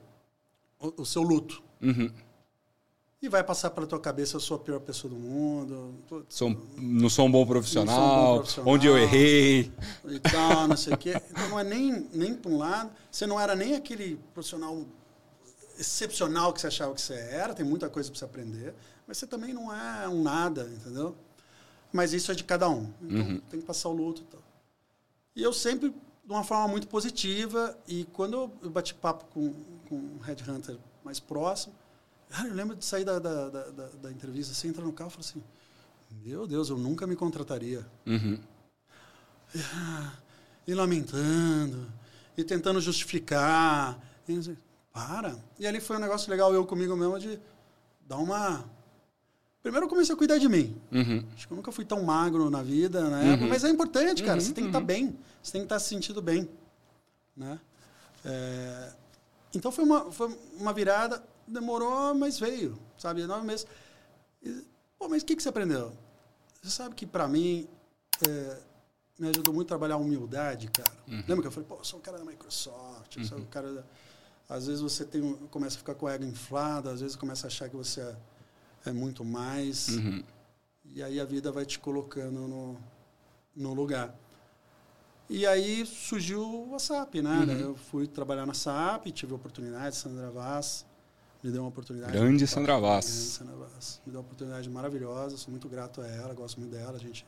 o, 0.79 1.01
o 1.01 1.05
seu 1.05 1.23
luto. 1.23 1.63
Uhum. 1.81 2.11
E 3.19 3.27
vai 3.29 3.43
passar 3.43 3.69
pela 3.71 3.87
tua 3.87 3.99
cabeça, 3.99 4.35
eu 4.35 4.39
sou 4.39 4.57
a 4.57 4.59
pior 4.59 4.79
pessoa 4.81 5.11
do 5.13 5.19
mundo. 5.19 5.95
putz, 6.07 6.35
Sou, 6.35 6.55
não 6.77 7.09
sou 7.09 7.25
um 7.25 7.31
bom 7.31 7.45
profissional, 7.45 7.95
um 7.95 8.25
bom 8.33 8.37
profissional. 8.41 8.73
onde 8.73 8.85
eu 8.85 8.97
errei. 8.97 9.71
e 10.05 10.19
tal, 10.19 10.67
não 10.67 10.77
sei 10.77 10.93
o 10.93 10.97
quê. 10.97 11.19
Então 11.31 11.49
não 11.49 11.59
é 11.59 11.63
nem, 11.63 12.07
nem 12.13 12.35
para 12.35 12.51
um 12.51 12.57
lado, 12.57 12.91
você 13.09 13.25
não 13.25 13.39
era 13.39 13.55
nem 13.55 13.75
aquele 13.75 14.19
profissional 14.33 14.85
excepcional 15.79 16.53
que 16.53 16.61
você 16.61 16.67
achava 16.67 16.93
que 16.93 17.01
você 17.01 17.13
era, 17.15 17.53
tem 17.53 17.65
muita 17.65 17.89
coisa 17.89 18.09
para 18.11 18.19
você 18.19 18.25
aprender, 18.25 18.75
mas 19.07 19.17
você 19.17 19.25
também 19.25 19.53
não 19.53 19.73
é 19.73 20.07
um 20.07 20.21
nada, 20.21 20.69
entendeu? 20.71 21.15
Mas 21.91 22.13
isso 22.13 22.31
é 22.31 22.35
de 22.35 22.43
cada 22.43 22.69
um. 22.69 22.91
Então 23.01 23.17
Uhum. 23.27 23.39
tem 23.49 23.59
que 23.59 23.65
passar 23.65 23.89
o 23.89 23.93
luto 23.93 24.21
e 24.21 24.25
tal. 24.25 24.41
E 25.35 25.41
eu 25.43 25.51
sempre, 25.53 25.89
de 25.89 26.31
uma 26.31 26.43
forma 26.43 26.67
muito 26.67 26.87
positiva, 26.87 27.77
e 27.87 28.05
quando 28.05 28.33
eu- 28.61 28.69
bati 28.69 28.93
papo 28.93 29.25
com, 29.33 29.53
com 29.89 29.95
um 29.95 30.19
headhunter 30.19 30.77
mais 31.03 31.19
próximo, 31.19 31.73
eu 32.45 32.53
lembro 32.53 32.75
de 32.75 32.85
sair 32.85 33.03
da, 33.03 33.19
da, 33.19 33.49
da, 33.49 33.69
da- 33.69 34.11
entrevista, 34.11 34.53
você 34.53 34.67
entra 34.67 34.83
no 34.83 34.93
carro 34.93 35.09
e 35.09 35.13
fala 35.13 35.25
assim, 35.25 35.43
meu 36.23 36.45
Deus, 36.47 36.69
eu 36.69 36.77
nunca 36.77 37.05
me 37.07 37.15
contrataria 37.15 37.85
Uhum. 38.05 38.39
e 40.67 40.73
lamentando, 40.73 41.91
e 42.37 42.43
tentando 42.43 42.79
justificar, 42.81 43.99
E 44.27 44.37
assim, 44.37 44.57
para. 44.91 45.37
E 45.59 45.67
ali 45.67 45.81
foi 45.81 45.97
um 45.97 45.99
negócio 45.99 46.29
legal, 46.29 46.53
eu 46.53 46.65
comigo 46.65 46.95
mesmo, 46.95 47.19
de 47.19 47.39
dar 48.07 48.17
uma. 48.17 48.63
Primeiro 49.63 49.85
eu 49.85 49.89
comecei 49.89 50.13
a 50.13 50.17
cuidar 50.17 50.37
de 50.37 50.49
mim. 50.49 50.75
Uhum. 50.91 51.23
Acho 51.33 51.47
que 51.47 51.53
eu 51.53 51.55
nunca 51.55 51.71
fui 51.71 51.85
tão 51.85 52.03
magro 52.03 52.49
na 52.49 52.61
vida, 52.61 53.09
né? 53.09 53.35
Uhum. 53.35 53.47
Mas 53.47 53.63
é 53.63 53.69
importante, 53.69 54.21
cara. 54.21 54.37
Uhum, 54.37 54.45
Você 54.45 54.53
tem 54.53 54.65
que 54.65 54.69
estar 54.69 54.79
uhum. 54.79 54.85
bem. 54.85 55.17
Você 55.41 55.53
tem 55.53 55.61
que 55.61 55.65
estar 55.65 55.79
se 55.79 55.87
sentindo 55.87 56.21
bem. 56.21 56.49
Né? 57.35 57.57
É, 58.25 58.91
Então 59.55 59.71
foi 59.71 59.85
uma, 59.85 60.11
foi 60.11 60.37
uma 60.59 60.73
virada, 60.73 61.23
demorou, 61.47 62.13
mas 62.13 62.37
veio, 62.37 62.77
sabe? 62.97 63.25
Nove 63.25 63.47
meses. 63.47 63.65
E, 64.43 64.65
Pô, 64.99 65.07
mas 65.07 65.23
o 65.23 65.25
que, 65.25 65.35
que 65.35 65.41
você 65.41 65.49
aprendeu? 65.49 65.93
Você 66.61 66.69
sabe 66.69 66.93
que 66.95 67.05
para 67.05 67.27
mim 67.27 67.67
é, 68.27 68.57
me 69.17 69.29
ajudou 69.29 69.53
muito 69.53 69.67
a 69.67 69.69
trabalhar 69.69 69.95
a 69.95 69.97
humildade, 69.97 70.69
cara. 70.71 70.91
Lembra 71.07 71.41
que 71.41 71.47
eu 71.47 71.51
falei, 71.51 71.67
pô, 71.67 71.75
eu 71.75 71.83
sou 71.85 71.99
o 71.99 72.01
cara 72.01 72.17
da 72.17 72.25
Microsoft, 72.25 73.15
eu 73.15 73.23
sou 73.23 73.37
o 73.37 73.45
cara 73.45 73.73
da... 73.73 73.83
Às 74.49 74.67
vezes 74.67 74.81
você 74.81 75.05
tem, 75.05 75.33
começa 75.49 75.75
a 75.77 75.79
ficar 75.79 75.95
com 75.95 76.05
o 76.05 76.09
ego 76.09 76.25
inflado, 76.25 76.89
às 76.89 76.99
vezes 76.99 77.15
começa 77.15 77.47
a 77.47 77.49
achar 77.49 77.69
que 77.69 77.75
você 77.75 78.01
é, 78.01 78.15
é 78.85 78.91
muito 78.91 79.23
mais. 79.23 79.89
Uhum. 79.89 80.23
E 80.85 81.01
aí 81.01 81.19
a 81.19 81.25
vida 81.25 81.51
vai 81.51 81.65
te 81.65 81.79
colocando 81.79 82.47
no, 82.47 82.77
no 83.55 83.73
lugar. 83.73 84.15
E 85.29 85.47
aí 85.47 85.85
surgiu 85.85 86.69
a 86.75 86.79
SAP, 86.79 87.15
né? 87.15 87.39
Uhum. 87.39 87.59
Eu 87.59 87.75
fui 87.75 88.07
trabalhar 88.07 88.45
na 88.45 88.53
SAP, 88.53 89.07
tive 89.07 89.33
a 89.33 89.35
oportunidade, 89.35 89.95
Sandra 89.95 90.29
Vaz 90.29 90.85
me 91.43 91.51
deu 91.51 91.61
uma 91.61 91.69
oportunidade. 91.69 92.13
Grande 92.13 92.47
Sandra 92.47 92.79
Vaz. 92.79 93.05
Grande 93.05 93.29
Sandra 93.29 93.55
Vaz. 93.55 94.01
Me 94.05 94.11
deu 94.13 94.21
uma 94.21 94.25
oportunidade 94.25 94.69
maravilhosa, 94.69 95.35
sou 95.35 95.51
muito 95.51 95.67
grato 95.67 96.01
a 96.01 96.07
ela, 96.07 96.33
gosto 96.33 96.57
muito 96.59 96.71
dela. 96.71 96.95
A 96.95 96.99
gente 96.99 97.27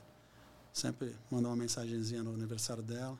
sempre 0.71 1.13
manda 1.29 1.49
uma 1.49 1.55
mensagenzinha 1.55 2.23
no 2.23 2.33
aniversário 2.33 2.81
dela. 2.81 3.19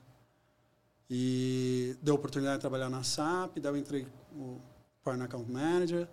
E 1.08 1.94
deu 2.02 2.14
a 2.14 2.16
oportunidade 2.16 2.56
de 2.56 2.60
trabalhar 2.62 2.88
na 2.88 3.02
SAP, 3.02 3.58
daí 3.58 3.72
eu 3.72 3.76
entrei 3.76 4.06
como 4.30 4.60
Partner 5.04 5.26
Account 5.26 5.52
Manager, 5.52 6.08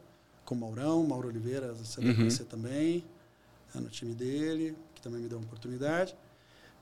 com 0.46 0.56
o 0.56 0.58
Maurão, 0.58 1.04
Mauro 1.06 1.28
Oliveira, 1.28 1.74
você 1.74 2.00
Uhum. 2.02 2.16
conhecer 2.16 2.46
também, 2.46 3.04
é 3.76 3.80
no 3.80 3.90
time 3.90 4.14
dele, 4.14 4.76
que 4.94 5.02
também 5.02 5.22
me 5.22 5.28
deu 5.30 5.38
uma 5.38 5.46
oportunidade. 5.48 6.16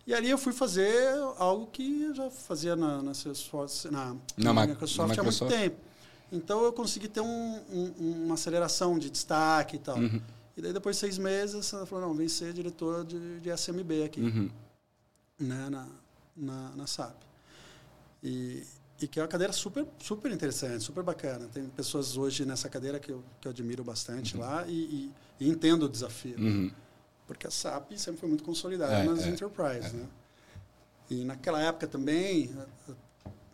E 0.06 0.14
ali 0.14 0.30
eu 0.30 0.38
fui 0.38 0.52
fazer 0.52 1.14
algo 1.38 1.68
que 1.68 2.02
eu 2.04 2.14
já 2.16 2.30
fazia 2.32 2.76
na, 2.76 3.02
na, 3.04 3.14
Salesforce- 3.14 3.90
na, 3.92 4.16
Na 4.36 4.52
na 4.54 4.68
Microsoft 4.68 5.18
há 5.18 5.24
muito 5.24 5.46
tempo. 5.48 5.78
Então 6.32 6.64
eu 6.64 6.74
consegui 6.74 7.08
ter 7.08 7.22
um, 7.22 7.60
um- 7.72 8.26
uma 8.26 8.34
aceleração 8.36 8.98
de 8.98 9.10
destaque 9.10 9.76
e 9.76 9.80
tal. 9.80 9.98
Uhum. 9.98 10.22
E 10.58 10.62
daí 10.62 10.74
depois 10.74 10.96
de 10.96 11.00
seis 11.02 11.18
meses, 11.18 11.72
ela 11.72 11.86
falou, 11.86 12.08
não, 12.08 12.16
vem 12.16 12.28
ser 12.28 12.52
diretor 12.52 13.06
de, 13.06 13.40
de 13.42 13.50
SMB 13.52 14.04
aqui 14.06 14.22
Uhum. 14.22 14.50
né, 15.40 15.70
na, 15.70 15.88
na, 16.36 16.70
na 16.76 16.88
SAP. 16.88 17.16
E, 18.24 18.64
e 19.02 19.08
que 19.08 19.20
é 19.20 19.24
uma 19.24 19.28
cadeira 19.28 19.52
super, 19.52 19.86
super 20.00 20.32
interessante, 20.32 20.84
super 20.84 21.04
bacana. 21.04 21.48
Tem 21.52 21.66
pessoas 21.66 22.16
hoje 22.18 22.46
nessa 22.46 22.70
cadeira 22.70 23.00
que 23.00 23.12
eu, 23.12 23.24
que 23.42 23.48
eu 23.48 23.52
admiro 23.52 23.84
bastante 23.84 24.38
lá 24.38 24.64
e, 24.68 24.72
e- 24.72 25.12
e 25.40 25.50
entendo 25.50 25.84
o 25.84 25.90
desafio. 25.90 26.38
Uhum. 26.38 26.72
Porque 27.26 27.48
a 27.48 27.52
SAP 27.52 27.94
sempre 27.98 28.20
foi 28.20 28.30
muito 28.30 28.44
consolidada 28.44 28.94
É, 28.94 29.04
nas 29.04 29.24
é, 29.24 29.30
enterprise. 29.30 29.96
Né? 29.96 30.06
E 31.10 31.24
naquela 31.26 31.62
época 31.62 31.88
também... 31.88 32.52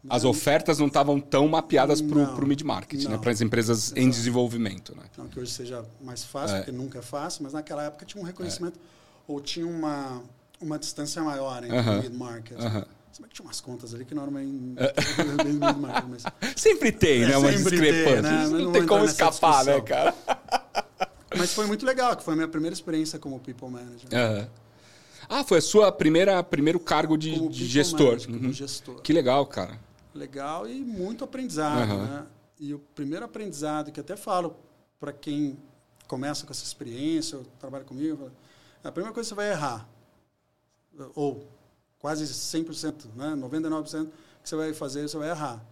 As 0.10 0.24
né, 0.24 0.30
ofertas 0.30 0.80
não 0.80 0.88
estavam 0.88 1.20
tão 1.20 1.48
mapeadas 1.48 2.02
para 2.02 2.18
o 2.20 2.48
mid-market, 2.48 3.04
né? 3.06 3.18
para 3.18 3.32
as 3.32 3.42
empresas 3.42 3.92
em 3.92 4.02
Exato. 4.02 4.10
desenvolvimento. 4.16 4.96
Né? 4.96 5.04
Não 5.18 5.28
que 5.28 5.40
hoje 5.40 5.52
seja 5.52 5.86
mais 6.02 6.24
fácil, 6.24 6.56
É. 6.56 6.60
porque 6.60 6.72
nunca 6.72 7.00
é 7.00 7.02
fácil, 7.02 7.44
mas 7.44 7.54
naquela 7.54 7.84
época 7.84 8.06
tinha 8.06 8.22
um 8.22 8.26
reconhecimento 8.26 8.80
ou 9.28 9.42
tinha 9.42 9.68
uma, 9.68 10.22
uma 10.62 10.78
distância 10.80 11.22
maior 11.24 11.64
entre 11.64 11.78
Aham. 11.78 12.00
o 12.00 12.04
mid-market. 12.04 12.58
Aham. 12.60 12.86
Se 13.18 13.22
bem 13.24 13.30
que 13.30 13.36
tinha 13.36 13.48
umas 13.48 13.60
contas 13.60 13.96
ali 13.96 14.06
que 14.06 14.14
bem 15.44 15.54
mid-market, 15.54 16.04
mas... 16.08 16.24
Sempre 16.56 16.92
tem, 16.92 17.24
É, 17.24 17.30
né? 17.30 17.38
Uma 17.38 17.52
discrepância. 17.52 18.22
né? 18.22 18.48
Não 18.48 18.60
não 18.66 18.72
tem 18.72 18.86
como 18.86 19.06
escapar, 19.06 19.66
né, 19.66 19.80
discussão. 19.80 19.82
cara? 19.86 20.16
Mas 21.36 21.52
foi 21.52 21.66
muito 21.66 21.84
legal, 21.84 22.16
que 22.16 22.24
foi 22.24 22.34
a 22.34 22.38
minha 22.38 22.48
primeira 22.48 22.76
experiência 22.76 23.18
como 23.18 23.40
people 23.40 23.70
manager. 23.70 24.08
Ah, 25.28 25.44
foi 25.44 25.58
a 25.58 25.62
sua 25.62 25.92
primeira 25.92 26.44
primeiro 26.44 26.80
cargo 26.80 27.18
de, 27.18 27.48
de 27.50 27.66
gestor. 27.66 28.12
manager, 28.12 28.30
Uhum. 28.36 28.54
gestor. 28.54 29.02
Que 29.02 29.12
legal, 29.14 29.46
cara. 29.48 29.80
Legal 30.14 30.68
e 30.68 30.80
muito 30.84 31.24
aprendizado, 31.24 31.88
né? 31.98 32.26
E 32.60 32.72
o 32.72 32.78
primeiro 32.80 33.26
aprendizado 33.26 33.92
que 33.92 34.00
até 34.00 34.16
falo 34.16 34.56
para 35.00 35.12
quem 35.12 35.58
começa 36.08 36.46
com 36.46 36.52
essa 36.54 36.64
experiência, 36.64 37.40
ou 37.40 37.44
trabalha 37.60 37.84
comigo, 37.84 38.16
falo, 38.18 38.32
a 38.84 38.92
primeira 38.92 39.12
coisa 39.14 39.28
que 39.28 39.30
você 39.30 39.36
vai 39.36 39.50
errar, 39.52 39.88
ou 41.16 41.48
quase 42.00 42.26
100%, 42.26 43.06
né? 43.16 43.36
99% 43.38 44.08
que 44.44 44.50
você 44.50 44.56
vai 44.56 44.74
fazer, 44.74 45.08
você 45.08 45.18
vai 45.18 45.30
errar. 45.30 45.64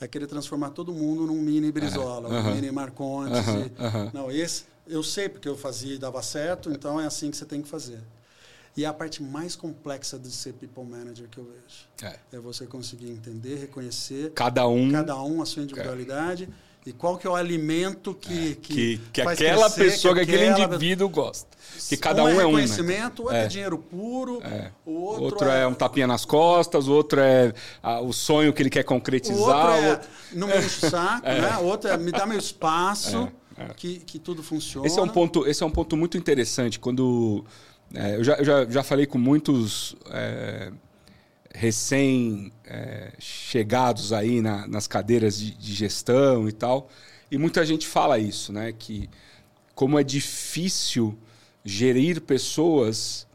É 0.00 0.08
querer 0.08 0.26
transformar 0.26 0.70
todo 0.70 0.92
mundo 0.92 1.26
num 1.26 1.40
mini 1.40 1.70
Brizola, 1.70 2.28
um 2.28 2.54
mini 2.54 2.72
Marcondes. 2.72 3.38
Aham, 3.78 4.10
e-. 4.12 4.16
Não, 4.16 4.30
esse 4.30 4.64
eu 4.86 5.02
sei 5.02 5.28
porque 5.28 5.48
eu 5.48 5.56
fazia 5.56 5.94
e 5.94 5.98
dava 5.98 6.20
certo, 6.22 6.70
então 6.70 7.00
é 7.00 7.06
assim 7.06 7.30
que 7.30 7.36
você 7.36 7.44
tem 7.44 7.62
que 7.62 7.68
fazer. 7.68 8.00
E 8.76 8.84
é 8.84 8.88
a 8.88 8.92
parte 8.92 9.22
mais 9.22 9.54
complexa 9.54 10.18
de 10.18 10.30
ser 10.30 10.54
people 10.54 10.84
manager 10.84 11.28
que 11.28 11.38
eu 11.38 11.44
vejo. 11.44 11.86
É. 12.02 12.18
É 12.36 12.40
você 12.40 12.66
conseguir 12.66 13.10
entender, 13.10 13.56
reconhecer 13.56 14.32
Cada 14.32 14.66
um. 14.66 14.90
cada 14.90 15.22
um 15.22 15.42
a 15.42 15.46
sua 15.46 15.62
individualidade 15.62 16.48
e 16.84 16.92
qual 16.92 17.16
que 17.16 17.26
é 17.26 17.30
o 17.30 17.34
alimento 17.36 18.12
que 18.14 18.56
que, 18.56 18.74
que, 18.74 19.00
que 19.12 19.20
aquela 19.20 19.70
crescer, 19.70 19.84
pessoa, 19.90 20.14
que, 20.14 20.20
aquele 20.20 20.48
aquela- 20.48 20.66
indivíduo 20.66 21.08
gosta. 21.08 21.46
Que 21.88 21.96
cada 21.96 22.22
um 22.24 22.28
é 22.28 22.32
é 22.32 22.34
um. 22.34 22.36
Né? 22.38 22.44
reconhecimento, 22.62 23.22
outro 23.22 23.36
é, 23.36 23.44
É. 23.44 23.46
dinheiro 23.46 23.78
puro, 23.78 24.40
É. 24.42 24.70
o 24.84 24.92
outro, 25.00 25.24
Outro 25.24 25.48
é 25.48 25.66
um 25.66 25.74
tapinha 25.74 26.06
nas 26.06 26.24
costas, 26.24 26.86
o 26.88 26.92
outro 26.92 27.20
é 27.20 27.52
ah, 27.82 28.00
o 28.00 28.12
sonho 28.12 28.52
que 28.52 28.62
ele 28.62 28.70
quer 28.70 28.80
o 28.80 28.84
concretizar. 28.84 29.38
outro 29.38 29.72
é 29.72 29.80
o 29.86 29.90
outro- 29.90 30.08
não 30.32 30.46
me 30.48 30.56
enche 30.58 30.86
o 30.86 30.90
saco, 30.90 31.26
né? 31.26 31.56
O 31.58 31.64
outro 31.64 31.90
é 31.90 31.96
me 31.96 32.10
dá 32.12 32.26
meu 32.26 32.38
espaço, 32.38 33.28
É, 33.56 33.64
é. 33.64 33.68
Que, 33.76 33.98
que 34.00 34.18
tudo 34.18 34.42
funciona. 34.42 34.86
Esse 34.86 34.98
é 34.98 35.02
um 35.02 35.08
ponto, 35.08 35.46
esse 35.46 35.62
é 35.62 35.66
um 35.66 35.70
ponto 35.70 35.96
muito 35.96 36.16
interessante. 36.18 36.78
Quando 36.78 37.44
é, 37.94 38.16
eu 38.16 38.24
já, 38.24 38.34
eu 38.34 38.44
já, 38.44 38.64
já 38.64 38.82
falei 38.82 39.06
com 39.06 39.18
muitos 39.18 39.94
é, 41.52 41.58
recém 41.58 42.52
é, 42.64 43.12
chegados 43.18 44.12
aí 44.12 44.40
na- 44.40 44.66
nas 44.66 44.86
cadeiras 44.86 45.38
de, 45.38 45.52
de 45.54 45.74
gestão 45.74 46.48
e 46.48 46.52
tal, 46.52 46.88
e 47.30 47.38
muita 47.38 47.64
gente 47.64 47.86
fala 47.86 48.18
isso, 48.18 48.52
né? 48.52 48.72
Que 48.72 49.08
como 49.74 49.98
é 49.98 50.04
difícil 50.04 51.16
gerir 51.64 52.20
pessoas 52.20 53.26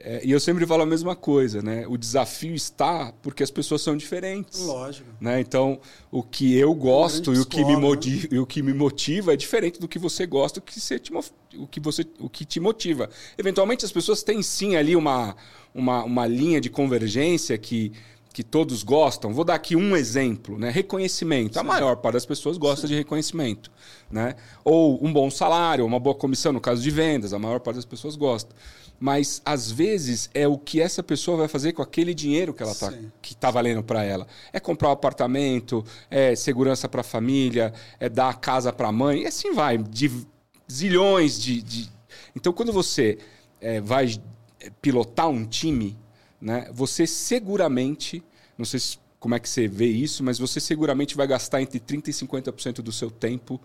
é, 0.00 0.20
e 0.24 0.30
eu 0.30 0.38
sempre 0.38 0.64
falo 0.64 0.84
a 0.84 0.86
mesma 0.86 1.16
coisa, 1.16 1.60
né? 1.60 1.84
O 1.88 1.96
desafio 1.96 2.54
está 2.54 3.12
porque 3.20 3.42
as 3.42 3.50
pessoas 3.50 3.82
são 3.82 3.96
diferentes. 3.96 4.60
Lógico. 4.60 5.08
Né? 5.20 5.40
Então, 5.40 5.80
o 6.08 6.22
que 6.22 6.56
eu 6.56 6.72
gosto 6.72 7.34
e 7.34 7.40
o, 7.40 7.44
que 7.44 7.56
me 7.56 7.62
escola, 7.62 7.80
né? 7.80 7.88
motiva, 7.88 8.28
e 8.30 8.38
o 8.38 8.46
que 8.46 8.62
me 8.62 8.72
motiva 8.72 9.32
é 9.32 9.36
diferente 9.36 9.80
do 9.80 9.88
que 9.88 9.98
você 9.98 10.24
gosta, 10.24 10.60
o 10.60 10.62
que, 10.62 10.78
você 10.78 11.00
te, 11.00 11.12
o 11.12 11.66
que, 11.66 11.80
você, 11.80 12.06
o 12.20 12.28
que 12.30 12.44
te 12.44 12.60
motiva. 12.60 13.10
Eventualmente, 13.36 13.84
as 13.84 13.90
pessoas 13.90 14.22
têm 14.22 14.40
sim 14.40 14.76
ali 14.76 14.94
uma, 14.94 15.34
uma, 15.78 16.02
uma 16.02 16.26
linha 16.26 16.60
de 16.60 16.68
convergência 16.68 17.56
que, 17.56 17.92
que 18.32 18.42
todos 18.42 18.82
gostam. 18.82 19.32
Vou 19.32 19.44
dar 19.44 19.54
aqui 19.54 19.76
um 19.76 19.96
exemplo: 19.96 20.58
né? 20.58 20.70
reconhecimento. 20.70 21.58
A 21.58 21.62
maior 21.62 21.96
parte 21.96 22.14
das 22.14 22.26
pessoas 22.26 22.58
gosta 22.58 22.86
de 22.86 22.94
reconhecimento. 22.94 23.70
Né? 24.10 24.34
Ou 24.64 25.02
um 25.04 25.12
bom 25.12 25.30
salário, 25.30 25.86
uma 25.86 26.00
boa 26.00 26.14
comissão, 26.14 26.52
no 26.52 26.60
caso 26.60 26.82
de 26.82 26.90
vendas, 26.90 27.32
a 27.32 27.38
maior 27.38 27.60
parte 27.60 27.76
das 27.76 27.84
pessoas 27.84 28.16
gosta. 28.16 28.54
Mas, 29.00 29.40
às 29.44 29.70
vezes, 29.70 30.28
é 30.34 30.48
o 30.48 30.58
que 30.58 30.80
essa 30.80 31.04
pessoa 31.04 31.36
vai 31.36 31.46
fazer 31.46 31.72
com 31.72 31.80
aquele 31.80 32.12
dinheiro 32.12 32.52
que 32.52 32.64
ela 32.64 32.74
tá, 32.74 32.90
Sim. 32.90 33.12
que 33.22 33.32
está 33.32 33.48
valendo 33.48 33.80
para 33.80 34.02
ela. 34.02 34.26
É 34.52 34.58
comprar 34.58 34.88
um 34.88 34.92
apartamento, 34.92 35.84
é 36.10 36.34
segurança 36.34 36.88
para 36.88 37.02
a 37.02 37.04
família, 37.04 37.72
é 38.00 38.08
dar 38.08 38.30
a 38.30 38.34
casa 38.34 38.72
para 38.72 38.88
a 38.88 38.92
mãe, 38.92 39.22
e 39.22 39.26
assim 39.26 39.52
vai. 39.52 39.78
De 39.78 40.10
zilhões 40.70 41.40
de. 41.40 41.62
de... 41.62 41.88
Então, 42.34 42.52
quando 42.52 42.72
você 42.72 43.18
é, 43.60 43.80
vai 43.80 44.20
pilotar 44.82 45.28
um 45.28 45.44
time, 45.46 45.96
né, 46.40 46.68
você 46.72 47.06
seguramente, 47.06 48.22
não 48.56 48.64
sei 48.64 48.80
se- 48.80 48.98
como 49.20 49.34
é 49.34 49.40
que 49.40 49.48
você 49.48 49.66
vê 49.66 49.86
isso, 49.86 50.22
mas 50.22 50.38
você 50.38 50.60
seguramente 50.60 51.16
vai 51.16 51.26
gastar 51.26 51.60
entre 51.60 51.80
30% 51.80 52.08
e 52.08 52.12
50% 52.12 52.82
do 52.82 52.92
seu 52.92 53.10
tempo 53.10 53.60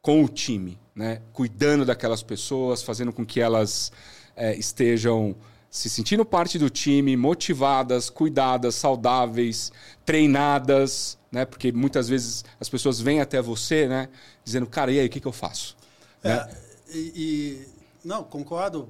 com 0.00 0.22
o 0.24 0.28
time, 0.28 0.78
né? 0.94 1.20
cuidando 1.32 1.84
daquelas 1.84 2.22
pessoas, 2.22 2.82
fazendo 2.82 3.12
com 3.12 3.26
que 3.26 3.40
elas 3.40 3.90
é, 4.36 4.54
estejam 4.56 5.34
se 5.68 5.90
sentindo 5.90 6.24
parte 6.24 6.58
do 6.58 6.70
time, 6.70 7.16
motivadas, 7.16 8.08
cuidadas, 8.08 8.76
saudáveis, 8.76 9.72
treinadas, 10.04 11.18
né? 11.30 11.44
Porque 11.44 11.72
muitas 11.72 12.08
vezes 12.08 12.44
as 12.60 12.68
pessoas 12.68 13.00
vêm 13.00 13.20
até 13.20 13.42
você, 13.42 13.88
né? 13.88 14.08
Dizendo, 14.44 14.66
cara, 14.66 14.92
e 14.92 15.00
aí, 15.00 15.06
o 15.06 15.10
que, 15.10 15.20
que 15.20 15.26
eu 15.26 15.32
faço? 15.32 15.76
É, 16.22 16.28
Né? 16.28 16.48
e, 16.94 16.98
e- 16.98 17.68
não, 18.04 18.22
concordo. 18.24 18.88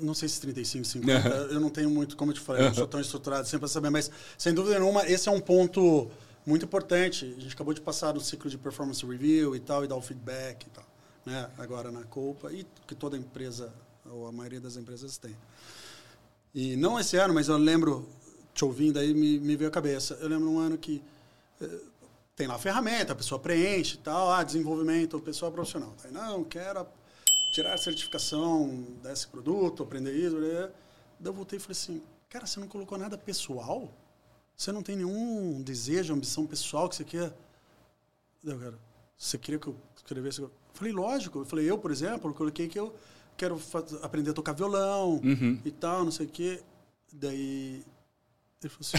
Não 0.00 0.14
sei 0.14 0.28
se 0.28 0.40
35, 0.40 0.84
50. 0.84 1.28
eu 1.50 1.60
não 1.60 1.70
tenho 1.70 1.90
muito, 1.90 2.16
como 2.16 2.30
eu 2.30 2.34
te 2.34 2.40
falei, 2.40 2.62
eu 2.62 2.66
não 2.68 2.74
sou 2.74 2.86
tão 2.86 3.00
estruturado 3.00 3.46
sempre 3.46 3.60
para 3.60 3.68
saber, 3.68 3.90
mas 3.90 4.10
sem 4.36 4.54
dúvida 4.54 4.78
nenhuma, 4.78 5.06
esse 5.06 5.28
é 5.28 5.32
um 5.32 5.40
ponto 5.40 6.10
muito 6.46 6.64
importante. 6.64 7.34
A 7.36 7.40
gente 7.40 7.54
acabou 7.54 7.74
de 7.74 7.80
passar 7.80 8.14
no 8.14 8.20
ciclo 8.20 8.48
de 8.50 8.56
performance 8.56 9.04
review 9.04 9.54
e 9.54 9.60
tal, 9.60 9.84
e 9.84 9.88
dar 9.88 9.96
o 9.96 10.02
feedback 10.02 10.66
e 10.66 10.70
tal, 10.70 10.84
né? 11.26 11.50
Agora 11.58 11.90
na 11.90 12.04
Copa, 12.04 12.52
e 12.52 12.66
que 12.86 12.94
toda 12.94 13.16
empresa, 13.16 13.72
ou 14.10 14.26
a 14.26 14.32
maioria 14.32 14.60
das 14.60 14.76
empresas 14.76 15.18
tem. 15.18 15.36
E 16.54 16.76
não 16.76 16.98
esse 16.98 17.16
ano, 17.16 17.34
mas 17.34 17.48
eu 17.48 17.56
lembro, 17.58 18.08
te 18.54 18.64
ouvindo 18.64 18.98
aí, 18.98 19.12
me, 19.12 19.38
me 19.38 19.56
veio 19.56 19.68
à 19.68 19.72
cabeça. 19.72 20.18
Eu 20.20 20.28
lembro 20.28 20.50
um 20.50 20.58
ano 20.58 20.78
que 20.78 21.02
eh, 21.60 21.80
tem 22.34 22.46
lá 22.46 22.54
a 22.54 22.58
ferramenta, 22.58 23.12
a 23.12 23.16
pessoa 23.16 23.38
preenche 23.38 23.96
e 23.96 23.98
tal, 23.98 24.30
ah, 24.30 24.42
desenvolvimento 24.42 25.20
pessoal 25.20 25.52
profissional. 25.52 25.94
Aí, 26.04 26.10
não, 26.10 26.44
quero 26.44 26.86
tirar 27.50 27.74
a 27.74 27.78
certificação 27.78 28.86
desse 29.02 29.26
produto, 29.26 29.82
aprender 29.82 30.12
isso. 30.12 30.36
Daí 30.40 30.70
eu 31.24 31.32
voltei 31.32 31.56
e 31.58 31.60
falei 31.60 31.72
assim, 31.72 32.02
cara, 32.28 32.46
você 32.46 32.60
não 32.60 32.68
colocou 32.68 32.96
nada 32.98 33.16
pessoal? 33.18 33.92
Você 34.56 34.72
não 34.72 34.82
tem 34.82 34.96
nenhum 34.96 35.62
desejo, 35.62 36.12
ambição 36.12 36.46
pessoal 36.46 36.88
que 36.88 36.96
você 36.96 37.04
quer? 37.04 37.32
Cara, 38.44 38.78
você 39.16 39.38
queria 39.38 39.58
que 39.58 39.66
eu 39.68 39.76
escrevesse? 39.96 40.40
Eu 40.40 40.50
falei, 40.72 40.92
lógico. 40.92 41.40
Eu 41.40 41.44
falei, 41.44 41.68
eu, 41.70 41.78
por 41.78 41.90
exemplo, 41.90 42.30
eu 42.30 42.34
coloquei 42.34 42.68
que 42.68 42.78
eu 42.78 42.94
quero 43.36 43.58
fazer, 43.58 43.98
aprender 44.02 44.30
a 44.30 44.34
tocar 44.34 44.52
violão 44.52 45.20
Uhum. 45.24 45.60
e 45.64 45.70
tal, 45.70 46.04
não 46.04 46.10
sei 46.12 46.26
o 46.26 46.28
quê. 46.28 46.60
Daí 47.12 47.84
ele 48.62 48.68
falou 48.68 48.80
assim, 48.80 48.98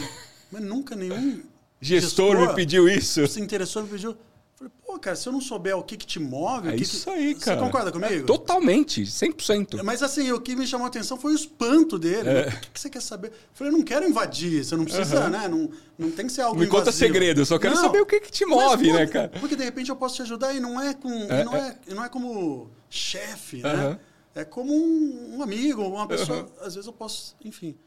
mas 0.51 0.61
nunca 0.63 0.95
nenhum 0.95 1.43
Gestor 1.81 2.37
me 2.39 2.53
pediu 2.55 2.87
isso. 2.89 3.25
se 3.27 3.39
interessou, 3.41 3.83
me 3.83 3.89
pediu. 3.89 4.17
Falei, 4.59 4.73
pô, 4.85 4.99
cara, 4.99 5.15
se 5.15 5.25
eu 5.25 5.31
não 5.31 5.39
souber 5.39 5.77
o 5.77 5.81
que, 5.81 5.95
que 5.95 6.05
te 6.05 6.19
move, 6.19 6.67
É 6.67 6.75
que 6.75 6.83
isso 6.83 7.05
que... 7.05 7.09
aí, 7.11 7.33
cara. 7.33 7.57
Você 7.57 7.65
concorda 7.65 7.91
comigo? 7.93 8.13
É, 8.13 8.19
totalmente, 8.23 9.03
100%. 9.03 9.81
Mas 9.83 10.03
assim, 10.03 10.33
o 10.33 10.41
que 10.41 10.53
me 10.53 10.67
chamou 10.67 10.83
a 10.83 10.89
atenção 10.89 11.17
foi 11.17 11.31
o 11.31 11.35
espanto 11.35 11.97
dele. 11.97 12.27
É. 12.27 12.47
O 12.49 12.59
que, 12.59 12.71
que 12.71 12.79
você 12.81 12.89
quer 12.89 13.01
saber? 13.01 13.29
Eu 13.29 13.33
falei, 13.53 13.71
eu 13.71 13.77
não 13.77 13.85
quero 13.85 14.05
invadir, 14.05 14.65
você 14.65 14.75
não 14.75 14.83
precisa, 14.83 15.29
né? 15.29 15.47
Não, 15.47 15.71
não 15.97 16.11
tem 16.11 16.27
que 16.27 16.33
ser 16.33 16.41
algo 16.41 16.59
Me 16.59 16.67
conta 16.67 16.89
invasivo. 16.89 17.05
segredo, 17.07 17.39
eu 17.39 17.45
só 17.45 17.57
quero 17.57 17.73
Não. 17.75 17.81
saber 17.83 18.01
o 18.01 18.05
que, 18.05 18.19
que 18.19 18.29
te 18.29 18.45
Mas, 18.45 18.57
move, 18.57 18.87
pô, 18.89 18.93
né, 18.95 19.07
cara? 19.07 19.29
Porque 19.39 19.55
de 19.55 19.63
repente 19.63 19.89
eu 19.89 19.95
posso 19.95 20.15
te 20.17 20.23
ajudar 20.23 20.53
e 20.53 20.59
não 20.59 20.77
é 20.81 20.93
com. 20.93 21.09
É, 21.09 21.41
e 21.41 21.43
não, 21.45 21.55
é, 21.55 21.77
e 21.87 21.93
não 21.93 22.03
é 22.03 22.09
como 22.09 22.69
chefe, 22.89 23.61
né? 23.63 23.69
Aham. 23.71 23.99
É 24.35 24.43
como 24.43 24.73
um, 24.73 25.37
um 25.37 25.41
amigo, 25.41 25.81
uma 25.83 26.05
pessoa. 26.05 26.51
Às 26.59 26.75
vezes 26.75 26.85
eu 26.85 26.93
posso, 26.93 27.33
enfim. 27.45 27.77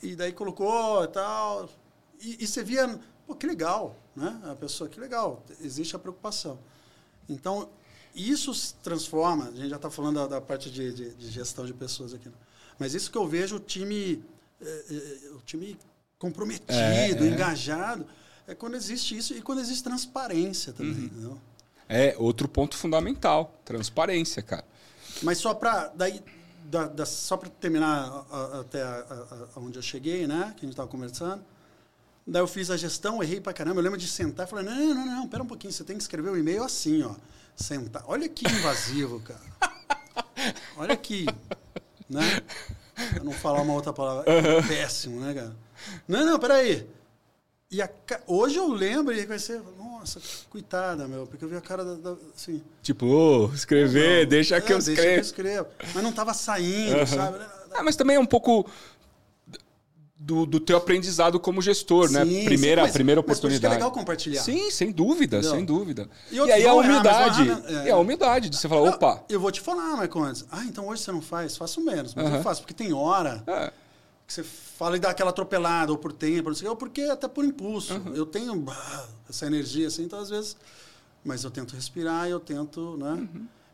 E 0.00 0.14
daí 0.14 0.32
colocou 0.32 1.02
e 1.02 1.08
tal. 1.08 1.68
E, 2.22 2.44
e 2.44 2.46
você 2.46 2.62
via, 2.62 2.98
pô, 3.26 3.34
que 3.34 3.46
legal, 3.46 3.96
né? 4.16 4.40
A 4.44 4.54
pessoa, 4.54 4.88
que 4.88 4.98
legal, 5.00 5.42
existe 5.60 5.94
a 5.96 5.98
preocupação. 5.98 6.58
Então, 7.28 7.68
isso 8.14 8.52
se 8.54 8.74
transforma, 8.74 9.48
a 9.48 9.50
gente 9.52 9.68
já 9.70 9.76
está 9.76 9.90
falando 9.90 10.16
da, 10.16 10.26
da 10.26 10.40
parte 10.40 10.70
de, 10.70 10.92
de- 10.92 11.14
de 11.14 11.30
gestão 11.30 11.64
de 11.66 11.72
pessoas 11.74 12.14
aqui, 12.14 12.28
né? 12.28 12.34
mas 12.78 12.94
isso 12.94 13.10
que 13.10 13.18
eu 13.18 13.26
vejo 13.26 13.56
o 13.56 13.60
time, 13.60 14.22
eh, 14.60 14.84
eh, 14.90 15.30
o 15.34 15.40
time 15.40 15.76
comprometido, 16.18 16.72
É, 16.72 17.10
é. 17.10 17.26
engajado, 17.26 18.06
é 18.46 18.54
quando 18.54 18.74
existe 18.76 19.16
isso 19.16 19.34
e 19.34 19.42
quando 19.42 19.60
existe 19.60 19.82
transparência 19.82 20.72
também. 20.72 21.10
Uhum. 21.14 21.36
É 21.88 22.14
outro 22.18 22.46
ponto 22.48 22.76
fundamental, 22.76 23.52
transparência, 23.64 24.42
cara. 24.42 24.64
Mas 25.22 25.38
só 25.38 25.52
para 25.54 25.88
daí 25.88 26.22
da- 26.64 26.86
da- 26.88 27.06
só 27.06 27.36
para 27.36 27.48
terminar 27.50 28.26
a- 28.30 28.36
a- 28.36 28.60
até 28.60 28.82
a- 28.82 29.48
onde 29.56 29.78
eu 29.78 29.82
cheguei, 29.82 30.26
né, 30.26 30.52
que 30.56 30.64
a 30.64 30.66
gente 30.66 30.70
estava 30.72 30.88
conversando. 30.88 31.44
Daí 32.26 32.40
eu 32.40 32.46
fiz 32.46 32.70
a 32.70 32.76
gestão, 32.76 33.22
errei 33.22 33.40
pra 33.40 33.52
caramba. 33.52 33.80
Eu 33.80 33.84
lembro 33.84 33.98
de 33.98 34.08
sentar 34.08 34.46
e 34.46 34.50
falar: 34.50 34.62
não, 34.62 34.94
não, 34.94 35.06
não, 35.06 35.28
pera 35.28 35.42
um 35.42 35.46
pouquinho, 35.46 35.72
você 35.72 35.84
tem 35.84 35.96
que 35.96 36.02
escrever 36.02 36.30
o 36.30 36.36
e-mail 36.36 36.64
assim, 36.64 37.02
ó. 37.02 37.14
Sentar. 37.54 38.02
Olha 38.06 38.28
que 38.28 38.46
invasivo, 38.46 39.20
cara. 39.20 39.40
Olha 40.76 40.96
que. 40.96 41.26
Né? 42.08 42.40
Pra 43.14 43.24
não 43.24 43.32
falar 43.32 43.62
uma 43.62 43.74
outra 43.74 43.92
palavra. 43.92 44.24
É 44.30 44.62
péssimo, 44.62 45.20
né, 45.20 45.34
cara? 45.34 45.56
Não, 46.08 46.24
não, 46.24 46.38
peraí. 46.38 46.86
E 47.70 47.82
a 47.82 47.90
hoje 48.26 48.56
eu 48.56 48.68
lembro 48.68 49.12
e 49.14 49.26
vai 49.26 49.38
ser, 49.38 49.60
nossa, 49.76 50.20
coitada, 50.48 51.08
meu, 51.08 51.26
porque 51.26 51.44
eu 51.44 51.48
vi 51.48 51.56
a 51.56 51.60
cara 51.60 51.84
da. 51.84 51.94
da- 51.94 52.16
assim, 52.34 52.62
Tipo, 52.82 53.06
ô, 53.06 53.52
escrever, 53.52 54.22
não, 54.22 54.30
deixa 54.30 54.60
que 54.60 54.72
é, 54.72 54.76
eu 54.76 54.80
Deixa 54.82 55.02
que 55.02 55.08
eu 55.08 55.20
escrevo. 55.20 55.68
Mas 55.92 56.02
não 56.02 56.12
tava 56.12 56.32
saindo, 56.34 57.06
sabe? 57.06 57.44
Ah, 57.72 57.82
mas 57.82 57.96
também 57.96 58.16
é 58.16 58.20
um 58.20 58.26
pouco 58.26 58.70
do, 60.16 60.46
do 60.46 60.60
teu 60.60 60.76
aprendizado 60.76 61.38
como 61.40 61.60
gestor, 61.60 62.10
né? 62.10 62.24
Sim, 62.24 62.44
Primeira, 62.44 62.82
sim, 62.82 62.86
mas- 62.86 62.92
primeira 62.92 63.20
mas 63.20 63.24
por 63.26 63.30
é 63.30 63.34
oportunidade. 63.34 63.74
legal 63.74 63.90
compartilhar. 63.92 64.42
Sim, 64.42 64.70
sem 64.70 64.90
dúvida, 64.92 65.38
Entendeu? 65.38 65.56
sem 65.56 65.64
dúvida. 65.64 66.08
E 66.30 66.36
E, 66.36 66.40
aí 66.40 66.50
a 66.52 66.58
errar, 66.60 66.74
mas 66.76 66.86
humildade. 66.86 67.48
errar, 67.48 67.60
né? 67.60 67.86
E 67.86 67.90
a 67.90 67.96
humildade 67.96 68.48
de 68.48 68.56
você 68.56 68.68
falar, 68.68 68.86
Não, 68.90 68.96
opa. 68.96 69.24
Eu 69.28 69.40
vou 69.40 69.50
te 69.50 69.60
falar, 69.60 69.96
Marco, 69.96 70.22
antes. 70.22 70.44
Ah, 70.50 70.64
então 70.64 70.86
hoje 70.88 71.02
você 71.02 71.12
não 71.12 71.20
faz? 71.20 71.56
Faço 71.56 71.80
menos, 71.80 72.14
mas 72.14 72.26
Aham. 72.26 72.36
eu 72.36 72.42
faço. 72.42 72.60
Porque 72.62 72.74
tem 72.74 72.92
hora 72.92 73.42
É, 73.46 73.72
que 74.26 74.32
você 74.32 74.42
fala 74.44 74.96
e 74.96 75.00
dá 75.00 75.10
aquela 75.10 75.30
atropelada, 75.30 75.90
ou 75.92 75.98
por 75.98 76.12
tempo, 76.12 76.48
não 76.48 76.56
sei, 76.56 76.68
ou 76.68 76.76
porque 76.76 77.02
até 77.02 77.26
por 77.28 77.44
impulso. 77.44 78.00
Eu 78.14 78.24
tenho 78.24 78.64
essa 79.28 79.46
energia, 79.46 79.88
assim, 79.88 80.04
então 80.04 80.18
às 80.20 80.30
vezes... 80.30 80.56
Mas 81.26 81.42
eu 81.42 81.50
tento 81.50 81.74
respirar 81.74 82.28
e 82.28 82.32
eu 82.32 82.38
tento, 82.38 82.98
né? 82.98 83.26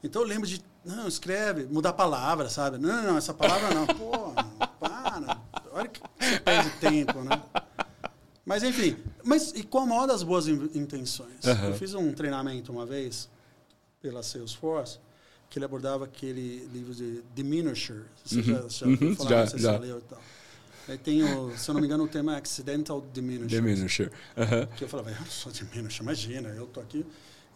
Então 0.04 0.22
eu 0.22 0.28
lembro 0.28 0.46
de, 0.46 0.62
não, 0.84 1.08
escreve, 1.08 1.66
mudar 1.66 1.90
a 1.90 1.92
palavra, 1.92 2.48
sabe? 2.48 2.78
Não, 2.78 2.88
não, 2.88 3.02
não, 3.10 3.18
essa 3.18 3.34
palavra 3.34 3.74
não. 3.74 3.86
Pô, 3.92 4.32
para. 4.78 5.36
Olha 5.72 5.88
que 5.88 6.00
você 6.20 6.38
perde 6.38 6.70
tempo, 6.90 7.22
né? 7.22 7.40
Mas 8.44 8.62
enfim, 8.62 8.96
mas 9.22 9.52
e 9.54 9.62
com 9.62 9.78
a 9.78 9.86
maior 9.86 10.06
das 10.06 10.22
boas 10.22 10.48
in- 10.48 10.70
intenções. 10.74 11.46
Aham. 11.46 11.68
Eu 11.68 11.74
fiz 11.74 11.94
um 11.94 12.12
treinamento 12.12 12.72
uma 12.72 12.84
vez 12.84 13.28
pela 14.02 14.22
Salesforce 14.22 14.98
que 15.48 15.58
ele 15.58 15.64
abordava 15.64 16.04
aquele 16.04 16.68
livro 16.72 16.94
de 16.94 17.22
Diminisher. 17.34 18.02
Você 18.24 18.42
já, 18.42 18.62
já 18.68 18.86
ouviu 18.86 19.08
Uhum, 19.08 19.16
falar, 19.16 19.30
já, 19.30 19.46
se 19.46 19.58
já. 19.58 19.72
você 19.72 19.78
leu 19.78 19.98
e 19.98 20.02
tal. 20.02 20.22
Aí 20.88 20.96
tem, 20.98 21.22
o, 21.22 21.54
se 21.56 21.68
eu 21.68 21.74
não 21.74 21.80
me 21.80 21.86
engano, 21.86 22.04
o 22.04 22.08
tema 22.08 22.34
é 22.34 22.38
Accidental 22.38 23.04
Diminisher. 23.12 23.48
Diminisher. 23.48 24.12
Aham. 24.36 24.66
Que 24.76 24.84
eu 24.84 24.88
falava, 24.88 25.10
eu 25.10 25.18
não 25.18 25.26
sou 25.26 25.52
Diminisher, 25.52 26.02
imagina, 26.02 26.48
eu 26.50 26.66
tô 26.66 26.80
aqui. 26.80 27.04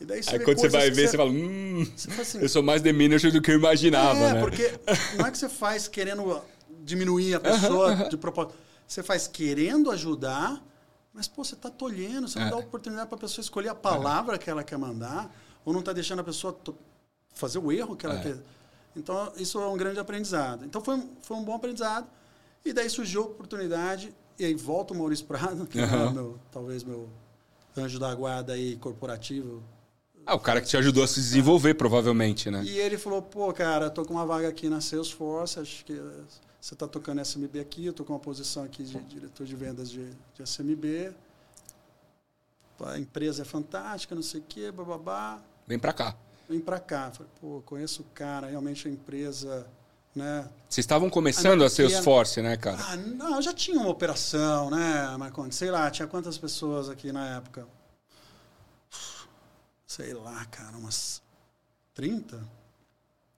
E 0.00 0.04
daí 0.04 0.22
você 0.22 0.34
Aí 0.34 0.40
quando 0.40 0.58
você 0.58 0.68
vai 0.68 0.90
ver, 0.90 1.08
você 1.08 1.16
fala, 1.16 1.30
hum, 1.30 1.84
você 1.96 2.08
fala 2.08 2.22
assim, 2.22 2.38
eu 2.40 2.48
sou 2.48 2.62
mais 2.62 2.82
diminisher 2.82 3.32
do 3.32 3.40
que 3.40 3.50
eu 3.52 3.56
imaginava, 3.56 4.18
é, 4.18 4.34
né? 4.34 4.40
porque 4.40 4.72
não 5.16 5.24
é 5.26 5.30
que 5.30 5.38
você 5.38 5.48
faz 5.48 5.86
querendo 5.88 6.42
diminuir 6.84 7.34
a 7.34 7.40
pessoa 7.40 8.08
de 8.08 8.16
propósito. 8.16 8.56
Você 8.86 9.02
faz 9.02 9.26
querendo 9.26 9.90
ajudar, 9.90 10.62
mas, 11.12 11.26
pô, 11.28 11.44
você 11.44 11.54
está 11.54 11.70
tolhendo, 11.70 12.28
você 12.28 12.38
não 12.38 12.46
É. 12.46 12.50
dá 12.50 12.56
oportunidade 12.56 13.08
para 13.08 13.16
a 13.16 13.20
pessoa 13.20 13.42
escolher 13.42 13.68
a 13.68 13.74
palavra 13.74 14.38
que 14.38 14.48
ela 14.50 14.62
quer 14.64 14.76
mandar, 14.78 15.34
ou 15.64 15.72
não 15.72 15.80
está 15.80 15.92
deixando 15.92 16.20
a 16.20 16.24
pessoa 16.24 16.58
fazer 17.34 17.58
o 17.58 17.72
erro 17.72 17.96
que 17.96 18.04
ela 18.06 18.16
É. 18.18 18.22
quer. 18.22 18.38
Então, 18.96 19.32
isso 19.36 19.58
é 19.60 19.66
um 19.66 19.76
grande 19.76 19.98
aprendizado. 19.98 20.64
Então, 20.64 20.80
foi, 20.80 20.94
um- 20.96 21.10
foi 21.22 21.36
um 21.36 21.44
bom 21.44 21.54
aprendizado. 21.54 22.06
E 22.64 22.72
daí 22.72 22.88
surgiu 22.88 23.22
a 23.22 23.26
oportunidade, 23.26 24.14
e 24.38 24.44
aí 24.44 24.54
volta 24.54 24.94
o 24.94 24.96
Maurício 24.96 25.26
Prado, 25.26 25.66
que 25.66 25.78
é 25.78 25.82
Aham. 25.84 26.10
meu, 26.12 26.38
talvez 26.52 26.82
meu 26.84 27.08
anjo 27.76 27.98
da 27.98 28.14
guarda 28.14 28.52
aí 28.52 28.76
corporativo, 28.76 29.62
Ah, 30.26 30.34
o 30.34 30.40
cara 30.40 30.60
que 30.62 30.66
te 30.66 30.76
ajudou 30.78 31.04
a 31.04 31.06
se 31.06 31.16
desenvolver, 31.16 31.74
provavelmente, 31.74 32.50
né? 32.50 32.62
e 32.64 32.78
ele 32.78 32.96
falou, 32.96 33.20
pô, 33.20 33.52
cara, 33.52 33.90
tô 33.90 34.04
com 34.06 34.14
uma 34.14 34.24
vaga 34.24 34.48
aqui 34.48 34.70
na 34.70 34.80
Salesforce, 34.80 35.60
acho 35.60 35.84
que 35.84 36.00
você 36.64 36.74
tá 36.74 36.88
tocando 36.88 37.20
SMB 37.20 37.60
aqui, 37.60 37.84
eu 37.84 37.92
tô 37.92 38.06
com 38.06 38.14
uma 38.14 38.18
posição 38.18 38.64
aqui 38.64 38.84
de 38.84 38.98
diretor 39.00 39.44
de 39.44 39.54
vendas 39.54 39.90
de, 39.90 40.10
de 40.34 40.42
SMB. 40.42 41.14
A 42.82 42.98
empresa 42.98 43.42
é 43.42 43.44
fantástica, 43.44 44.14
não 44.14 44.22
sei 44.22 44.40
o 44.40 44.44
quê, 44.44 44.72
bababá. 44.72 45.42
Vem 45.66 45.78
pra 45.78 45.92
cá. 45.92 46.16
Vem 46.48 46.60
pra 46.60 46.80
cá. 46.80 47.10
Falei, 47.10 47.30
pô, 47.38 47.62
conheço 47.66 48.00
o 48.00 48.06
cara, 48.14 48.46
realmente 48.46 48.88
a 48.88 48.90
empresa, 48.90 49.66
né? 50.16 50.48
Vocês 50.66 50.84
estavam 50.84 51.10
começando 51.10 51.62
a 51.62 51.66
Americana. 51.66 51.90
Salesforce, 51.90 52.40
né, 52.40 52.56
cara? 52.56 52.78
Ah, 52.80 52.96
não, 52.96 53.42
já 53.42 53.52
tinha 53.52 53.78
uma 53.78 53.90
operação, 53.90 54.70
né, 54.70 55.14
Marcondes? 55.18 55.58
Sei 55.58 55.70
lá, 55.70 55.90
tinha 55.90 56.08
quantas 56.08 56.38
pessoas 56.38 56.88
aqui 56.88 57.12
na 57.12 57.36
época? 57.36 57.68
Sei 59.86 60.14
lá, 60.14 60.46
cara, 60.46 60.78
umas 60.78 61.20
30? 61.92 62.63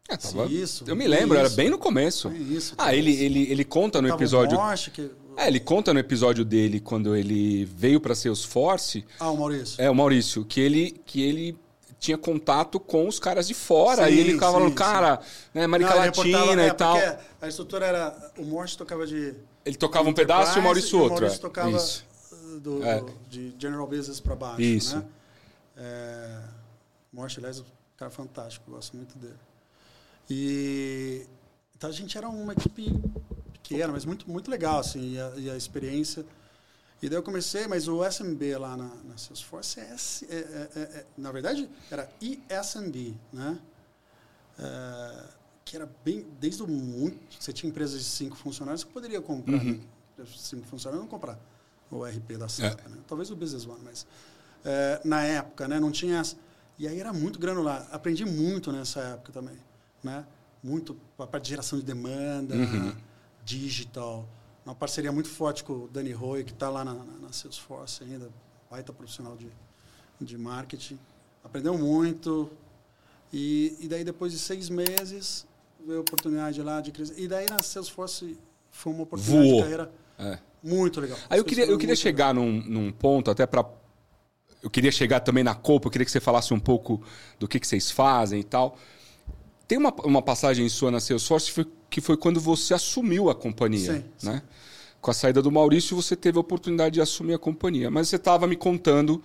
É, 0.09 0.17
tava- 0.17 0.47
isso, 0.47 0.85
eu 0.87 0.95
me 0.95 1.07
lembro, 1.09 1.37
era 1.37 1.49
isso. 1.49 1.57
bem 1.57 1.69
no 1.69 1.79
começo. 1.79 2.29
É 2.29 2.33
isso. 2.37 2.75
Ah, 2.79 2.95
ele, 2.95 3.13
ele, 3.13 3.51
ele 3.51 3.65
conta 3.65 4.01
no 4.01 4.09
Tava 4.09 4.21
episódio. 4.23 4.57
Morse, 4.59 4.91
que... 4.91 5.11
É, 5.37 5.49
ele 5.49 5.61
conta 5.61 5.93
no 5.93 5.99
episódio 6.01 6.45
dele 6.45 6.81
quando 6.81 7.15
ele 7.17 7.65
veio 7.65 8.01
pra 8.01 8.15
Salesforce. 8.15 9.05
Ah, 9.21 9.31
o 9.31 9.37
Maurício. 9.37 9.83
É, 9.83 9.91
o 9.91 9.95
Maurício, 9.95 10.45
que 10.45 10.61
ele, 10.61 11.01
que 11.05 11.21
ele 11.23 11.59
tinha 11.99 12.17
contato 12.17 12.79
com 12.81 13.07
os 13.09 13.19
caras 13.19 13.47
de 13.49 13.53
fora. 13.55 14.07
Sim, 14.07 14.13
e 14.15 14.19
ele 14.21 14.33
ficava 14.35 14.53
falando, 14.53 14.75
cara, 14.75 15.21
né, 15.53 15.65
América 15.65 15.91
Não, 15.91 15.97
Latina 15.99 16.39
reportava- 16.39 16.63
é, 16.63 16.67
e 16.69 16.73
tal. 16.75 16.99
A 17.43 17.49
estrutura 17.49 17.87
era. 17.87 18.33
O 18.39 18.45
Morse 18.45 18.79
tocava 18.79 19.07
de. 19.07 19.35
Ele 19.65 19.77
tocava 19.77 20.09
um 20.09 20.15
pedaço 20.15 20.57
e 20.57 20.61
o 20.61 20.65
Maurício 20.65 20.99
outro. 21.01 21.17
O 21.17 21.21
Maurício 21.21 21.39
é. 21.39 21.41
tocava 21.43 21.71
Isso. 21.77 22.05
do, 22.63 22.83
É. 22.85 23.01
do- 23.01 23.13
de 23.29 23.55
General 23.59 23.87
Business 23.87 24.21
para 24.21 24.37
baixo. 24.37 24.63
Isso. 24.63 24.97
Né? 24.97 25.05
É, 25.77 26.39
o 27.13 27.17
Morse, 27.17 27.39
aliás, 27.39 27.59
é 27.59 27.63
um 27.63 27.65
cara 27.97 28.11
fantástico, 28.11 28.65
eu 28.71 28.75
gosto 28.75 28.97
muito 28.97 29.19
dele. 29.19 29.35
E. 30.29 31.27
Então 31.77 31.91
a 31.91 31.93
gente 31.93 32.17
era 32.17 32.29
uma 32.29 32.53
equipe 32.53 32.91
pequena, 33.53 33.93
mas 33.93 34.05
muito, 34.05 34.29
muito 34.31 34.51
legal, 34.51 34.79
assim, 34.81 35.13
e 35.15 35.21
a, 35.21 35.33
e 35.37 35.51
a 35.51 35.57
experiência. 35.57 36.25
E 37.03 37.09
daí 37.09 37.19
eu 37.19 37.23
comecei, 37.23 37.67
mas 37.67 37.87
o 37.89 38.03
SMB 38.03 38.57
lá 38.59 38.77
na, 38.77 38.89
na 39.05 39.19
Salesforce 39.19 39.79
é, 39.81 39.91
S- 39.93 40.25
é- 40.31 40.35
é- 40.37 40.71
é- 40.75 40.81
é- 41.01 41.07
na 41.19 41.31
verdade, 41.31 41.69
era 41.91 42.09
ISMB, 42.21 43.15
né? 43.33 43.59
É, 44.59 45.25
que 45.65 45.77
era 45.77 45.91
bem, 46.05 46.27
desde 46.41 46.63
o 46.63 46.67
muito, 46.69 47.19
você 47.39 47.53
tinha 47.53 47.69
empresas 47.69 47.99
de 47.99 48.07
cinco 48.07 48.37
funcionários 48.37 48.83
que 48.85 48.91
poderia 48.93 49.21
comprar, 49.21 49.57
Uhum. 49.59 49.81
né? 50.17 50.25
cinco 50.37 50.67
funcionários 50.67 51.03
não 51.05 51.11
comprar 51.11 51.39
o 51.91 52.05
RP 52.07 52.39
da 52.39 52.49
SAP, 52.49 52.81
né? 52.89 52.97
talvez 53.07 53.31
o 53.31 53.37
Business 53.37 53.67
One, 53.67 53.81
mas 53.85 54.07
na 55.05 55.23
época, 55.23 55.69
né, 55.69 55.79
não 55.79 55.91
tinha 55.93 56.19
essa, 56.21 56.37
e 56.79 56.89
aí 56.89 56.99
era 56.99 57.13
muito 57.13 57.39
granular, 57.39 57.87
aprendi 57.93 58.25
muito 58.25 58.73
nessa 58.73 59.01
época 59.01 59.33
também, 59.33 59.57
né, 60.07 60.25
muito 60.63 60.97
a 61.19 61.27
parte 61.27 61.45
de 61.45 61.51
geração 61.51 61.79
de 61.79 61.85
demanda, 61.85 62.55
Uhum. 62.55 62.95
digital, 63.45 64.27
uma 64.65 64.75
parceria 64.75 65.13
muito 65.13 65.29
forte 65.29 65.63
com 65.63 65.73
o 65.85 65.89
Dani 65.89 66.13
Roy, 66.13 66.43
que 66.45 66.53
está 66.53 66.69
lá 66.69 66.85
na, 66.85 66.95
na, 66.95 67.33
Salesforce 67.33 68.03
ainda, 68.03 68.29
baita 68.71 68.93
profissional 68.93 69.37
de, 69.37 69.47
de 70.21 70.37
marketing. 70.37 70.99
Aprendeu 71.45 71.77
muito. 71.79 72.51
E, 73.33 73.77
e 73.81 73.87
daí, 73.89 74.03
depois 74.03 74.33
de 74.33 74.39
seis 74.39 74.69
meses, 74.69 75.47
veio 75.87 75.99
a 75.99 76.01
oportunidade 76.01 76.61
lá 76.63 76.81
de 76.81 76.91
crescer. 76.91 77.15
E 77.17 77.29
daí, 77.29 77.47
na 77.49 77.63
Salesforce, 77.63 78.37
foi 78.71 78.93
uma 78.93 79.03
oportunidade 79.05 79.47
Voou. 79.49 79.57
de 79.57 79.63
carreira 79.63 79.93
É. 80.19 80.39
muito 80.63 81.01
legal. 81.01 81.19
Aí 81.31 81.39
eu 81.39 81.45
queria, 81.45 81.67
eu 81.67 81.79
queria 81.79 81.95
chegar 81.97 82.35
num, 82.35 82.61
num 82.63 82.91
ponto, 82.91 83.31
até 83.31 83.47
para. 83.47 83.65
Eu 84.63 84.71
queria 84.71 84.91
chegar 84.91 85.21
também 85.21 85.45
na 85.45 85.55
Copa, 85.55 85.87
eu 85.87 85.91
queria 85.93 86.05
que 86.05 86.11
você 86.11 86.19
falasse 86.21 86.53
um 86.53 86.59
pouco 86.59 87.01
do 87.39 87.47
que, 87.47 87.61
que 87.61 87.67
vocês 87.69 87.89
fazem 87.91 88.41
e 88.41 88.45
tal. 88.45 88.77
Tem 89.69 89.77
uma, 89.79 89.93
uma 90.05 90.23
passagem 90.23 90.69
sua 90.69 90.91
na 90.91 91.01
Salesforce 91.01 91.47
que 91.47 91.53
foi, 91.53 91.67
que 91.91 92.01
foi 92.01 92.17
quando 92.17 92.41
você 92.41 92.73
assumiu 92.75 93.29
a 93.31 93.35
companhia. 93.35 93.95
Sim, 93.95 94.05
sim. 94.17 94.27
né? 94.29 94.43
Com 95.01 95.11
a 95.11 95.15
saída 95.15 95.43
do 95.43 95.51
Maurício, 95.51 95.95
você 95.97 96.15
teve 96.17 96.39
a 96.39 96.41
oportunidade 96.41 96.95
de 96.95 97.01
assumir 97.01 97.35
a 97.35 97.39
companhia. 97.39 97.91
Mas 97.91 98.09
você 98.09 98.17
estava 98.17 98.47
me 98.47 98.57
contando 98.57 99.23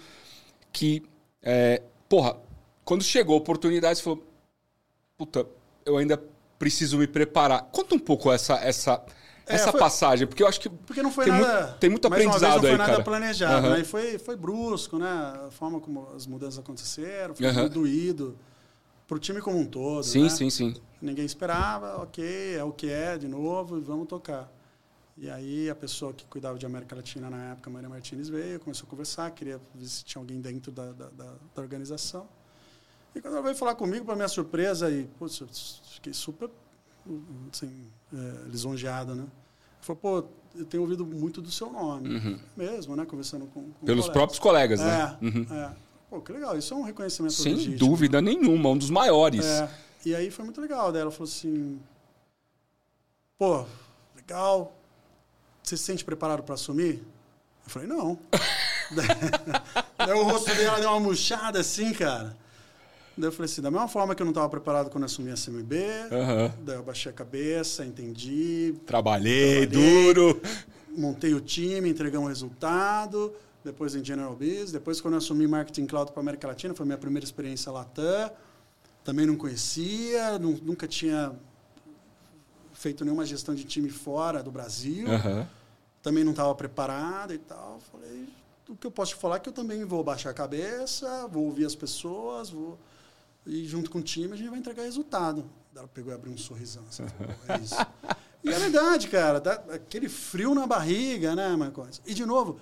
que, 0.71 1.03
é, 1.41 1.81
porra, 2.09 2.37
quando 2.83 3.03
chegou 3.03 3.35
a 3.35 3.37
oportunidade, 3.37 3.97
você 3.99 4.03
falou: 4.03 4.23
puta, 5.17 5.45
eu 5.85 5.97
ainda 5.97 6.21
preciso 6.59 6.97
me 6.97 7.07
preparar. 7.07 7.63
Conta 7.71 7.95
um 7.95 7.99
pouco 7.99 8.31
essa, 8.31 8.55
essa, 8.55 9.03
É, 9.47 9.55
essa 9.55 9.71
foi- 9.71 9.79
passagem, 9.79 10.27
porque 10.27 10.43
eu 10.43 10.47
acho 10.47 10.59
que 10.59 10.69
Porque 10.69 11.01
não 11.01 11.11
foi 11.11 11.25
tem 11.25 11.33
nada. 11.33 11.61
Muito, 11.67 11.77
tem 11.79 11.89
muito 11.89 12.09
mais 12.09 12.23
uma 12.25 12.31
vez, 12.31 12.43
aprendizado 12.43 12.55
não 12.55 12.61
foi 12.61 12.71
aí, 12.71 12.77
nada 12.77 12.91
cara. 12.91 13.03
planejado, 13.03 13.67
Aham. 13.67 13.75
né? 13.75 13.81
E 13.81 13.85
foi, 13.85 14.17
foi 14.19 14.35
brusco, 14.35 14.97
né? 14.99 15.07
A 15.47 15.49
forma 15.51 15.79
como 15.79 16.07
as 16.15 16.27
mudanças 16.27 16.59
aconteceram, 16.59 17.33
foi 17.35 17.45
Aham. 17.47 17.61
muito 17.61 17.73
doído. 17.73 18.37
Pro 19.11 19.19
time 19.19 19.41
como 19.41 19.59
um 19.59 19.65
todo. 19.65 20.05
Sim, 20.05 20.23
né? 20.23 20.29
sim, 20.29 20.49
sim. 20.49 20.73
Ninguém 21.01 21.25
esperava, 21.25 22.01
ok, 22.01 22.55
é 22.55 22.63
o 22.63 22.71
que 22.71 22.89
é, 22.89 23.17
de 23.17 23.27
novo, 23.27 23.77
e 23.77 23.81
vamos 23.81 24.07
tocar. 24.07 24.49
E 25.17 25.29
aí 25.29 25.69
a 25.69 25.75
pessoa 25.75 26.13
que 26.13 26.23
cuidava 26.27 26.57
de 26.57 26.65
América 26.65 26.95
Latina 26.95 27.29
na 27.29 27.51
época, 27.51 27.69
Maria 27.69 27.89
Martinez, 27.89 28.29
veio, 28.29 28.57
começou 28.61 28.87
a 28.87 28.89
conversar, 28.89 29.29
queria 29.31 29.59
ver 29.75 29.85
se 29.85 30.05
tinha 30.05 30.21
alguém 30.21 30.39
dentro 30.39 30.71
da, 30.71 30.93
da, 30.93 31.09
da- 31.09 31.35
da 31.53 31.61
organização. 31.61 32.25
E 33.13 33.19
quando 33.19 33.33
ela 33.33 33.43
veio 33.43 33.53
falar 33.57 33.75
comigo, 33.75 34.05
para 34.05 34.15
minha 34.15 34.29
surpresa, 34.29 34.89
e 34.89 35.03
putz, 35.19 35.41
eu 35.41 35.47
fiquei 35.95 36.13
super 36.13 36.49
assim, 37.51 37.91
é, 38.13 38.47
lisonjeado, 38.47 39.13
né? 39.13 39.27
Falou, 39.81 39.99
pô, 40.01 40.23
eu 40.57 40.63
tenho 40.65 40.83
ouvido 40.83 41.05
muito 41.05 41.41
do 41.41 41.51
seu 41.51 41.69
nome. 41.69 42.15
Uhum. 42.15 42.39
Mesmo, 42.55 42.95
né? 42.95 43.05
Conversando 43.05 43.45
com, 43.47 43.71
com 43.73 43.85
Pelos 43.85 44.05
colegas. 44.05 44.09
próprios 44.13 44.39
colegas, 44.39 44.79
né? 44.79 45.17
É, 45.21 45.25
Uhum. 45.25 45.45
é. 45.53 45.75
Pô, 46.11 46.19
que 46.19 46.33
legal, 46.33 46.57
isso 46.57 46.73
é 46.73 46.77
um 46.77 46.81
reconhecimento 46.83 47.33
Sem 47.33 47.53
legítimo. 47.53 47.77
dúvida 47.77 48.21
nenhuma, 48.21 48.69
um 48.69 48.77
dos 48.77 48.89
maiores. 48.89 49.45
É, 49.45 49.69
e 50.05 50.13
aí 50.13 50.29
foi 50.29 50.43
muito 50.43 50.59
legal. 50.59 50.91
Daí 50.91 51.01
ela 51.01 51.09
falou 51.09 51.23
assim: 51.27 51.79
pô, 53.39 53.65
legal. 54.15 54.75
Você 55.63 55.77
se 55.77 55.83
sente 55.83 56.03
preparado 56.03 56.43
para 56.43 56.55
assumir? 56.55 56.95
Eu 57.63 57.69
falei: 57.69 57.87
não. 57.87 58.19
Daí 59.97 60.11
o 60.19 60.23
rosto 60.23 60.53
dela 60.53 60.81
deu 60.81 60.89
uma 60.89 60.99
murchada 60.99 61.61
assim, 61.61 61.93
cara. 61.93 62.35
Daí 63.17 63.29
eu 63.29 63.31
falei 63.31 63.45
assim: 63.49 63.61
da 63.61 63.71
mesma 63.71 63.87
forma 63.87 64.13
que 64.13 64.21
eu 64.21 64.25
não 64.25 64.31
estava 64.31 64.49
preparado 64.49 64.89
quando 64.89 65.05
assumi 65.05 65.31
a 65.31 65.35
CMB, 65.35 65.73
Aham. 66.11 66.53
daí 66.61 66.75
eu 66.75 66.83
baixei 66.83 67.09
a 67.09 67.15
cabeça, 67.15 67.85
entendi, 67.85 68.75
Trabalhei, 68.85 69.65
Trabalhei. 69.65 70.13
duro. 70.13 70.41
montei 70.89 71.33
o 71.33 71.39
time, 71.39 71.87
entregamos 71.89 72.25
o 72.25 72.29
resultado. 72.29 73.33
Depois 73.63 73.95
em 73.95 74.03
General 74.03 74.35
Biz. 74.35 74.71
Depois, 74.71 74.99
quando 74.99 75.13
eu 75.15 75.17
assumi 75.19 75.47
Marketing 75.47 75.85
Cloud 75.85 76.11
para 76.11 76.21
América 76.21 76.47
Latina, 76.47 76.73
foi 76.73 76.83
a 76.83 76.87
minha 76.87 76.97
primeira 76.97 77.23
experiência 77.23 77.71
Latam. 77.71 78.31
Também 79.03 79.25
não 79.25 79.35
conhecia, 79.35 80.37
nu- 80.39 80.59
nunca 80.63 80.87
tinha 80.87 81.33
feito 82.73 83.03
nenhuma 83.03 83.25
gestão 83.25 83.53
de 83.53 83.63
time 83.63 83.89
fora 83.89 84.41
do 84.41 84.51
Brasil. 84.51 85.07
Aham. 85.11 85.47
Também 86.01 86.23
não 86.23 86.31
estava 86.31 86.53
preparado 86.55 87.33
e 87.33 87.37
tal. 87.37 87.79
Falei, 87.91 88.27
o 88.67 88.75
que 88.75 88.87
eu 88.87 88.91
posso 88.91 89.13
te 89.13 89.17
falar 89.19 89.35
é 89.35 89.39
que 89.39 89.49
eu 89.49 89.53
também 89.53 89.83
vou 89.85 90.03
baixar 90.03 90.31
a 90.31 90.33
cabeça, 90.33 91.27
vou 91.27 91.45
ouvir 91.45 91.65
as 91.65 91.75
pessoas, 91.75 92.49
vou... 92.49 92.77
E 93.45 93.65
junto 93.65 93.89
com 93.89 93.99
o 93.99 94.01
time 94.03 94.33
a 94.33 94.35
gente 94.35 94.49
vai 94.49 94.59
entregar 94.59 94.83
resultado. 94.83 95.45
Ela 95.75 95.87
pegou 95.87 96.11
e 96.11 96.15
abriu 96.15 96.31
um 96.33 96.37
sorrisão. 96.37 96.83
Assim, 96.89 97.03
é 97.47 97.59
isso. 97.59 97.75
E 98.43 98.49
é 98.49 98.57
verdade, 98.57 99.07
cara. 99.07 99.39
Dá 99.39 99.51
aquele 99.71 100.09
frio 100.09 100.55
na 100.55 100.65
barriga, 100.65 101.35
né, 101.35 101.55
Marcos? 101.55 102.01
E, 102.07 102.11
de 102.15 102.25
novo, 102.25 102.59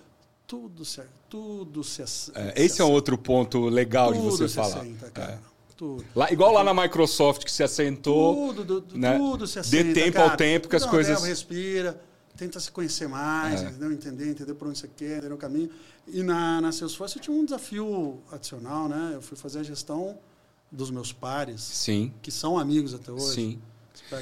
tudo 0.49 0.83
certo. 0.83 1.11
Tudo 1.29 1.83
se 1.83 2.01
É, 2.01 2.05
se 2.07 2.31
esse 2.55 2.81
é 2.81 2.83
um 2.83 2.89
outro 2.91 3.15
ponto 3.19 3.69
legal 3.69 4.11
de 4.11 4.17
tudo 4.19 4.31
você 4.31 4.49
se 4.49 4.55
falar. 4.55 4.79
assenta, 4.79 5.11
cara. 5.11 5.39
Tudo. 5.77 6.03
Lá, 6.15 6.29
igual 6.31 6.51
lá 6.51 6.63
na 6.63 6.73
Microsoft 6.73 7.43
que 7.45 7.51
se 7.51 7.61
assentou. 7.63 8.53
Tudo, 8.53 8.81
do- 8.81 8.97
né? 8.97 9.15
tudo 9.17 9.45
se 9.47 9.53
Dê 9.69 9.79
assenta, 9.79 9.93
tempo 9.93 10.13
cara. 10.17 10.31
ao 10.31 10.35
tempo 10.37 10.67
que 10.67 10.75
as 10.75 10.85
coisas- 10.87 11.15
tempo, 11.17 11.27
respira, 11.27 12.01
tenta 12.35 12.59
se 12.59 12.71
conhecer 12.71 13.07
mais, 13.07 13.61
É. 13.61 13.65
entendeu? 13.67 13.91
Entender, 13.91 14.29
entender 14.31 14.53
por 14.55 14.67
onde 14.67 14.79
você 14.79 14.87
quer, 14.89 15.19
entender 15.19 15.33
o 15.33 15.37
caminho. 15.37 15.69
E 16.07 16.23
na, 16.23 16.59
na 16.59 16.71
Salesforce 16.71 17.17
eu 17.17 17.21
tinha 17.21 17.37
um 17.37 17.45
desafio 17.45 18.17
adicional, 18.31 18.89
né? 18.89 19.11
Eu 19.13 19.21
fui 19.21 19.37
fazer 19.37 19.59
a 19.59 19.63
gestão 19.63 20.17
dos 20.71 20.89
meus 20.89 21.13
pares, 21.13 21.61
Sim, 21.61 22.11
que 22.23 22.31
são 22.31 22.57
amigos 22.57 22.93
até 22.95 23.11
hoje. 23.11 23.35
sim. 23.35 23.59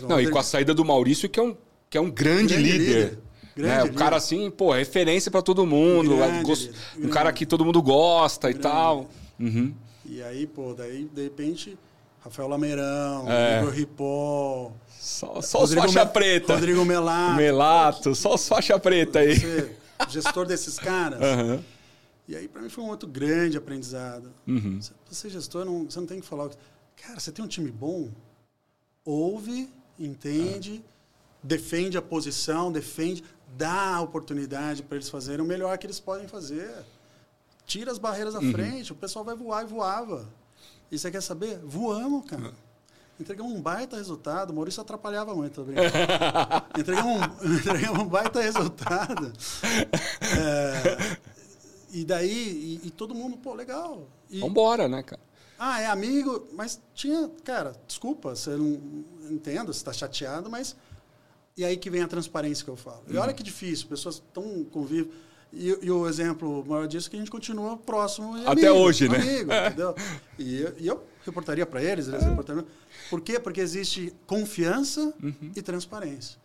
Não, 0.07 0.19
e 0.19 0.29
com 0.29 0.37
a 0.37 0.43
saída 0.43 0.73
do 0.73 0.83
Maurício, 0.83 1.29
que 1.29 1.39
é 1.39 1.43
um, 1.43 1.55
que 1.89 1.97
é 1.97 2.01
um 2.01 2.11
grande, 2.11 2.53
Grande 2.53 2.69
líder. 2.71 3.03
líder. 3.05 3.19
Grande 3.57 3.85
né? 3.85 3.91
O 3.91 3.93
cara, 3.93 4.15
assim, 4.17 4.49
pô, 4.51 4.71
referência 4.73 5.31
pra 5.31 5.41
todo 5.41 5.65
mundo. 5.65 6.15
Grande 6.17 6.43
gost-. 6.43 6.71
Um 6.97 7.09
cara 7.09 7.31
que 7.33 7.45
todo 7.45 7.65
mundo 7.65 7.81
gosta 7.81 8.49
e 8.49 8.53
Grande 8.53 8.63
tal. 8.63 9.09
Uhum. 9.39 9.73
E 10.05 10.21
aí, 10.23 10.45
pô, 10.47 10.73
daí, 10.73 11.05
de 11.13 11.23
repente, 11.23 11.77
Rafael 12.19 12.47
Lameirão, 12.47 13.25
É. 13.29 13.59
Igor 13.61 13.73
Ripol, 13.73 14.73
Só, 14.99 15.41
só 15.41 15.63
os 15.63 15.73
faixa 15.73 16.05
Me- 16.05 16.11
preta. 16.11 16.53
Rodrigo 16.55 16.85
Melato. 16.85 17.35
Melato, 17.35 18.15
só 18.15 18.35
os 18.35 18.47
faixa 18.47 18.79
preta 18.79 19.19
aí. 19.19 19.35
Você, 19.35 19.75
gestor 20.09 20.45
desses 20.45 20.77
caras. 20.79 21.19
Aham. 21.23 21.63
E 22.27 22.35
aí, 22.35 22.47
para 22.47 22.61
mim, 22.61 22.69
foi 22.69 22.83
um 22.83 22.89
outro 22.89 23.07
grande 23.07 23.57
aprendizado. 23.57 24.31
Uhum. 24.47 24.79
Você- 25.09 25.29
gestor, 25.29 25.63
não, 25.65 25.85
você 25.85 25.99
não 25.99 26.07
tem 26.07 26.19
que 26.19 26.27
falar. 26.27 26.49
Cara, 27.01 27.19
você 27.19 27.31
tem 27.31 27.43
um 27.43 27.47
time 27.47 27.71
bom, 27.71 28.09
ouve, 29.05 29.69
entende, 29.99 30.83
defende 31.41 31.97
a 31.97 32.01
posição, 32.01 32.71
defende, 32.71 33.23
dá 33.55 33.95
a 33.95 34.01
oportunidade 34.01 34.83
para 34.83 34.97
eles 34.97 35.09
fazerem 35.09 35.43
o 35.43 35.47
melhor 35.47 35.77
que 35.77 35.85
eles 35.85 35.99
podem 35.99 36.27
fazer. 36.27 36.71
Tira 37.65 37.91
as 37.91 37.97
barreiras 37.97 38.35
à 38.35 38.41
frente, 38.41 38.91
o 38.91 38.95
pessoal 38.95 39.25
vai 39.25 39.35
voar 39.35 39.63
e 39.63 39.67
voava. 39.67 40.27
E 40.91 40.97
você 40.97 41.11
quer 41.11 41.21
saber? 41.21 41.59
Voamos, 41.63 42.25
cara. 42.25 42.53
Entregamos 43.19 43.51
um 43.51 43.61
baita 43.61 43.97
resultado. 43.97 44.51
O 44.51 44.53
Maurício 44.53 44.81
atrapalhava 44.81 45.35
muito, 45.35 45.55
tô 45.55 45.63
brincando. 45.63 45.89
entregamos, 46.77 47.17
um, 47.17 47.53
entregamos 47.57 47.99
um 47.99 48.07
baita 48.07 48.41
resultado. 48.41 49.33
É, 50.21 51.17
e 51.91 52.05
daí, 52.05 52.79
e, 52.83 52.87
e 52.87 52.91
todo 52.91 53.15
mundo, 53.15 53.37
pô, 53.37 53.53
legal. 53.53 54.07
E, 54.29 54.39
Vambora, 54.39 54.87
né, 54.87 55.01
cara? 55.03 55.21
ah, 55.57 55.81
é 55.81 55.87
amigo, 55.87 56.47
mas 56.53 56.79
tinha, 56.93 57.29
cara, 57.43 57.75
desculpa, 57.87 58.35
você 58.35 58.51
não 58.51 58.79
entendo, 59.31 59.73
você 59.73 59.79
está 59.79 59.91
chateado, 59.91 60.49
mas 60.49 60.75
e 61.57 61.65
aí 61.65 61.75
que 61.77 61.89
vem 61.89 62.01
a 62.01 62.07
transparência 62.07 62.63
que 62.63 62.69
eu 62.71 62.75
falo. 62.77 63.01
E 63.09 63.17
olha 63.17 63.33
que 63.33 63.43
difícil, 63.43 63.87
pessoas 63.87 64.15
estão 64.15 64.63
convivem. 64.65 65.11
E, 65.51 65.69
e 65.81 65.89
o 65.89 66.07
exemplo 66.09 66.63
maior 66.67 66.87
disso 66.87 67.07
é 67.07 67.09
que 67.11 67.15
a 67.15 67.19
gente 67.19 67.31
continua 67.31 67.77
próximo 67.77 68.35
Até 68.45 68.67
amigo, 68.67 68.73
hoje, 68.83 69.07
né? 69.07 69.17
amigo, 69.17 69.51
entendeu? 69.65 69.95
E, 70.37 70.61
eu- 70.61 70.73
e 70.77 70.87
eu 70.87 71.03
reportaria 71.25 71.65
para 71.65 71.81
eles, 71.81 72.07
eles 72.09 72.23
reportariam. 72.23 72.65
Por 73.09 73.21
quê? 73.21 73.39
Porque 73.39 73.61
existe 73.61 74.13
confiança 74.25 75.13
e 75.55 75.61
transparência. 75.61 76.37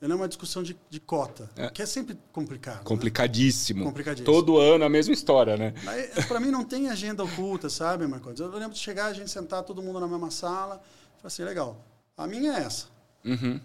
Não 0.00 0.10
é 0.12 0.14
uma 0.14 0.28
discussão 0.28 0.62
de, 0.62 0.76
de 0.90 1.00
cota, 1.00 1.48
É. 1.56 1.68
que 1.70 1.80
é 1.80 1.86
sempre 1.86 2.18
complicado. 2.32 2.76
né? 2.78 2.84
Complicadíssimo. 2.84 3.82
Complicadíssimo. 3.84 4.26
Todo 4.26 4.58
ano 4.58 4.84
a 4.84 4.88
mesma 4.90 5.14
história, 5.14 5.56
né? 5.56 5.72
Mas, 5.82 6.26
pra 6.26 6.38
mim 6.38 6.50
não 6.50 6.62
tem 6.62 6.90
agenda 6.90 7.24
oculta, 7.24 7.70
sabe, 7.70 8.06
Marcos? 8.06 8.38
Eu 8.40 8.50
lembro 8.50 8.74
de 8.74 8.78
chegar, 8.78 9.06
a 9.06 9.12
gente 9.14 9.30
sentar 9.30 9.62
todo 9.62 9.82
mundo 9.82 9.98
na 10.00 10.06
mesma 10.06 10.30
sala, 10.30 10.74
falar 11.16 11.26
assim, 11.28 11.44
legal, 11.44 11.82
a 12.16 12.26
minha 12.26 12.52
é 12.52 12.62
essa. 12.64 12.86
Uhum. 13.24 13.58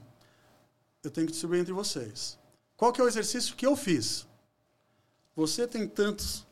Eu 1.06 1.12
tenho 1.12 1.28
que 1.28 1.32
distribuir 1.32 1.62
entre 1.62 1.74
vocês. 1.74 2.38
Qual 2.76 2.92
que 2.92 3.00
é 3.00 3.04
o 3.04 3.08
exercício 3.08 3.56
que 3.56 3.66
eu 3.66 3.76
fiz? 3.76 4.28
Você 5.36 5.68
tem 5.68 5.88
tantos... 5.88 6.46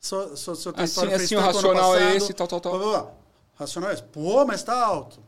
Seu, 0.00 0.34
seu, 0.36 0.54
seu 0.54 0.72
Assim, 0.76 1.12
assim, 1.12 1.36
o 1.36 1.40
racional 1.40 1.94
é 1.94 1.98
passado, 1.98 2.16
esse, 2.16 2.32
tal, 2.32 2.48
tal, 2.48 2.60
tal. 2.60 2.72
blá, 2.72 2.80
blá, 2.82 3.02
blá. 3.02 3.12
Racional 3.54 3.90
é 3.90 3.94
esse. 3.94 4.02
Pô, 4.04 4.46
mas 4.46 4.62
tá 4.62 4.82
alto. 4.82 5.22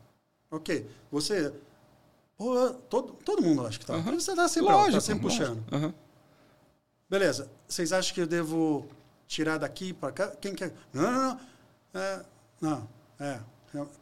Ok. 0.49 0.89
Você... 1.11 1.53
Pô, 2.35 2.71
todo, 2.89 3.13
todo 3.23 3.43
mundo 3.43 3.67
acha 3.67 3.77
que 3.77 3.85
tá 3.85 3.93
alto. 3.93 4.09
Aham. 4.09 4.19
Você 4.19 4.35
tá 4.35 4.47
sempre 4.47 4.71
alto, 4.71 4.79
Lógico, 4.79 4.95
tá 4.95 5.01
sempre 5.01 5.23
lógico. 5.25 5.55
puxando. 5.69 5.95
Beleza. 7.07 7.51
Vocês 7.67 7.93
acham 7.93 8.15
que 8.15 8.21
eu 8.21 8.27
devo 8.27 8.87
tirar 9.27 9.59
daqui 9.59 9.93
para 9.93 10.11
cá? 10.11 10.27
Quem 10.29 10.55
quer? 10.55 10.73
Não, 10.91 11.11
não, 11.11 11.21
não. 11.29 11.39
É, 11.93 12.25
não. 12.59 12.89
É. 13.19 13.39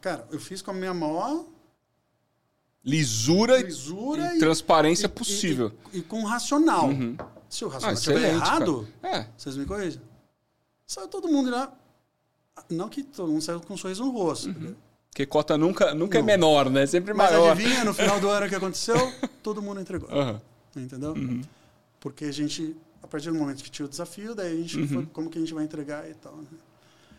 Cara, 0.00 0.26
eu 0.30 0.40
fiz 0.40 0.62
com 0.62 0.70
a 0.70 0.74
minha 0.74 0.94
maior 0.94 1.44
Lisura, 2.84 3.60
lisura 3.62 4.34
e, 4.34 4.38
transparência 4.38 5.06
e- 5.06 5.08
possível. 5.08 5.72
E, 5.92 5.98
e 5.98 6.02
com 6.02 6.24
racional. 6.24 6.88
Uhum. 6.88 7.16
Se 7.48 7.64
o 7.64 7.68
Ah, 7.68 7.72
racional 7.74 7.94
estiver 7.94 8.16
excelente, 8.16 8.34
errado. 8.46 8.88
É. 9.02 9.26
vocês 9.36 9.56
me 9.56 9.64
corrigem. 9.66 10.00
Saiu 10.86 11.06
todo 11.08 11.28
mundo 11.28 11.50
lá. 11.50 11.72
Não 12.68 12.88
que 12.88 13.02
todo 13.02 13.30
mundo 13.30 13.42
saiu 13.42 13.60
com 13.60 13.74
um 13.74 13.76
sorriso 13.76 14.04
no 14.04 14.10
rosto. 14.10 14.48
Uhum. 14.48 14.74
Porque 15.10 15.26
cota 15.26 15.56
nunca, 15.58 15.94
nunca 15.94 16.18
é 16.18 16.22
menor, 16.22 16.70
né? 16.70 16.86
Sempre 16.86 17.12
Mas 17.14 17.30
maior. 17.32 17.52
adivinha, 17.52 17.84
no 17.84 17.92
final 17.94 18.18
do 18.18 18.28
ano 18.28 18.46
o 18.46 18.48
que 18.48 18.54
aconteceu? 18.54 18.96
Todo 19.42 19.60
mundo 19.62 19.80
entregou. 19.80 20.08
Aham. 20.10 20.40
Entendeu? 20.74 21.12
Uhum. 21.12 21.42
Porque 22.00 22.24
a 22.24 22.32
gente, 22.32 22.74
a 23.02 23.06
partir 23.06 23.30
do 23.30 23.38
momento 23.38 23.62
que 23.62 23.70
tinha 23.70 23.84
o 23.86 23.88
desafio, 23.88 24.34
daí 24.34 24.52
a 24.52 24.56
gente 24.56 24.78
Uhum. 24.78 24.88
foi 24.88 25.06
como 25.06 25.30
que 25.30 25.36
a 25.38 25.40
gente 25.40 25.52
vai 25.52 25.64
entregar 25.64 26.08
e 26.08 26.14
tal. 26.14 26.34
Né? 26.36 26.44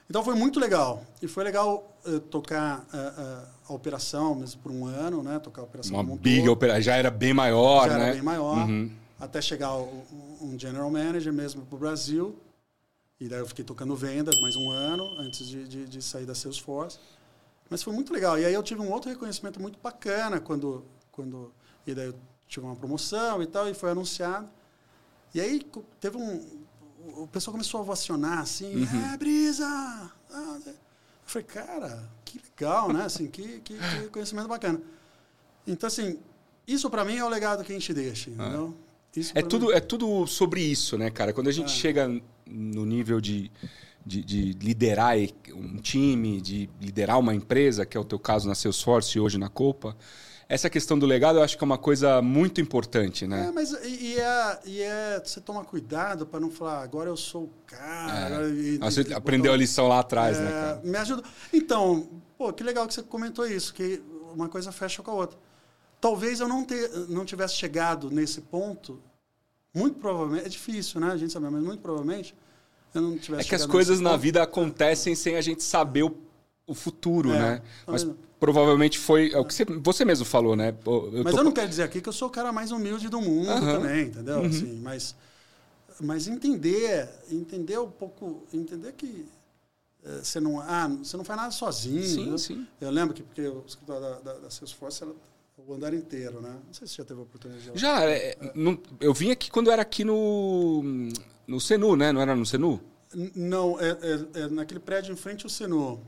Então 0.09 0.23
foi 0.23 0.35
muito 0.35 0.59
legal. 0.59 1.03
E 1.21 1.27
foi 1.27 1.43
legal 1.43 1.97
uh, 2.05 2.19
tocar 2.19 2.79
uh, 2.93 3.47
a 3.67 3.73
operação 3.73 4.35
mesmo 4.35 4.61
por 4.61 4.71
um 4.71 4.85
ano, 4.85 5.23
né? 5.23 5.39
Tocar 5.39 5.61
a 5.61 5.65
operação 5.65 5.99
Uma 5.99 6.15
big 6.15 6.47
operação. 6.47 6.81
Já 6.81 6.95
era 6.95 7.09
bem 7.09 7.33
maior, 7.33 7.89
Já 7.89 7.97
né? 7.97 8.03
era 8.05 8.13
bem 8.13 8.21
maior. 8.21 8.67
Uhum. 8.67 8.91
Até 9.19 9.41
chegar 9.41 9.75
o, 9.75 10.03
um 10.41 10.57
general 10.59 10.89
manager 10.89 11.31
mesmo 11.31 11.65
para 11.65 11.75
o 11.75 11.79
Brasil. 11.79 12.37
E 13.19 13.27
daí 13.27 13.39
eu 13.39 13.47
fiquei 13.47 13.63
tocando 13.63 13.95
vendas 13.95 14.39
mais 14.41 14.55
um 14.55 14.69
ano 14.69 15.03
antes 15.17 15.47
de, 15.47 15.67
de, 15.67 15.85
de, 15.85 16.01
sair 16.01 16.25
da 16.25 16.35
Salesforce. 16.35 16.99
Mas 17.69 17.81
foi 17.81 17.93
muito 17.93 18.11
legal. 18.13 18.37
E 18.37 18.45
aí 18.45 18.53
eu 18.53 18.61
tive 18.61 18.81
um 18.81 18.91
outro 18.91 19.09
reconhecimento 19.09 19.61
muito 19.61 19.79
bacana 19.81 20.39
quando... 20.39 20.83
quando 21.11 21.51
e 21.87 21.93
daí 21.93 22.07
eu 22.07 22.15
tive 22.47 22.65
uma 22.65 22.75
promoção 22.75 23.41
e 23.41 23.47
tal, 23.47 23.67
e 23.69 23.73
foi 23.73 23.91
anunciado. 23.91 24.47
E 25.33 25.41
aí 25.41 25.61
teve 25.99 26.17
um, 26.17 26.62
o 27.17 27.27
pessoal 27.27 27.53
começou 27.53 27.79
a 27.79 27.83
ovacionar, 27.83 28.39
assim, 28.39 28.75
uhum. 28.75 29.13
é, 29.13 29.17
Brisa! 29.17 29.65
Ah, 30.31 30.59
eu 30.65 30.73
falei, 31.25 31.47
cara, 31.47 32.09
que 32.23 32.39
legal, 32.39 32.91
né? 32.91 33.03
Assim, 33.05 33.27
que, 33.27 33.59
que, 33.59 33.75
que 33.75 34.07
conhecimento 34.09 34.47
bacana. 34.47 34.81
Então, 35.67 35.87
assim, 35.87 36.17
isso 36.67 36.89
para 36.89 37.03
mim 37.03 37.17
é 37.17 37.23
o 37.23 37.29
legado 37.29 37.63
que 37.63 37.71
a 37.71 37.75
gente 37.75 37.93
deixa, 37.93 38.31
ah. 38.31 38.33
entendeu? 38.33 38.75
é, 39.35 39.41
tudo, 39.41 39.67
mim... 39.67 39.73
é 39.73 39.79
tudo 39.79 40.25
sobre 40.25 40.61
isso, 40.61 40.97
né, 40.97 41.09
cara? 41.09 41.33
Quando 41.33 41.47
a 41.47 41.51
gente 41.51 41.71
é. 41.71 41.75
chega 41.75 42.21
no 42.47 42.85
nível 42.85 43.21
de, 43.21 43.51
de, 44.05 44.23
de, 44.23 44.53
liderar 44.53 45.15
um 45.53 45.77
time, 45.77 46.41
de 46.41 46.69
liderar 46.81 47.19
uma 47.19 47.35
empresa, 47.35 47.85
que 47.85 47.95
é 47.95 47.99
o 47.99 48.05
teu 48.05 48.19
caso 48.19 48.47
na 48.47 48.55
Salesforce 48.55 49.17
e 49.17 49.21
hoje 49.21 49.37
na 49.37 49.49
Copa, 49.49 49.95
essa 50.47 50.69
questão 50.69 50.97
do 50.97 51.05
legado 51.05 51.39
eu 51.39 51.43
acho 51.43 51.57
que 51.57 51.63
é 51.63 51.65
uma 51.65 51.77
coisa 51.77 52.21
muito 52.21 52.59
importante, 52.59 53.25
né? 53.25 53.47
É, 53.47 53.51
mas 53.51 53.71
e 53.83 54.19
é, 54.19 54.59
e 54.65 54.81
é 54.81 55.21
você 55.23 55.39
tomar 55.41 55.65
cuidado 55.65 56.25
para 56.25 56.39
não 56.39 56.51
falar, 56.51 56.81
agora 56.81 57.09
eu 57.09 57.17
sou 57.17 57.43
o 57.43 57.51
cara. 57.65 58.47
É. 58.47 58.49
E, 58.49 58.77
você 58.77 59.01
e, 59.01 59.13
aprendeu 59.13 59.43
botou, 59.43 59.53
a 59.53 59.57
lição 59.57 59.87
lá 59.87 59.99
atrás, 59.99 60.37
né, 60.37 60.43
é, 60.43 60.45
né, 60.45 60.51
cara? 60.51 60.81
Me 60.83 60.97
ajuda. 60.97 61.23
Então, 61.51 62.09
pô, 62.37 62.51
que 62.51 62.63
legal 62.63 62.87
que 62.87 62.93
você 62.93 63.03
comentou 63.03 63.47
isso, 63.47 63.73
que 63.73 64.01
uma 64.33 64.49
coisa 64.49 64.71
fecha 64.71 65.01
com 65.01 65.11
a 65.11 65.13
outra. 65.13 65.37
Talvez 66.01 66.39
eu 66.39 66.47
não, 66.47 66.65
ter, 66.65 66.89
não 67.07 67.23
tivesse 67.23 67.55
chegado 67.55 68.11
nesse 68.11 68.41
ponto, 68.41 69.01
muito 69.73 69.99
provavelmente, 69.99 70.45
é 70.45 70.49
difícil, 70.49 70.99
né? 70.99 71.11
A 71.11 71.17
gente 71.17 71.31
sabe, 71.31 71.49
mas 71.49 71.63
muito 71.63 71.81
provavelmente 71.81 72.35
eu 72.93 73.01
não 73.01 73.17
tivesse 73.17 73.47
É 73.47 73.49
que 73.49 73.55
as 73.55 73.65
coisas 73.65 73.99
na 73.99 74.15
vida 74.17 74.43
acontecem 74.43 75.15
sem 75.15 75.35
a 75.35 75.41
gente 75.41 75.63
saber 75.63 76.03
o, 76.03 76.15
o 76.65 76.73
futuro, 76.73 77.31
é, 77.31 77.39
né? 77.39 77.61
Mas 77.85 78.07
provavelmente 78.39 78.97
foi 78.97 79.31
é 79.31 79.39
o 79.39 79.45
que 79.45 79.53
você, 79.53 79.65
você 79.65 80.05
mesmo 80.05 80.25
falou, 80.25 80.55
né? 80.55 80.75
Eu 80.85 81.23
mas 81.23 81.33
tô... 81.33 81.39
eu 81.39 81.43
não 81.43 81.51
quero 81.51 81.67
dizer 81.67 81.83
aqui 81.83 82.01
que 82.01 82.09
eu 82.09 82.13
sou 82.13 82.27
o 82.27 82.31
cara 82.31 82.51
mais 82.51 82.71
humilde 82.71 83.09
do 83.09 83.21
mundo 83.21 83.49
uhum. 83.49 83.59
também, 83.59 84.07
entendeu? 84.07 84.39
Uhum. 84.39 84.45
Assim, 84.45 84.79
mas, 84.81 85.15
mas 85.99 86.27
entender, 86.27 87.09
entender 87.29 87.77
um 87.79 87.89
pouco, 87.89 88.43
entender 88.53 88.93
que 88.93 89.25
é, 90.05 90.19
você 90.23 90.39
não, 90.39 90.59
ah, 90.59 90.87
você 90.87 91.15
não 91.17 91.23
faz 91.23 91.39
nada 91.39 91.51
sozinho. 91.51 92.03
Sim, 92.03 92.31
né? 92.31 92.37
sim. 92.37 92.67
Eu 92.79 92.91
lembro 92.91 93.13
que 93.13 93.23
porque 93.23 93.47
o 93.47 93.63
escritório 93.65 94.01
da, 94.01 94.19
da, 94.19 94.39
da 94.39 94.49
Salesforce 94.49 95.03
era 95.03 95.13
o 95.65 95.73
andar 95.73 95.93
inteiro, 95.93 96.41
né? 96.41 96.57
Não 96.65 96.73
sei 96.73 96.87
se 96.87 96.95
você 96.95 97.01
já 97.01 97.05
teve 97.05 97.19
a 97.19 97.23
oportunidade 97.23 97.71
de 97.71 97.79
Já, 97.79 98.03
é, 98.09 98.37
não, 98.55 98.77
eu 98.99 99.13
vim 99.13 99.31
aqui 99.31 99.49
quando 99.49 99.71
era 99.71 99.81
aqui 99.81 100.03
no 100.03 100.81
no 101.47 101.59
Senu, 101.59 101.95
né? 101.95 102.11
Não 102.11 102.21
era 102.21 102.35
no 102.35 102.45
Senu? 102.45 102.81
Não, 103.35 103.79
é, 103.79 103.89
é, 103.89 104.41
é 104.41 104.47
naquele 104.47 104.79
prédio 104.79 105.13
em 105.13 105.15
frente 105.15 105.45
ao 105.45 105.49
Senu. 105.49 106.01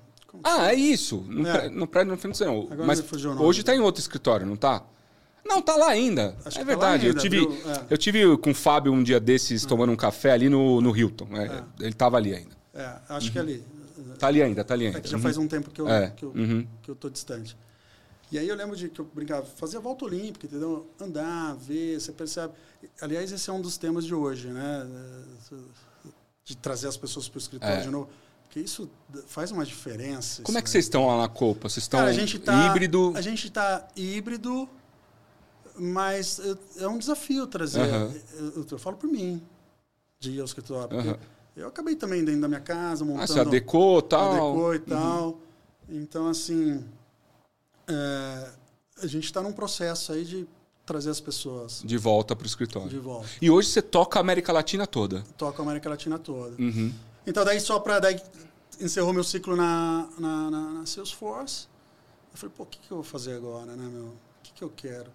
Ah, 0.43 0.71
é 0.71 0.75
isso. 0.75 1.25
No, 1.27 1.47
é. 1.47 1.69
no 1.69 1.87
prédio 1.87 2.11
no 2.11 2.17
frente 2.17 2.41
não. 2.41 2.61
Agora 2.71 2.85
Mas 2.85 3.03
hoje 3.39 3.61
está 3.61 3.75
em 3.75 3.79
outro 3.79 4.01
escritório, 4.01 4.45
não 4.45 4.55
está? 4.55 4.83
Não, 5.45 5.61
tá 5.61 5.75
lá 5.75 5.89
ainda. 5.89 6.35
Acho 6.43 6.57
é 6.57 6.61
tá 6.61 6.65
verdade. 6.65 7.03
Tá 7.03 7.07
ainda, 7.07 7.19
eu, 7.19 7.21
tive, 7.21 7.69
é. 7.69 7.85
eu 7.91 7.97
tive 7.97 8.37
com 8.37 8.51
o 8.51 8.55
Fábio 8.55 8.91
um 8.91 9.03
dia 9.03 9.19
desses 9.19 9.63
é. 9.63 9.67
tomando 9.67 9.91
um 9.91 9.95
café 9.95 10.31
ali 10.31 10.49
no, 10.49 10.81
no 10.81 10.95
Hilton. 10.95 11.27
É, 11.33 11.45
é. 11.45 11.63
Ele 11.79 11.89
estava 11.89 12.17
ali 12.17 12.33
ainda. 12.33 12.55
É, 12.73 12.95
acho 13.09 13.27
uhum. 13.27 13.31
que 13.31 13.37
é 13.37 13.41
ali. 13.41 13.63
Tá 14.17 14.27
ali 14.27 14.41
ainda, 14.41 14.63
tá 14.63 14.73
ali 14.73 14.87
ainda. 14.87 14.97
É 14.97 15.01
que 15.01 15.09
já 15.09 15.17
uhum. 15.17 15.23
faz 15.23 15.37
um 15.37 15.47
tempo 15.47 15.69
que 15.69 15.79
eu, 15.79 15.85
que, 16.15 16.23
eu, 16.23 16.29
uhum. 16.29 16.67
que 16.81 16.89
eu 16.89 16.95
tô 16.95 17.09
distante. 17.09 17.55
E 18.31 18.39
aí 18.39 18.47
eu 18.47 18.55
lembro 18.55 18.75
de 18.75 18.89
que 18.89 18.99
eu 18.99 19.05
brincava, 19.05 19.45
fazia 19.45 19.79
volta 19.79 20.05
olímpica, 20.05 20.47
entendeu? 20.47 20.89
Andar, 20.99 21.55
ver, 21.55 21.99
você 21.99 22.11
percebe. 22.11 22.53
Aliás, 22.99 23.31
esse 23.31 23.49
é 23.49 23.53
um 23.53 23.61
dos 23.61 23.77
temas 23.77 24.03
de 24.03 24.15
hoje, 24.15 24.47
né? 24.47 24.87
De 26.43 26.57
trazer 26.57 26.87
as 26.87 26.97
pessoas 26.97 27.29
para 27.29 27.37
o 27.37 27.41
escritório 27.41 27.83
de 27.83 27.89
novo 27.89 28.09
porque 28.55 28.61
isso 28.61 28.89
faz 29.27 29.51
uma 29.51 29.65
diferença. 29.65 30.41
Como 30.41 30.57
é 30.57 30.61
que 30.61 30.69
vocês 30.69 30.85
estão 30.85 31.07
lá 31.07 31.17
na 31.17 31.27
Copa? 31.27 31.67
Vocês 31.67 31.83
estão 31.83 31.99
Cara, 31.99 32.09
a 32.09 32.13
gente 32.13 32.39
tá, 32.39 32.67
híbrido? 32.67 33.11
A 33.13 33.19
gente 33.19 33.47
está 33.47 33.85
híbrido, 33.97 34.69
mas 35.77 36.39
é 36.77 36.87
um 36.87 36.97
desafio 36.97 37.45
trazer. 37.47 37.81
Uhum. 37.81 38.15
Eu, 38.55 38.65
eu, 38.71 38.79
falo 38.79 38.95
por 38.95 39.09
mim, 39.09 39.43
de 40.21 40.31
ir 40.31 40.39
ao 40.39 40.45
escritório. 40.45 41.19
Eu 41.53 41.67
acabei 41.67 41.97
também 41.97 42.23
dentro 42.23 42.39
da 42.39 42.47
minha 42.47 42.61
casa, 42.61 43.03
montando... 43.03 43.23
Ah, 43.23 43.27
você 43.27 43.39
adequou 43.41 44.01
tal. 44.01 44.31
Adequou 44.31 44.73
e 44.73 44.77
uhum. 44.77 44.83
tal. 44.85 45.39
Então, 45.89 46.27
assim, 46.29 46.81
é, 47.89 48.49
a 49.03 49.07
gente 49.07 49.25
está 49.25 49.41
num 49.41 49.51
processo 49.51 50.13
aí 50.13 50.23
de 50.23 50.47
trazer 50.85 51.09
as 51.09 51.19
pessoas... 51.19 51.81
De 51.83 51.97
volta 51.97 52.33
para 52.33 52.45
o 52.45 52.47
escritório. 52.47 52.87
De 52.87 52.99
volta. 52.99 53.27
E 53.41 53.51
hoje 53.51 53.67
você 53.67 53.81
toca 53.81 54.17
a 54.17 54.21
América 54.21 54.53
Latina 54.53 54.87
toda. 54.87 55.25
Toca 55.37 55.61
a 55.61 55.65
América 55.65 55.89
Latina 55.89 56.17
toda. 56.17 56.55
Uhum. 56.61 56.93
Então, 57.27 57.43
daí 57.43 57.59
só 57.59 57.79
para 57.79 57.99
encerrou 58.79 59.13
meu 59.13 59.23
ciclo 59.23 59.55
na, 59.55 60.07
na, 60.17 60.51
na, 60.51 60.71
na, 60.71 60.85
Salesforce. 60.85 61.67
Eu 62.31 62.37
falei, 62.37 62.55
pô, 62.55 62.63
o 62.63 62.65
que, 62.65 62.79
que 62.79 62.91
eu 62.91 62.97
vou 62.97 63.03
fazer 63.03 63.35
agora, 63.35 63.75
né, 63.75 63.87
meu? 63.87 64.05
O 64.05 64.17
que, 64.43 64.53
que 64.53 64.63
eu 64.63 64.69
quero? 64.69 65.11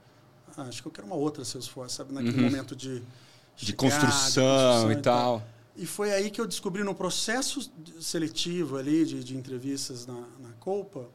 Ah, 0.56 0.62
acho 0.62 0.82
que 0.82 0.88
eu 0.88 0.92
quero 0.92 1.06
uma 1.06 1.16
outra 1.16 1.44
Salesforce, 1.44 1.96
sabe? 1.96 2.12
Naquele 2.12 2.38
uhum. 2.38 2.44
momento 2.44 2.74
de... 2.74 3.02
De, 3.56 3.66
chegar, 3.66 3.76
construção, 3.76 4.08
de 4.08 4.12
construção, 4.14 4.90
e, 4.90 4.94
e 4.94 5.02
tal. 5.02 5.40
tal. 5.40 5.48
E 5.76 5.86
foi 5.86 6.12
aí 6.12 6.30
que 6.30 6.40
eu 6.40 6.46
descobri 6.46 6.82
no 6.82 6.94
processo 6.94 7.70
seletivo 8.00 8.76
ali 8.76 9.04
de, 9.04 9.22
de 9.22 9.36
entrevistas 9.36 10.06
na, 10.06 10.26
na 10.38 10.52
Copa, 10.58 11.08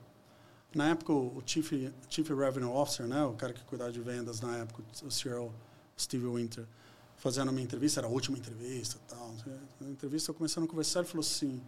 na 0.75 0.89
época 0.89 1.13
o 1.13 1.41
Chief, 1.45 1.71
Chief 2.09 2.27
Revenue 2.29 2.69
Officer, 2.69 3.07
né, 3.07 3.23
o 3.23 3.33
cara 3.33 3.53
que 3.53 3.63
cuidava 3.63 3.91
de 3.91 4.01
vendas 4.01 4.41
na 4.41 4.57
época, 4.57 4.83
o 5.03 5.09
CEO 5.09 5.53
Steve 5.97 6.27
Winter, 6.27 6.65
fazendo 7.17 7.49
uma 7.49 7.61
entrevista, 7.61 8.01
era 8.01 8.07
a 8.07 8.09
última 8.09 8.37
entrevista 8.37 8.99
tal. 9.07 9.33
Na 9.79 9.89
entrevista 9.89 10.31
eu 10.31 10.35
começando 10.35 10.65
a 10.65 10.67
conversar, 10.67 10.99
ele 10.99 11.07
falou 11.07 11.21
assim, 11.21 11.61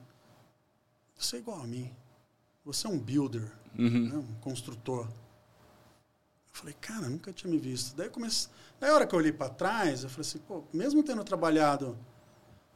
você 1.17 1.37
é 1.37 1.39
igual 1.39 1.59
a 1.59 1.67
mim. 1.67 1.89
Você 2.63 2.85
é 2.85 2.89
um 2.89 2.99
builder, 2.99 3.49
uhum. 3.77 4.09
né? 4.09 4.15
um 4.17 4.41
construtor. 4.41 5.05
Eu 5.05 6.51
falei, 6.51 6.75
cara, 6.79 7.09
nunca 7.09 7.31
tinha 7.31 7.49
me 7.49 7.57
visto. 7.57 7.95
Daí, 7.95 8.09
comecei... 8.09 8.49
Daí, 8.79 8.89
a 8.89 8.93
hora 8.93 9.07
que 9.07 9.15
eu 9.15 9.19
olhei 9.19 9.31
para 9.31 9.49
trás, 9.49 10.03
eu 10.03 10.09
falei 10.09 10.27
assim, 10.27 10.39
pô, 10.39 10.63
mesmo 10.73 11.01
tendo 11.01 11.23
trabalhado... 11.23 11.97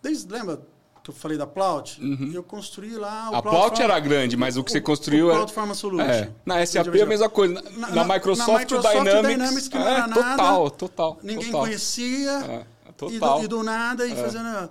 Desde, 0.01 0.31
lembra 0.31 0.61
que 1.03 1.09
eu 1.09 1.13
falei 1.13 1.37
da 1.37 1.45
Plaut? 1.45 2.01
Uhum. 2.01 2.31
Eu 2.33 2.41
construí 2.41 2.95
lá... 2.95 3.29
O 3.31 3.35
a 3.35 3.41
Plaut 3.41 3.81
era 3.81 3.99
grande, 3.99 4.37
mas 4.37 4.55
o 4.55 4.63
que 4.63 4.71
você 4.71 4.79
construiu... 4.79 5.27
O 5.27 5.31
Plaut 5.31 5.51
Pharma 5.51 5.75
Solution. 5.75 6.05
É. 6.05 6.31
Na 6.45 6.65
SAP 6.65 6.95
é 6.95 7.01
a 7.01 7.05
mesma 7.05 7.29
coisa. 7.29 7.53
Na, 7.53 7.61
na, 7.89 8.05
na 8.05 8.13
Microsoft, 8.13 8.49
na 8.49 8.59
Microsoft 8.59 8.95
o 8.95 9.03
Dynamics... 9.03 9.29
Dynamics 9.29 9.67
que 9.67 9.77
não 9.77 9.87
é, 9.87 9.91
era 9.91 10.07
nada. 10.07 10.31
Total, 10.31 10.71
total. 10.71 11.19
Ninguém 11.21 11.47
total. 11.47 11.61
conhecia. 11.61 12.31
É, 12.31 12.65
total. 12.95 13.37
E 13.37 13.39
do, 13.39 13.45
e 13.45 13.47
do 13.47 13.63
nada, 13.63 14.07
e 14.07 14.11
é. 14.13 14.15
fazendo... 14.15 14.69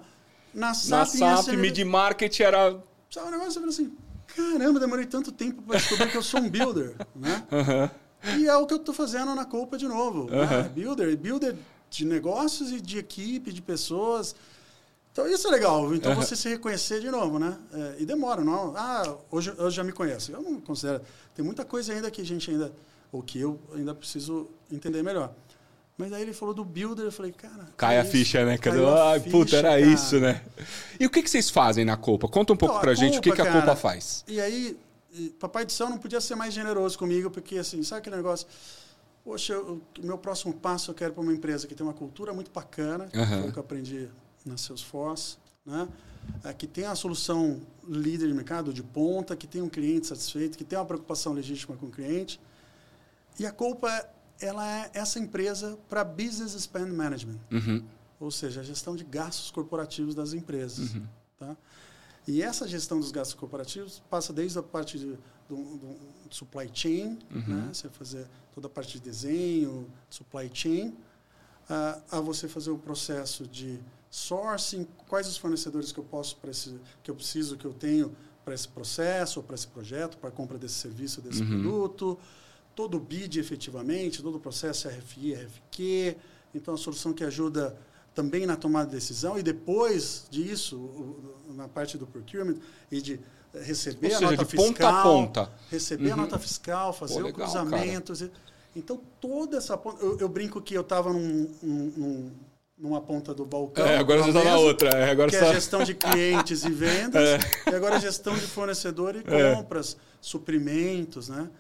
Na 0.53 0.75
SAP, 0.75 1.15
na 1.21 1.37
SAP 1.37 1.55
Mid 1.57 1.79
Market 1.81 2.41
era 2.41 2.77
Sabe 3.11 3.27
um 3.27 3.31
negócio? 3.33 3.55
Fala 3.55 3.69
assim, 3.69 3.93
caramba, 4.29 4.79
demorei 4.79 5.05
tanto 5.05 5.33
tempo 5.33 5.63
para 5.63 5.79
descobrir 5.79 6.11
que 6.11 6.17
eu 6.17 6.23
sou 6.23 6.41
um 6.41 6.49
builder, 6.49 6.95
né? 7.15 7.45
Uhum. 7.51 8.39
E 8.39 8.47
é 8.47 8.57
o 8.57 8.67
que 8.67 8.75
eu 8.75 8.79
estou 8.79 8.95
fazendo 8.95 9.35
na 9.35 9.45
Copa 9.45 9.77
de 9.77 9.89
novo. 9.89 10.23
Uhum. 10.23 10.29
Né? 10.29 10.71
Builder, 10.75 11.17
builder 11.17 11.57
de 11.91 12.05
negócios 12.05 12.71
e 12.71 12.81
de 12.81 12.99
equipe, 12.99 13.53
de 13.53 13.61
pessoas. 13.61 14.37
Então 15.11 15.27
isso 15.27 15.49
é 15.49 15.51
legal. 15.51 15.93
Então 15.93 16.13
uhum. 16.13 16.23
você 16.23 16.37
se 16.37 16.49
reconhecer 16.49 17.01
de 17.01 17.11
novo, 17.11 17.41
né? 17.41 17.59
É, 17.73 17.97
e 17.99 18.07
demora, 18.07 18.45
não? 18.45 18.75
Ah, 18.77 19.17
hoje 19.29 19.53
eu 19.59 19.71
já 19.71 19.83
me 19.83 19.91
conheço. 19.91 20.31
Eu 20.31 20.41
não 20.41 20.61
considero. 20.61 21.03
Tem 21.35 21.45
muita 21.45 21.65
coisa 21.65 21.93
ainda 21.93 22.11
que 22.13 22.21
a 22.21 22.25
gente 22.25 22.49
ainda, 22.49 22.73
ou 23.11 23.23
que 23.23 23.41
eu 23.41 23.59
ainda 23.75 23.93
preciso 23.93 24.49
entender 24.71 25.03
melhor. 25.03 25.35
Mas 26.01 26.15
aí 26.15 26.23
ele 26.23 26.33
falou 26.33 26.55
do 26.55 26.65
builder, 26.65 27.05
eu 27.05 27.13
falei, 27.13 27.31
cara. 27.31 27.69
Cai 27.77 27.99
a 27.99 28.05
ficha, 28.07 28.43
né? 28.47 28.57
Cadê? 28.57 28.79
Ai, 28.83 29.21
ficha, 29.21 29.31
puta, 29.31 29.57
era 29.57 29.69
cara. 29.69 29.81
isso, 29.83 30.19
né? 30.19 30.43
E 30.99 31.05
o 31.05 31.11
que, 31.11 31.23
que 31.23 31.29
vocês 31.29 31.51
fazem 31.51 31.85
na 31.85 31.95
Copa? 31.95 32.27
Conta 32.27 32.55
um 32.55 32.57
pouco 32.57 32.77
então, 32.77 32.81
pra 32.83 32.95
gente 32.95 33.17
Copa, 33.17 33.19
o 33.19 33.23
que, 33.23 33.33
que 33.33 33.43
a 33.47 33.53
Copa 33.53 33.77
faz. 33.77 34.25
E 34.27 34.41
aí, 34.41 34.79
Papai 35.39 35.67
do 35.67 35.73
Céu 35.73 35.91
não 35.91 35.99
podia 35.99 36.19
ser 36.19 36.37
mais 36.37 36.55
generoso 36.55 36.99
comigo, 36.99 37.31
porque 37.31 37.59
assim, 37.59 37.83
sabe 37.83 38.01
aquele 38.01 38.17
negócio? 38.17 38.47
Poxa, 39.23 39.61
o 39.61 39.83
meu 40.03 40.17
próximo 40.17 40.55
passo 40.55 40.91
eu 40.91 40.95
quero 40.95 41.13
para 41.13 41.23
uma 41.23 41.35
empresa 41.35 41.67
que 41.67 41.75
tem 41.75 41.87
uma 41.87 41.93
cultura 41.93 42.33
muito 42.33 42.51
bacana, 42.51 43.11
uhum. 43.13 43.53
que 43.53 43.59
eu 43.59 43.61
aprendi 43.61 44.09
na 44.47 44.57
Salesforce, 44.57 45.37
né? 45.67 45.87
É, 46.45 46.55
que 46.55 46.67
tem 46.67 46.87
a 46.87 46.95
solução 46.95 47.61
líder 47.87 48.27
de 48.27 48.33
mercado 48.33 48.73
de 48.73 48.83
ponta, 48.83 49.37
que 49.37 49.47
tem 49.47 49.61
um 49.61 49.69
cliente 49.69 50.07
satisfeito, 50.07 50.57
que 50.57 50.65
tem 50.65 50.79
uma 50.79 50.87
preocupação 50.87 51.35
legítima 51.35 51.77
com 51.77 51.87
o 51.87 51.91
cliente. 51.91 52.41
E 53.39 53.45
a 53.45 53.53
Copa 53.53 53.91
é 53.91 54.09
ela 54.41 54.67
é 54.67 54.91
essa 54.95 55.19
empresa 55.19 55.79
para 55.89 56.03
business 56.05 56.53
spend 56.53 56.93
management, 56.93 57.39
uhum. 57.51 57.85
ou 58.19 58.31
seja, 58.31 58.61
a 58.61 58.65
gestão 58.65 58.97
de 58.97 59.05
gastos 59.05 59.51
corporativos 59.51 60.15
das 60.15 60.33
empresas. 60.33 60.95
Uhum. 60.95 61.07
Tá? 61.39 61.57
E 62.27 62.43
essa 62.43 62.67
gestão 62.69 63.01
dos 63.01 63.11
gastos 63.11 63.35
corporativos 63.35 64.03
passa 64.11 64.33
desde 64.33 64.59
a 64.59 64.63
parte 64.63 64.99
de, 64.99 65.19
do, 65.49 65.57
do 65.57 65.97
supply 66.31 66.71
chain, 66.73 67.19
uhum. 67.35 67.43
né? 67.47 67.71
você 67.73 67.89
fazer 67.89 68.27
toda 68.55 68.67
a 68.67 68.71
parte 68.71 68.93
de 68.93 69.01
desenho, 69.01 69.87
supply 70.09 70.51
chain, 70.53 70.95
a, 71.69 72.01
a 72.13 72.21
você 72.21 72.49
fazer 72.49 72.71
o 72.71 72.79
processo 72.79 73.47
de 73.47 73.81
sourcing, 74.11 74.87
quais 75.09 75.29
os 75.29 75.37
fornecedores 75.37 75.93
que 75.93 75.99
eu 75.99 76.05
posso 76.05 76.37
que 77.03 77.11
eu 77.11 77.15
preciso, 77.15 77.57
que 77.57 77.65
eu 77.65 77.73
tenho 77.73 78.15
para 78.45 78.55
esse 78.55 78.69
processo, 78.69 79.43
para 79.43 79.55
esse 79.55 79.69
projeto, 79.69 80.19
para 80.19 80.29
a 80.29 80.33
compra 80.33 80.59
desse 80.59 80.75
serviço, 80.75 81.21
desse 81.21 81.43
Uhum. 81.43 81.49
produto, 81.63 82.19
todo 82.75 82.97
o 82.97 83.01
bid 83.01 83.39
efetivamente, 83.41 84.23
todo 84.23 84.37
o 84.37 84.41
processo 84.41 84.89
RFI, 84.89 85.35
RFQ. 85.35 86.17
Então, 86.55 86.75
a 86.75 86.77
solução 86.77 87.13
que 87.13 87.25
ajuda 87.25 87.77
também 88.15 88.47
na 88.47 88.57
tomada 88.57 88.87
de 88.91 88.97
decisão 88.97 89.39
e 89.39 89.43
depois 89.43 90.27
disso, 90.31 90.77
o- 90.77 91.51
o- 91.51 91.55
na 91.55 91.69
parte 91.69 91.97
do 91.97 92.07
procurement 92.07 92.57
e 92.91 93.01
de 93.01 93.21
receber 93.55 94.09
Ou 94.09 94.15
a 94.15 94.19
seja, 94.19 94.31
nota 94.33 94.45
de 94.45 94.57
ponta 94.57 94.69
fiscal, 94.73 94.99
a 94.99 95.03
ponta. 95.03 95.53
receber 95.71 96.11
a 96.11 96.15
Uhum. 96.15 96.21
nota 96.23 96.39
fiscal, 96.39 96.93
fazer 96.93 97.15
Pô, 97.15 97.21
o 97.21 97.25
legal, 97.25 97.41
cruzamento. 97.41 98.13
e- 98.25 98.31
Então, 98.77 99.01
toda 99.21 99.57
essa 99.59 99.77
ponta... 99.77 100.01
Eu, 100.05 100.17
eu 100.21 100.29
brinco 100.29 100.61
que 100.63 100.75
eu 100.75 100.83
estava 100.83 101.13
num, 101.13 101.51
num- 101.61 101.93
num- 101.97 102.31
numa 102.79 103.01
ponta 103.01 103.35
do 103.35 103.45
balcão. 103.45 103.85
É, 103.85 103.97
agora 103.99 104.23
você 104.23 104.29
numa 104.31 104.43
tá 104.43 104.51
na 104.51 104.59
outra. 104.59 104.89
É, 104.91 105.11
agora 105.11 105.29
que 105.29 105.37
é 105.37 105.41
tá... 105.41 105.51
a 105.51 105.55
gestão 105.55 105.83
de 105.83 105.93
clientes 105.95 106.65
e 106.65 106.71
vendas, 106.73 107.43
e 107.67 107.75
agora 107.75 107.97
a 107.97 107.99
gestão 107.99 108.33
de 108.35 108.41
fornecedor 108.47 109.17
e 109.17 109.25
É. 109.27 109.55
compras, 109.57 109.97
suprimentos, 110.21 111.29
né? 111.29 111.51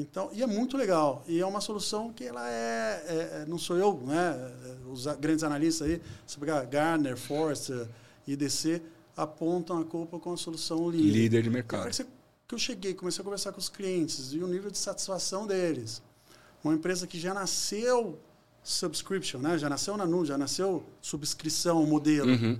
Então, 0.00 0.30
e 0.32 0.42
é 0.42 0.46
muito 0.46 0.76
legal. 0.76 1.24
E 1.26 1.40
é 1.40 1.46
uma 1.46 1.60
solução 1.60 2.12
que 2.12 2.24
ela 2.24 2.48
é, 2.48 3.04
é- 3.06 3.42
é- 3.42 3.46
não 3.46 3.58
sou 3.58 3.76
eu, 3.76 4.00
né? 4.06 4.34
Os 4.90 5.06
a- 5.06 5.14
grandes 5.14 5.42
analistas 5.44 5.88
aí, 5.88 6.00
se 6.26 6.38
pegar 6.38 6.64
Gartner, 6.66 7.16
Forrester, 7.16 7.88
IDC, 8.26 8.80
apontam 9.16 9.78
a 9.80 9.84
culpa 9.84 10.18
com 10.18 10.32
a 10.32 10.36
solução 10.36 10.88
líder. 10.88 11.10
Líder 11.10 11.42
de 11.42 11.48
E 11.48 11.52
mercado. 11.52 11.92
você- 11.92 12.06
que 12.46 12.54
eu 12.54 12.58
cheguei, 12.58 12.94
comecei 12.94 13.20
a 13.20 13.24
conversar 13.24 13.52
com 13.52 13.58
os 13.58 13.68
clientes 13.68 14.32
e 14.32 14.38
o 14.38 14.46
nível 14.46 14.70
de 14.70 14.78
satisfação 14.78 15.46
deles. 15.46 16.00
Uma 16.62 16.74
empresa 16.74 17.06
que 17.06 17.18
já 17.18 17.34
nasceu 17.34 18.18
subscription, 18.62 19.38
né? 19.40 19.56
já 19.58 19.68
nasceu 19.68 19.96
na 19.96 20.06
nuvem, 20.06 20.26
já 20.26 20.38
nasceu 20.38 20.84
subscrição, 21.00 21.84
modelo. 21.86 22.30
Uhum. 22.30 22.58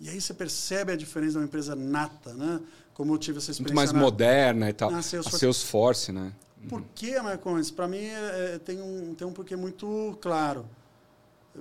E 0.00 0.08
aí 0.08 0.20
você 0.20 0.32
percebe 0.32 0.92
a 0.92 0.96
diferença 0.96 1.32
de 1.32 1.38
uma 1.38 1.44
empresa 1.44 1.74
nata, 1.74 2.32
né? 2.34 2.60
Como 2.94 3.12
eu 3.14 3.18
tive 3.18 3.38
essa 3.38 3.48
Muito 3.48 3.60
experiência. 3.62 3.74
mais 3.74 3.92
na- 3.92 4.00
moderna 4.00 4.70
e 4.70 4.72
tal. 4.72 4.90
na 4.90 4.98
A. 4.98 5.02
Salesforce, 5.02 6.12
né? 6.12 6.32
Por 6.68 6.82
que, 6.94 7.20
Marcones? 7.20 7.70
Para 7.70 7.86
mim 7.86 7.98
é- 7.98 8.54
é- 8.54 8.58
tem, 8.58 8.80
um, 8.80 9.14
tem 9.14 9.26
um 9.26 9.32
porquê 9.32 9.54
muito 9.56 10.18
claro. 10.20 10.64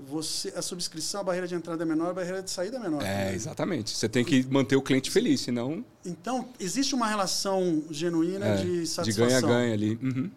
Você, 0.10 0.54
a 0.56 0.62
subscrição, 0.62 1.22
a 1.22 1.24
barreira 1.24 1.48
de 1.48 1.56
entrada 1.56 1.82
é 1.82 1.86
menor, 1.86 2.10
a 2.12 2.14
barreira 2.14 2.44
de 2.44 2.52
saída 2.52 2.78
é 2.78 2.80
menor. 2.80 3.02
É, 3.04 3.34
exatamente. 3.34 3.96
Você 3.98 4.08
tem 4.08 4.24
que 4.24 4.46
manter 4.46 4.76
o 4.76 4.82
cliente 4.82 5.10
feliz, 5.10 5.42
senão 5.42 5.84
Então, 6.06 6.50
existe 6.60 6.94
uma 6.94 7.08
relação 7.08 7.84
genuína 7.90 8.46
é, 8.46 8.56
de 8.58 8.82
de 8.82 8.88
satisfação. 8.88 9.28
ganha-ganha 9.50 9.74
ali. 9.74 10.00
Uhum. 10.04 10.30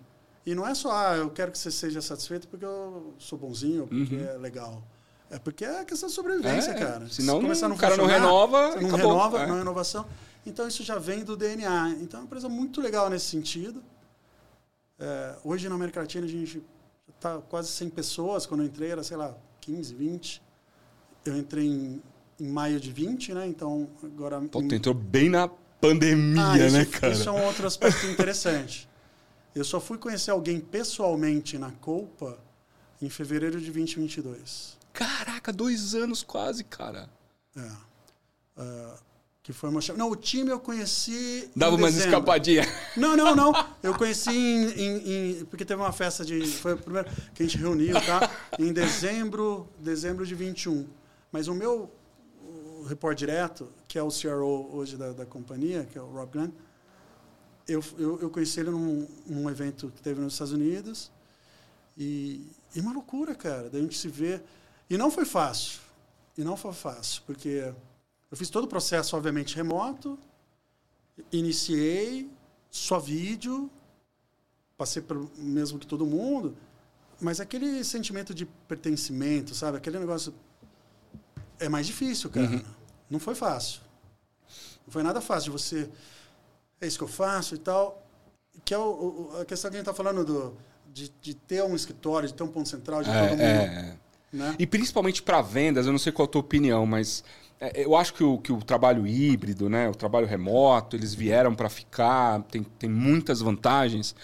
E 0.46 0.54
não 0.54 0.66
é 0.66 0.74
só, 0.74 0.90
ah, 0.92 1.16
eu 1.16 1.28
quero 1.30 1.52
que 1.52 1.58
você 1.58 1.70
seja 1.70 2.00
satisfeito 2.00 2.48
porque 2.48 2.64
eu 2.64 3.12
sou 3.18 3.38
bonzinho, 3.38 3.86
porque 3.86 4.14
Uhum. 4.14 4.24
é 4.24 4.38
legal. 4.38 4.82
É 5.30 5.38
porque 5.38 5.64
é 5.64 5.84
questão 5.84 6.08
de 6.08 6.14
sobrevivência, 6.14 6.70
É, 6.70 6.74
cara. 6.74 7.06
senão 7.10 7.36
Se 7.36 7.42
começar 7.42 7.66
a 7.66 7.70
o 7.70 7.76
cara 7.76 7.96
não 7.98 8.06
renova, 8.06 8.68
não 8.68 8.88
acabou. 8.88 8.96
renova, 8.96 9.42
É. 9.42 9.46
não 9.46 9.58
é 9.58 9.60
inovação. 9.60 10.06
Então 10.46 10.66
isso 10.66 10.82
já 10.82 10.98
vem 10.98 11.22
do 11.22 11.36
DNA. 11.36 11.90
Então 12.00 12.18
é 12.18 12.22
uma 12.22 12.26
empresa 12.26 12.48
muito 12.48 12.80
legal 12.80 13.10
nesse 13.10 13.26
sentido. 13.26 13.82
É, 15.00 15.36
hoje 15.42 15.68
na 15.68 15.74
América 15.74 16.00
Latina 16.00 16.26
a 16.26 16.28
gente 16.28 16.62
está 17.16 17.38
quase 17.38 17.68
100 17.70 17.90
pessoas. 17.90 18.46
Quando 18.46 18.60
eu 18.60 18.66
entrei 18.66 18.90
era, 18.90 19.02
sei 19.02 19.16
lá, 19.16 19.34
15, 19.60 19.94
20. 19.94 20.42
Eu 21.24 21.36
entrei 21.36 21.66
em, 21.66 22.02
em 22.38 22.48
maio 22.48 22.78
de 22.78 22.92
20, 22.92 23.34
né? 23.34 23.46
Então 23.46 23.88
agora... 24.02 24.40
Pô, 24.42 24.60
em- 24.62 24.74
entrou 24.74 24.94
bem 24.94 25.28
na 25.30 25.48
pandemia, 25.80 26.42
ah, 26.52 26.58
isso, 26.66 26.76
né, 26.76 26.84
cara? 26.84 27.12
Isso 27.12 27.28
é 27.28 27.32
um 27.32 27.44
outro 27.44 27.66
aspecto 27.66 28.06
interessante. 28.06 28.88
Eu 29.54 29.64
só 29.64 29.80
fui 29.80 29.98
conhecer 29.98 30.30
alguém 30.30 30.60
pessoalmente 30.60 31.58
na 31.58 31.70
Copa 31.72 32.38
em 33.02 33.08
fevereiro 33.08 33.58
de 33.58 33.70
2022. 33.72 34.78
Caraca, 34.92 35.52
dois 35.52 35.94
anos 35.94 36.22
quase, 36.22 36.62
cara. 36.64 37.08
É. 37.56 37.70
Ah, 38.56 38.96
que 39.52 39.58
foi 39.58 39.70
uma. 39.70 39.80
Não, 39.96 40.10
o 40.10 40.16
time 40.16 40.50
eu 40.50 40.58
conheci. 40.60 41.50
Dava 41.54 41.76
umas 41.76 41.96
escapadinhas. 41.96 42.66
Não, 42.96 43.16
não, 43.16 43.34
não. 43.34 43.52
Eu 43.82 43.94
conheci 43.96 44.30
em, 44.30 44.70
em- 44.70 45.40
em- 45.40 45.44
Porque 45.46 45.64
teve 45.64 45.80
uma 45.80 45.92
festa 45.92 46.24
de. 46.24 46.46
Foi 46.46 46.72
a 46.72 46.76
primeira 46.76 47.08
que 47.34 47.42
a 47.42 47.46
gente 47.46 47.56
reuniu, 47.58 47.94
tá? 47.94 48.30
Em 48.58 48.72
dezembro, 48.72 49.68
dezembro 49.78 50.26
de 50.26 50.34
21. 50.34 50.86
Mas 51.32 51.48
o 51.48 51.54
meu 51.54 51.90
o 52.42 52.84
report 52.84 53.16
direto, 53.16 53.70
que 53.86 53.98
é 53.98 54.02
o 54.02 54.08
CRO 54.08 54.68
hoje 54.74 54.96
da, 54.96 55.12
da 55.12 55.26
companhia, 55.26 55.86
que 55.90 55.98
é 55.98 56.00
o 56.02 56.06
Rob 56.06 56.32
Glenn, 56.32 56.50
eu, 57.68 57.84
eu, 57.98 58.20
eu 58.22 58.30
conheci 58.30 58.58
ele 58.60 58.70
num, 58.70 59.06
num 59.26 59.48
evento 59.50 59.92
que 59.94 60.00
teve 60.02 60.20
nos 60.20 60.32
Estados 60.32 60.52
Unidos. 60.52 61.10
E, 61.96 62.46
e 62.74 62.80
uma 62.80 62.92
loucura, 62.92 63.34
cara, 63.34 63.68
da 63.68 63.78
gente 63.78 63.96
se 63.98 64.08
ver. 64.08 64.42
E 64.88 64.96
não 64.96 65.10
foi 65.10 65.24
fácil. 65.24 65.78
E 66.36 66.42
não 66.42 66.56
foi 66.56 66.72
fácil, 66.72 67.22
porque 67.26 67.72
eu 68.30 68.36
fiz 68.36 68.48
todo 68.50 68.64
o 68.64 68.68
processo, 68.68 69.16
obviamente, 69.16 69.56
remoto. 69.56 70.18
Iniciei, 71.32 72.30
só 72.70 72.98
vídeo, 72.98 73.70
passei 74.76 75.02
pelo 75.02 75.30
mesmo 75.36 75.78
que 75.78 75.86
todo 75.86 76.06
mundo, 76.06 76.56
mas 77.20 77.40
aquele 77.40 77.84
sentimento 77.84 78.32
de 78.34 78.46
pertencimento, 78.46 79.54
sabe? 79.54 79.76
Aquele 79.76 79.98
negócio 79.98 80.32
é 81.58 81.68
mais 81.68 81.86
difícil, 81.86 82.30
cara. 82.30 82.46
Uhum. 82.48 82.62
Não 83.10 83.20
foi 83.20 83.34
fácil. 83.34 83.80
Não 84.86 84.92
foi 84.92 85.02
nada 85.02 85.20
fácil 85.20 85.52
de 85.52 85.58
você. 85.58 85.90
É 86.80 86.86
isso 86.86 86.96
que 86.96 87.04
eu 87.04 87.08
faço 87.08 87.54
e 87.54 87.58
tal. 87.58 88.02
Que 88.64 88.72
é 88.72 88.78
o- 88.78 89.30
o- 89.34 89.40
a 89.40 89.44
questão 89.44 89.70
que 89.70 89.76
a 89.76 89.80
gente 89.80 89.88
está 89.88 89.94
falando 89.94 90.24
do, 90.24 90.56
de, 90.92 91.10
de 91.20 91.34
ter 91.34 91.62
um 91.62 91.76
escritório, 91.76 92.28
de 92.28 92.34
ter 92.34 92.42
um 92.42 92.48
ponto 92.48 92.68
central, 92.68 93.02
de 93.02 93.10
todo 93.10 93.30
mundo. 93.30 93.40
É, 93.42 93.64
é. 93.64 93.96
Né? 94.32 94.54
E 94.58 94.66
principalmente 94.66 95.22
para 95.22 95.42
vendas, 95.42 95.86
eu 95.86 95.92
não 95.92 95.98
sei 95.98 96.12
qual 96.12 96.26
a 96.26 96.30
tua 96.30 96.40
opinião, 96.40 96.86
mas 96.86 97.24
é, 97.60 97.84
eu 97.84 97.96
acho 97.96 98.14
que 98.14 98.24
o, 98.24 98.38
que 98.38 98.52
o 98.52 98.62
trabalho 98.62 99.06
híbrido, 99.06 99.68
né, 99.68 99.88
o 99.88 99.94
trabalho 99.94 100.26
remoto, 100.26 100.96
eles 100.96 101.14
vieram 101.14 101.54
para 101.54 101.68
ficar, 101.68 102.42
tem, 102.44 102.62
tem 102.62 102.88
muitas 102.88 103.40
vantagens, 103.40 104.14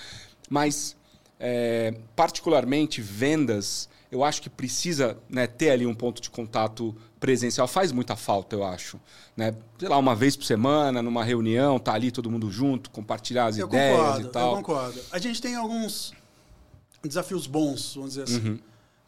mas 0.49 0.97
é, 1.39 1.95
particularmente 2.15 3.03
vendas, 3.03 3.89
eu 4.11 4.25
acho 4.25 4.41
que 4.41 4.49
precisa 4.49 5.19
né, 5.29 5.47
ter 5.47 5.71
ali 5.71 5.87
um 5.87 5.95
ponto 5.95 6.23
de 6.23 6.31
contato 6.31 6.97
presencial, 7.21 7.67
faz 7.67 7.93
muita 7.93 8.17
falta, 8.17 8.55
eu 8.55 8.65
acho. 8.65 8.99
Né? 9.37 9.55
Sei 9.79 9.89
lá, 9.89 9.99
uma 9.99 10.15
vez 10.15 10.37
por 10.37 10.45
semana, 10.45 11.03
numa 11.03 11.25
reunião, 11.25 11.79
tá 11.79 11.93
ali 11.93 12.11
todo 12.11 12.31
mundo 12.31 12.51
junto, 12.51 12.91
compartilhar 12.91 13.47
as 13.47 13.59
Eu 13.59 13.67
ideias 13.67 13.99
concordo, 13.99 14.27
e 14.27 14.31
tal. 14.31 14.51
eu 14.51 14.57
concordo. 14.57 15.01
A 15.11 15.19
gente 15.19 15.43
tem 15.43 15.57
alguns 15.57 16.15
desafios 17.03 17.47
bons, 17.47 17.95
vamos 17.95 18.11
dizer 18.11 18.23
assim. 18.23 18.49
Uhum. 18.49 18.59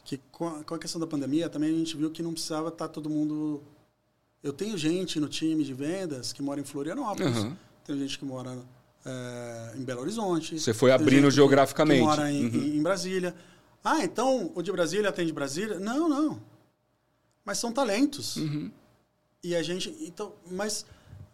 Que 0.09 0.17
com 0.31 0.47
a, 0.47 0.79
questão 0.79 0.99
da 0.99 1.05
pandemia 1.05 1.47
também 1.49 1.69
a 1.69 1.77
gente 1.77 1.95
viu 1.95 2.09
que 2.09 2.23
não 2.23 2.33
precisava 2.33 2.69
estar 2.69 2.87
todo 2.87 3.07
mundo. 3.09 3.61
Eu 4.41 4.51
tenho 4.51 4.75
gente 4.75 5.19
no 5.19 5.27
time 5.29 5.63
de 5.63 5.71
vendas 5.71 6.33
que 6.33 6.41
mora 6.41 6.59
em 6.59 6.63
Florianópolis, 6.63 7.37
Uhum. 7.37 7.55
tenho 7.85 7.99
gente 7.99 8.17
que 8.17 8.25
mora 8.25 8.57
eh, 9.05 9.73
em 9.77 9.83
Belo 9.83 10.01
Horizonte. 10.01 10.59
Você 10.59 10.73
foi 10.73 10.89
tem 10.89 10.95
abrindo 10.99 11.25
que- 11.25 11.31
geograficamente. 11.35 11.99
Que 11.99 12.05
mora 12.07 12.31
em, 12.31 12.45
Uhum. 12.47 12.55
em- 12.77 12.81
Brasília. 12.81 13.35
Ah, 13.83 14.03
então 14.03 14.51
o 14.55 14.61
de 14.63 14.71
Brasília 14.71 15.09
atende 15.09 15.31
Brasília? 15.31 15.79
Não, 15.79 16.09
não. 16.09 16.41
Mas 17.45 17.59
são 17.59 17.71
talentos. 17.71 18.35
Uhum. 18.37 18.71
E 19.43 19.55
a 19.55 19.61
gente. 19.61 19.95
Então, 20.01 20.33
mas 20.49 20.85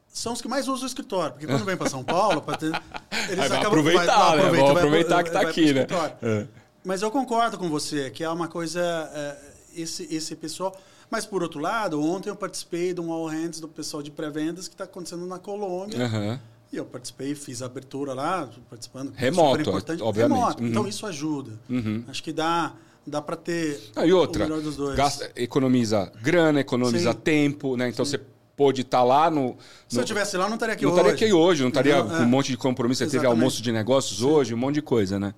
são 0.07 0.33
os 0.33 0.41
que 0.41 0.47
mais 0.49 0.67
usam 0.67 0.83
o 0.83 0.87
escritório. 0.87 1.31
Porque 1.31 1.47
quando 1.47 1.63
vem 1.63 1.77
para 1.77 1.89
São 1.89 2.03
Paulo, 2.03 2.41
ter, 2.59 2.71
eles 3.29 3.37
vai 3.37 3.47
acabam 3.47 3.67
aproveitar, 3.67 4.35
vai- 4.35 4.37
né? 4.37 4.43
Vamos 4.43 4.59
vai- 4.73 4.75
aproveitar 4.83 5.23
que 5.23 5.29
tá 5.31 5.41
vai 5.43 5.51
pro 5.53 5.63
aqui, 5.63 5.73
né? 5.73 5.87
É. 6.21 6.47
Mas 6.85 7.01
eu 7.01 7.09
concordo 7.11 7.57
com 7.57 7.69
você, 7.69 8.09
que 8.09 8.23
é 8.23 8.29
uma 8.29 8.47
coisa. 8.47 8.79
é, 9.13 9.37
esse, 9.75 10.07
esse 10.09 10.35
pessoal. 10.35 10.75
Mas, 11.09 11.25
por 11.25 11.43
outro 11.43 11.59
lado, 11.59 12.01
ontem 12.01 12.29
eu 12.29 12.35
participei 12.35 12.93
de 12.93 13.01
um 13.01 13.11
All 13.11 13.27
Hands 13.27 13.59
do 13.59 13.67
pessoal 13.67 14.01
de 14.01 14.09
pré-vendas 14.09 14.67
que 14.67 14.73
está 14.73 14.85
acontecendo 14.85 15.25
na 15.25 15.37
Colômbia. 15.37 16.03
Aham. 16.05 16.39
E 16.71 16.77
eu 16.77 16.85
participei, 16.85 17.35
fiz 17.35 17.61
a 17.61 17.65
abertura 17.67 18.13
lá, 18.13 18.49
participando. 18.69 19.11
Remoto, 19.15 19.57
super 19.59 19.69
importante. 19.69 20.01
obviamente. 20.03 20.37
Remoto. 20.37 20.63
Uhum. 20.63 20.69
Então, 20.69 20.87
isso 20.87 21.05
ajuda. 21.05 21.51
Uhum. 21.69 22.03
Acho 22.07 22.23
que 22.23 22.31
dá, 22.33 22.73
dá 23.05 23.21
para 23.21 23.35
ter 23.35 23.79
Ah, 23.95 24.05
e 24.05 24.11
outra, 24.13 24.45
o 24.45 24.47
melhor 24.49 24.61
dos 24.63 24.75
dois. 24.75 24.95
gasta- 24.95 25.31
economiza 25.35 26.11
grana, 26.21 26.59
economiza 26.61 27.11
Sim. 27.11 27.17
tempo, 27.19 27.77
né? 27.77 27.89
Então 27.89 28.03
você 28.05 28.19
pôde 28.57 28.81
estar 28.81 29.03
lá 29.03 29.29
no. 29.29 29.55
Se 29.87 29.95
no- 29.97 30.01
eu 30.01 30.05
tivesse 30.05 30.37
lá, 30.37 30.47
não 30.47 30.55
estaria 30.55 30.73
aqui 30.73 30.85
não 30.85 30.91
hoje. 30.91 31.01
estaria 31.01 31.25
aqui 31.27 31.33
hoje, 31.33 31.61
não 31.61 31.69
estaria 31.69 31.97
Não, 31.97 32.07
com 32.09 32.15
é. 32.15 32.19
um 32.21 32.25
monte 32.25 32.47
de 32.51 32.57
compromisso. 32.57 33.03
Você 33.05 33.11
teve 33.11 33.25
almoço 33.27 33.61
de 33.61 33.71
negócios 33.71 34.21
hoje, 34.23 34.53
um 34.53 34.57
monte 34.57 34.75
de 34.75 34.81
coisa, 34.81 35.19
né? 35.19 35.33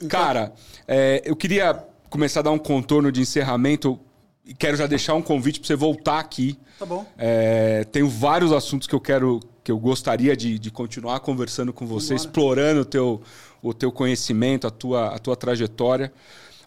Então- 0.00 0.08
Cara, 0.08 0.52
é, 0.86 1.22
eu 1.24 1.34
queria 1.36 1.74
começar 2.08 2.40
a 2.40 2.44
dar 2.44 2.50
um 2.50 2.58
contorno 2.58 3.10
de 3.12 3.20
encerramento 3.20 3.98
e 4.44 4.54
quero 4.54 4.76
já 4.76 4.86
deixar 4.86 5.14
um 5.14 5.22
convite 5.22 5.60
para 5.60 5.66
você 5.66 5.76
voltar 5.76 6.18
aqui. 6.18 6.58
Tá 6.78 6.86
bom. 6.86 7.04
É, 7.18 7.84
tenho 7.84 8.08
vários 8.08 8.52
assuntos 8.52 8.86
que 8.86 8.94
eu 8.94 9.00
quero, 9.00 9.40
que 9.62 9.70
eu 9.70 9.78
gostaria 9.78 10.36
de, 10.36 10.58
de 10.58 10.70
continuar 10.70 11.20
conversando 11.20 11.72
com 11.72 11.86
você, 11.86 12.14
explorando 12.14 12.80
o 12.82 12.84
teu, 12.84 13.20
o 13.62 13.74
teu 13.74 13.90
conhecimento, 13.92 14.66
a 14.66 14.70
tua, 14.70 15.08
a 15.14 15.18
tua 15.18 15.36
trajetória. 15.36 16.12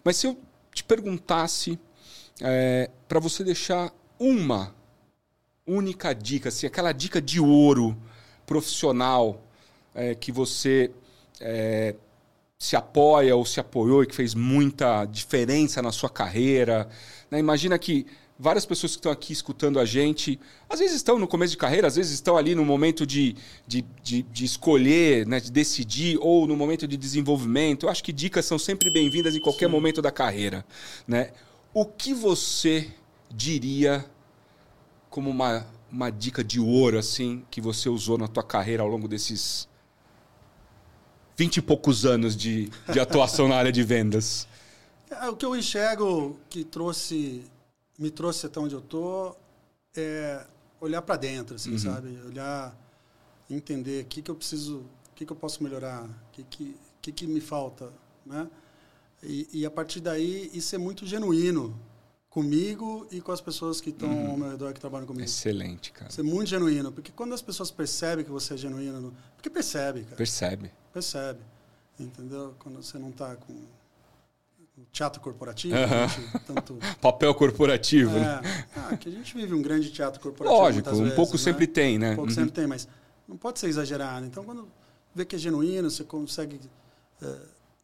Mas 0.04 0.16
se 0.16 0.26
eu 0.26 0.38
te 0.72 0.84
perguntasse 0.84 1.78
para 3.08 3.20
você 3.20 3.42
deixar 3.44 3.92
uma 4.18 4.74
única 5.66 6.12
dica, 6.12 6.48
assim, 6.48 6.66
aquela 6.66 6.92
dica 6.92 7.20
de 7.20 7.40
ouro 7.40 7.96
profissional 8.46 9.40
é, 9.94 10.14
que 10.14 10.30
você 10.32 10.90
é, 11.40 11.94
se 12.62 12.76
apoia 12.76 13.34
ou 13.34 13.44
se 13.44 13.58
apoiou 13.58 14.04
e 14.04 14.06
que 14.06 14.14
fez 14.14 14.36
muita 14.36 15.04
diferença 15.04 15.82
na 15.82 15.90
sua 15.90 16.08
carreira. 16.08 16.88
né? 17.28 17.40
Imagina 17.40 17.76
que 17.76 18.06
várias 18.38 18.64
pessoas 18.64 18.92
que 18.92 18.98
estão 18.98 19.10
aqui 19.10 19.32
escutando 19.32 19.80
a 19.80 19.84
gente, 19.84 20.38
às 20.70 20.78
vezes 20.78 20.94
estão 20.94 21.18
no 21.18 21.26
começo 21.26 21.50
de 21.50 21.56
carreira, 21.56 21.88
às 21.88 21.96
vezes 21.96 22.12
estão 22.12 22.36
ali 22.36 22.54
no 22.54 22.64
momento 22.64 23.04
de, 23.04 23.34
de, 23.66 23.84
de, 24.00 24.22
de 24.22 24.44
escolher, 24.44 25.26
né, 25.26 25.40
de 25.40 25.50
decidir, 25.50 26.16
ou 26.20 26.46
no 26.46 26.54
momento 26.54 26.86
de 26.86 26.96
desenvolvimento. 26.96 27.86
Eu 27.86 27.90
acho 27.90 28.04
que 28.04 28.12
dicas 28.12 28.44
são 28.44 28.60
sempre 28.60 28.92
bem-vindas 28.92 29.34
em 29.34 29.40
qualquer 29.40 29.66
Sim. 29.66 29.72
momento 29.72 30.00
da 30.00 30.12
carreira. 30.12 30.64
Né? 31.04 31.32
O 31.74 31.84
que 31.84 32.14
você 32.14 32.88
diria 33.28 34.04
como 35.10 35.28
uma, 35.28 35.66
uma 35.90 36.10
dica 36.10 36.44
de 36.44 36.60
ouro 36.60 36.96
assim 36.96 37.44
que 37.50 37.60
você 37.60 37.88
usou 37.88 38.16
na 38.16 38.28
tua 38.28 38.44
carreira 38.44 38.84
ao 38.84 38.88
longo 38.88 39.08
desses 39.08 39.66
vinte 41.42 41.56
e 41.56 41.62
poucos 41.62 42.06
anos 42.06 42.36
de, 42.36 42.70
de 42.92 43.00
atuação 43.00 43.48
na 43.48 43.56
área 43.56 43.72
de 43.72 43.82
vendas? 43.82 44.46
É, 45.10 45.28
o 45.28 45.34
que 45.34 45.44
eu 45.44 45.56
enxergo 45.56 46.38
que 46.48 46.62
trouxe, 46.62 47.42
me 47.98 48.12
trouxe 48.12 48.46
até 48.46 48.60
onde 48.60 48.74
eu 48.74 48.80
tô 48.80 49.34
é 49.96 50.46
olhar 50.80 51.02
para 51.02 51.16
dentro, 51.16 51.56
assim, 51.56 51.72
uhum. 51.72 51.78
sabe? 51.78 52.16
Olhar, 52.24 52.72
entender 53.50 54.04
o 54.04 54.06
que, 54.06 54.22
que 54.22 54.30
eu 54.30 54.36
preciso, 54.36 54.76
o 54.78 55.14
que, 55.16 55.26
que 55.26 55.32
eu 55.32 55.36
posso 55.36 55.64
melhorar, 55.64 56.04
o 56.04 56.32
que, 56.32 56.44
que, 56.44 56.76
que, 57.00 57.12
que 57.12 57.26
me 57.26 57.40
falta, 57.40 57.92
né? 58.24 58.46
E, 59.20 59.48
e, 59.52 59.66
a 59.66 59.70
partir 59.70 60.00
daí, 60.00 60.48
isso 60.54 60.74
é 60.76 60.78
muito 60.78 61.06
genuíno 61.06 61.76
comigo 62.32 63.06
e 63.10 63.20
com 63.20 63.30
as 63.30 63.42
pessoas 63.42 63.78
que 63.78 63.90
estão 63.90 64.08
uhum. 64.08 64.30
ao 64.30 64.36
meu 64.38 64.50
redor, 64.52 64.72
que 64.72 64.80
trabalham 64.80 65.06
comigo. 65.06 65.22
Excelente, 65.22 65.92
cara. 65.92 66.10
Isso 66.10 66.20
é 66.20 66.24
muito 66.24 66.48
genuíno, 66.48 66.90
porque 66.90 67.12
quando 67.12 67.34
as 67.34 67.42
pessoas 67.42 67.70
percebem 67.70 68.24
que 68.24 68.30
você 68.30 68.54
é 68.54 68.56
genuíno, 68.56 69.12
porque 69.36 69.50
percebe, 69.50 70.04
cara. 70.04 70.16
Percebe. 70.16 70.72
Percebe, 70.94 71.40
entendeu? 72.00 72.54
Quando 72.58 72.82
você 72.82 72.98
não 72.98 73.10
está 73.10 73.36
com 73.36 73.54
teatro 74.90 75.20
corporativo, 75.20 75.74
uhum. 75.74 76.40
tanto 76.46 76.78
papel 77.02 77.34
corporativo. 77.34 78.16
É, 78.16 78.40
ah, 78.76 78.96
que 78.96 79.10
a 79.10 79.12
gente 79.12 79.34
vive 79.34 79.52
um 79.52 79.60
grande 79.60 79.90
teatro 79.90 80.18
corporativo. 80.18 80.58
Lógico, 80.58 80.88
um 80.88 80.98
vezes, 81.00 81.14
pouco 81.14 81.32
né? 81.32 81.38
sempre 81.38 81.66
tem, 81.66 81.98
né? 81.98 82.12
Um 82.12 82.16
pouco 82.16 82.30
uhum. 82.30 82.34
sempre 82.34 82.52
tem, 82.52 82.66
mas 82.66 82.88
não 83.28 83.36
pode 83.36 83.58
ser 83.58 83.68
exagerado. 83.68 84.24
Então, 84.24 84.42
quando 84.42 84.66
vê 85.14 85.26
que 85.26 85.36
é 85.36 85.38
genuíno, 85.38 85.90
você 85.90 86.02
consegue. 86.02 86.58
É, 87.20 87.36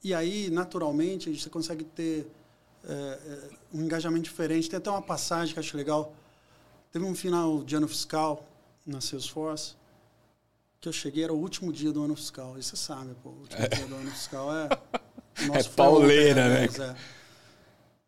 e 0.05 0.15
aí, 0.15 0.49
naturalmente, 0.49 1.39
você 1.39 1.51
consegue 1.51 1.85
ter 1.85 2.27
é, 2.85 2.93
é, 2.93 3.51
um 3.73 3.83
engajamento 3.83 4.25
diferente. 4.25 4.69
Tem 4.69 4.79
até 4.79 4.91
uma 4.91 5.03
passagem 5.03 5.53
que 5.53 5.59
eu 5.59 5.63
acho 5.63 5.77
legal. 5.77 6.15
Teve 6.93 7.05
um 7.05 7.15
final 7.15 7.63
de 7.63 7.77
ano 7.77 7.89
fiscal 7.89 8.47
na 8.87 9.01
Salesforce 9.01 9.79
que 10.81 10.89
eu 10.89 10.93
cheguei, 10.93 11.25
era 11.25 11.33
o 11.33 11.39
último 11.39 11.73
dia 11.73 11.93
do 11.93 12.03
ano 12.03 12.15
fiscal. 12.15 12.57
E 12.59 12.63
você 12.63 12.77
sabe, 12.77 13.15
pô, 13.23 13.31
o 13.31 13.41
último 13.41 13.69
dia 13.69 13.87
do 13.87 13.95
ano 13.97 14.11
fiscal 14.11 14.49
é. 14.55 14.69
é 15.59 15.63
pauleira, 15.75 16.49
né? 16.49 16.65
É. 16.65 16.97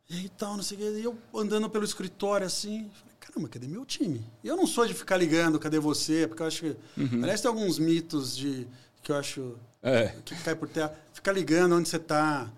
E 0.08 0.18
aí 0.18 0.28
tal, 0.30 0.56
não 0.56 0.62
sei 0.62 0.76
o 0.76 0.80
quê. 0.80 1.00
E 1.00 1.04
eu 1.04 1.18
andando 1.34 1.68
pelo 1.68 1.84
escritório 1.84 2.46
assim, 2.46 2.90
falei, 2.92 3.16
caramba, 3.18 3.48
cadê 3.48 3.66
meu 3.66 3.84
time? 3.84 4.24
E 4.42 4.48
eu 4.48 4.56
não 4.56 4.66
sou 4.66 4.86
de 4.86 4.94
ficar 4.94 5.16
ligando, 5.16 5.58
cadê 5.58 5.78
você? 5.78 6.26
Porque 6.26 6.42
eu 6.42 6.46
acho 6.46 6.60
que. 6.60 6.76
Uhum. 7.00 7.22
Aliás, 7.22 7.40
tem 7.40 7.48
alguns 7.48 7.78
mitos 7.78 8.36
de 8.36 8.66
que 9.02 9.12
eu 9.12 9.16
acho 9.16 9.56
é. 9.82 10.14
que 10.24 10.34
cai 10.42 10.54
por 10.54 10.68
terra. 10.68 10.94
Ficar 11.12 11.32
ligando 11.32 11.76
onde 11.76 11.88
você 11.88 11.96
está, 11.96 12.50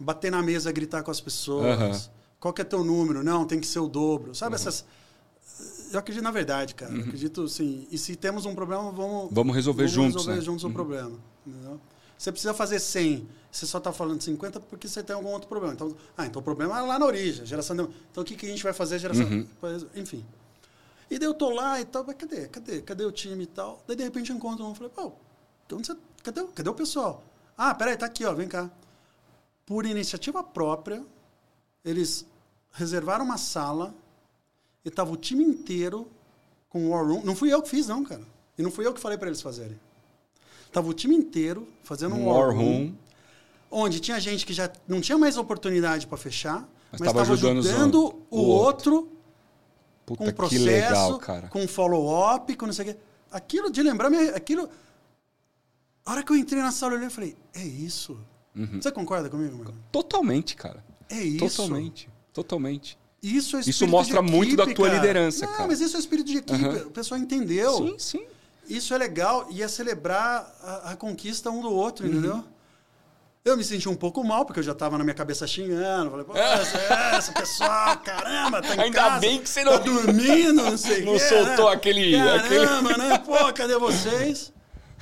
bater 0.00 0.32
na 0.32 0.42
mesa, 0.42 0.72
gritar 0.72 1.02
com 1.02 1.10
as 1.10 1.20
pessoas. 1.20 2.06
Uhum. 2.06 2.12
Qual 2.40 2.54
que 2.54 2.62
é 2.62 2.64
teu 2.64 2.82
número? 2.82 3.22
Não, 3.22 3.44
tem 3.44 3.60
que 3.60 3.66
ser 3.66 3.78
o 3.80 3.86
dobro. 3.86 4.34
Sabe 4.34 4.50
uhum. 4.50 4.60
essas 4.60 4.84
eu 5.92 5.98
acredito 5.98 6.22
na 6.22 6.30
verdade, 6.30 6.74
cara. 6.74 6.92
Uhum. 6.92 7.00
acredito, 7.00 7.48
sim. 7.48 7.86
E 7.90 7.98
se 7.98 8.14
temos 8.16 8.46
um 8.46 8.54
problema, 8.54 8.90
vamos... 8.92 9.28
Vamos 9.32 9.54
resolver 9.54 9.82
vamos 9.82 9.92
juntos, 9.92 10.14
resolver 10.14 10.38
né? 10.38 10.44
juntos 10.44 10.64
uhum. 10.64 10.70
o 10.70 10.72
problema. 10.72 11.18
Entendeu? 11.46 11.80
Você 12.16 12.30
precisa 12.30 12.54
fazer 12.54 12.78
100. 12.78 13.26
Você 13.50 13.66
só 13.66 13.78
está 13.78 13.92
falando 13.92 14.22
50 14.22 14.60
porque 14.60 14.86
você 14.86 15.02
tem 15.02 15.16
algum 15.16 15.30
outro 15.30 15.48
problema. 15.48 15.74
Então, 15.74 15.96
ah, 16.16 16.26
então 16.26 16.40
o 16.40 16.44
problema 16.44 16.78
é 16.78 16.82
lá 16.82 16.98
na 16.98 17.06
origem, 17.06 17.44
geração 17.44 17.74
de... 17.74 17.82
Então 18.10 18.22
o 18.22 18.24
que, 18.24 18.36
que 18.36 18.46
a 18.46 18.48
gente 18.48 18.62
vai 18.62 18.72
fazer? 18.72 18.98
Geração... 18.98 19.26
Uhum. 19.26 19.46
Enfim. 19.96 20.24
E 21.10 21.18
daí 21.18 21.26
eu 21.26 21.34
tô 21.34 21.50
lá 21.50 21.80
e 21.80 21.84
tal, 21.84 22.04
mas 22.06 22.14
cadê? 22.16 22.46
Cadê? 22.46 22.82
Cadê 22.82 23.04
o 23.04 23.10
time 23.10 23.42
e 23.42 23.46
tal? 23.48 23.82
Daí 23.86 23.96
de 23.96 24.04
repente 24.04 24.30
eu 24.30 24.36
encontro 24.36 24.64
um, 24.64 24.74
falei, 24.74 24.92
pô, 24.94 25.12
onde 25.72 25.88
você... 25.88 25.96
cadê, 26.22 26.44
cadê 26.54 26.70
o 26.70 26.74
pessoal? 26.74 27.24
Ah, 27.58 27.74
peraí, 27.74 27.96
tá 27.96 28.06
aqui, 28.06 28.24
ó, 28.24 28.32
vem 28.32 28.46
cá. 28.46 28.70
Por 29.70 29.86
iniciativa 29.86 30.42
própria, 30.42 31.00
eles 31.84 32.26
reservaram 32.72 33.24
uma 33.24 33.38
sala 33.38 33.94
e 34.84 34.90
tava 34.90 35.12
o 35.12 35.16
time 35.16 35.44
inteiro 35.44 36.08
com 36.68 36.86
o 36.86 36.88
War 36.90 37.06
Room. 37.06 37.22
Não 37.22 37.36
fui 37.36 37.54
eu 37.54 37.62
que 37.62 37.68
fiz, 37.68 37.86
não, 37.86 38.04
cara. 38.04 38.26
E 38.58 38.62
não 38.64 38.70
fui 38.72 38.84
eu 38.84 38.92
que 38.92 38.98
falei 38.98 39.16
para 39.16 39.28
eles 39.28 39.40
fazerem. 39.40 39.78
Tava 40.72 40.88
o 40.88 40.92
time 40.92 41.14
inteiro 41.14 41.68
fazendo 41.84 42.16
um 42.16 42.26
War, 42.26 42.48
War 42.48 42.56
Room, 42.56 42.64
Room, 42.64 42.94
onde 43.70 44.00
tinha 44.00 44.18
gente 44.18 44.44
que 44.44 44.52
já 44.52 44.72
não 44.88 45.00
tinha 45.00 45.16
mais 45.16 45.36
oportunidade 45.36 46.04
para 46.08 46.18
fechar, 46.18 46.68
mas 46.90 47.00
estava 47.00 47.22
ajudando, 47.22 47.60
ajudando 47.60 48.24
o, 48.28 48.40
o 48.40 48.44
outro, 48.46 48.94
outro 48.96 49.18
Puta, 50.04 50.24
com 50.24 50.32
processo, 50.32 50.64
legal, 50.64 51.20
com 51.48 51.68
follow-up, 51.68 52.56
com 52.56 52.66
não 52.66 52.72
sei 52.72 52.90
o 52.90 52.92
quê. 52.92 53.00
Aquilo 53.30 53.70
de 53.70 53.84
lembrar, 53.84 54.12
aquilo. 54.34 54.68
A 56.04 56.10
hora 56.10 56.24
que 56.24 56.32
eu 56.32 56.36
entrei 56.36 56.60
na 56.60 56.72
sala, 56.72 56.94
eu 56.94 56.96
olhei 56.96 57.06
e 57.06 57.12
falei, 57.12 57.36
é 57.54 57.62
isso. 57.62 58.18
Uhum. 58.54 58.80
Você 58.80 58.90
concorda 58.90 59.28
comigo, 59.28 59.56
mano? 59.58 59.74
Totalmente, 59.92 60.56
cara. 60.56 60.84
É 61.08 61.22
isso. 61.22 61.38
Totalmente. 61.38 62.08
Totalmente. 62.32 62.98
Isso, 63.22 63.56
é 63.56 63.60
isso 63.60 63.86
mostra 63.86 64.18
equipe, 64.18 64.32
muito 64.32 64.56
da 64.56 64.64
tua 64.64 64.88
cara. 64.88 64.94
liderança, 64.94 65.44
Não, 65.44 65.52
cara. 65.52 65.68
mas 65.68 65.80
isso 65.80 65.96
é 65.96 66.00
espírito 66.00 66.26
de 66.26 66.38
equipe. 66.38 66.64
Uhum. 66.64 66.86
O 66.86 66.90
pessoal 66.90 67.20
entendeu. 67.20 67.76
Sim, 67.76 67.94
sim. 67.98 68.26
Isso 68.68 68.94
é 68.94 68.98
legal 68.98 69.46
e 69.50 69.62
é 69.62 69.68
celebrar 69.68 70.54
a, 70.62 70.92
a 70.92 70.96
conquista 70.96 71.50
um 71.50 71.60
do 71.60 71.70
outro, 71.70 72.06
uhum. 72.06 72.12
entendeu? 72.12 72.44
Eu 73.42 73.56
me 73.56 73.64
senti 73.64 73.88
um 73.88 73.94
pouco 73.94 74.22
mal, 74.22 74.44
porque 74.44 74.60
eu 74.60 74.64
já 74.64 74.72
estava 74.72 74.98
na 74.98 75.04
minha 75.04 75.14
cabeça 75.14 75.46
xingando. 75.46 76.10
Falei, 76.10 76.26
pô, 76.26 76.36
essa, 76.36 76.78
é 76.78 77.16
essa 77.16 77.32
pessoal, 77.32 77.96
caramba, 77.98 78.60
tá 78.60 78.76
em 78.76 78.80
Ainda 78.80 78.98
casa, 78.98 79.20
bem 79.20 79.40
que 79.40 79.48
você 79.48 79.64
não... 79.64 79.72
Tá 79.72 79.78
dormindo, 79.78 80.62
não 80.62 80.76
sei 80.76 81.04
Não 81.04 81.14
quê, 81.14 81.20
soltou 81.20 81.70
né? 81.70 81.74
aquele... 81.74 82.12
Caramba, 82.12 82.90
aquele... 82.90 83.08
né? 83.08 83.18
Pô, 83.18 83.52
cadê 83.54 83.78
vocês? 83.78 84.52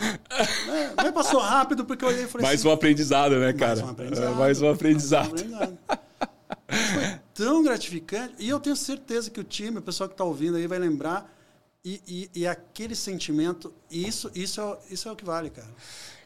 É, 0.01 0.93
mas 0.97 1.11
passou 1.13 1.41
rápido, 1.41 1.85
porque 1.85 2.05
eu 2.05 2.09
olhei 2.09 2.25
e 2.25 2.29
falei 2.29 2.47
Mais 2.47 2.61
assim, 2.61 2.69
um 2.69 2.73
aprendizado, 2.73 3.39
né, 3.39 3.53
cara? 3.53 3.77
Mais 3.77 3.83
um 3.83 3.91
aprendizado. 3.91 4.33
É, 4.33 4.35
mais 4.35 4.63
um 4.63 4.71
aprendizado. 4.71 5.31
Mais 5.31 5.43
um 5.43 5.57
aprendizado. 5.57 5.79
Foi 6.69 7.19
tão 7.35 7.63
gratificante. 7.63 8.35
E 8.39 8.49
eu 8.49 8.61
tenho 8.61 8.77
certeza 8.77 9.31
que 9.31 9.41
o 9.41 9.45
time, 9.45 9.79
o 9.79 9.83
pessoal 9.83 10.09
que 10.09 10.15
está 10.15 10.25
ouvindo 10.25 10.57
aí, 10.57 10.67
vai 10.67 10.79
lembrar. 10.79 11.35
E, 11.85 12.01
e, 12.07 12.31
e, 12.41 12.47
aquele 12.47 12.95
sentimento, 12.95 13.73
isso, 13.91 14.31
isso, 14.35 14.61
é, 14.61 14.77
isso 14.93 15.09
é 15.09 15.13
o 15.13 15.17
que 15.17 15.25
vale, 15.25 15.49
cara. 15.49 15.69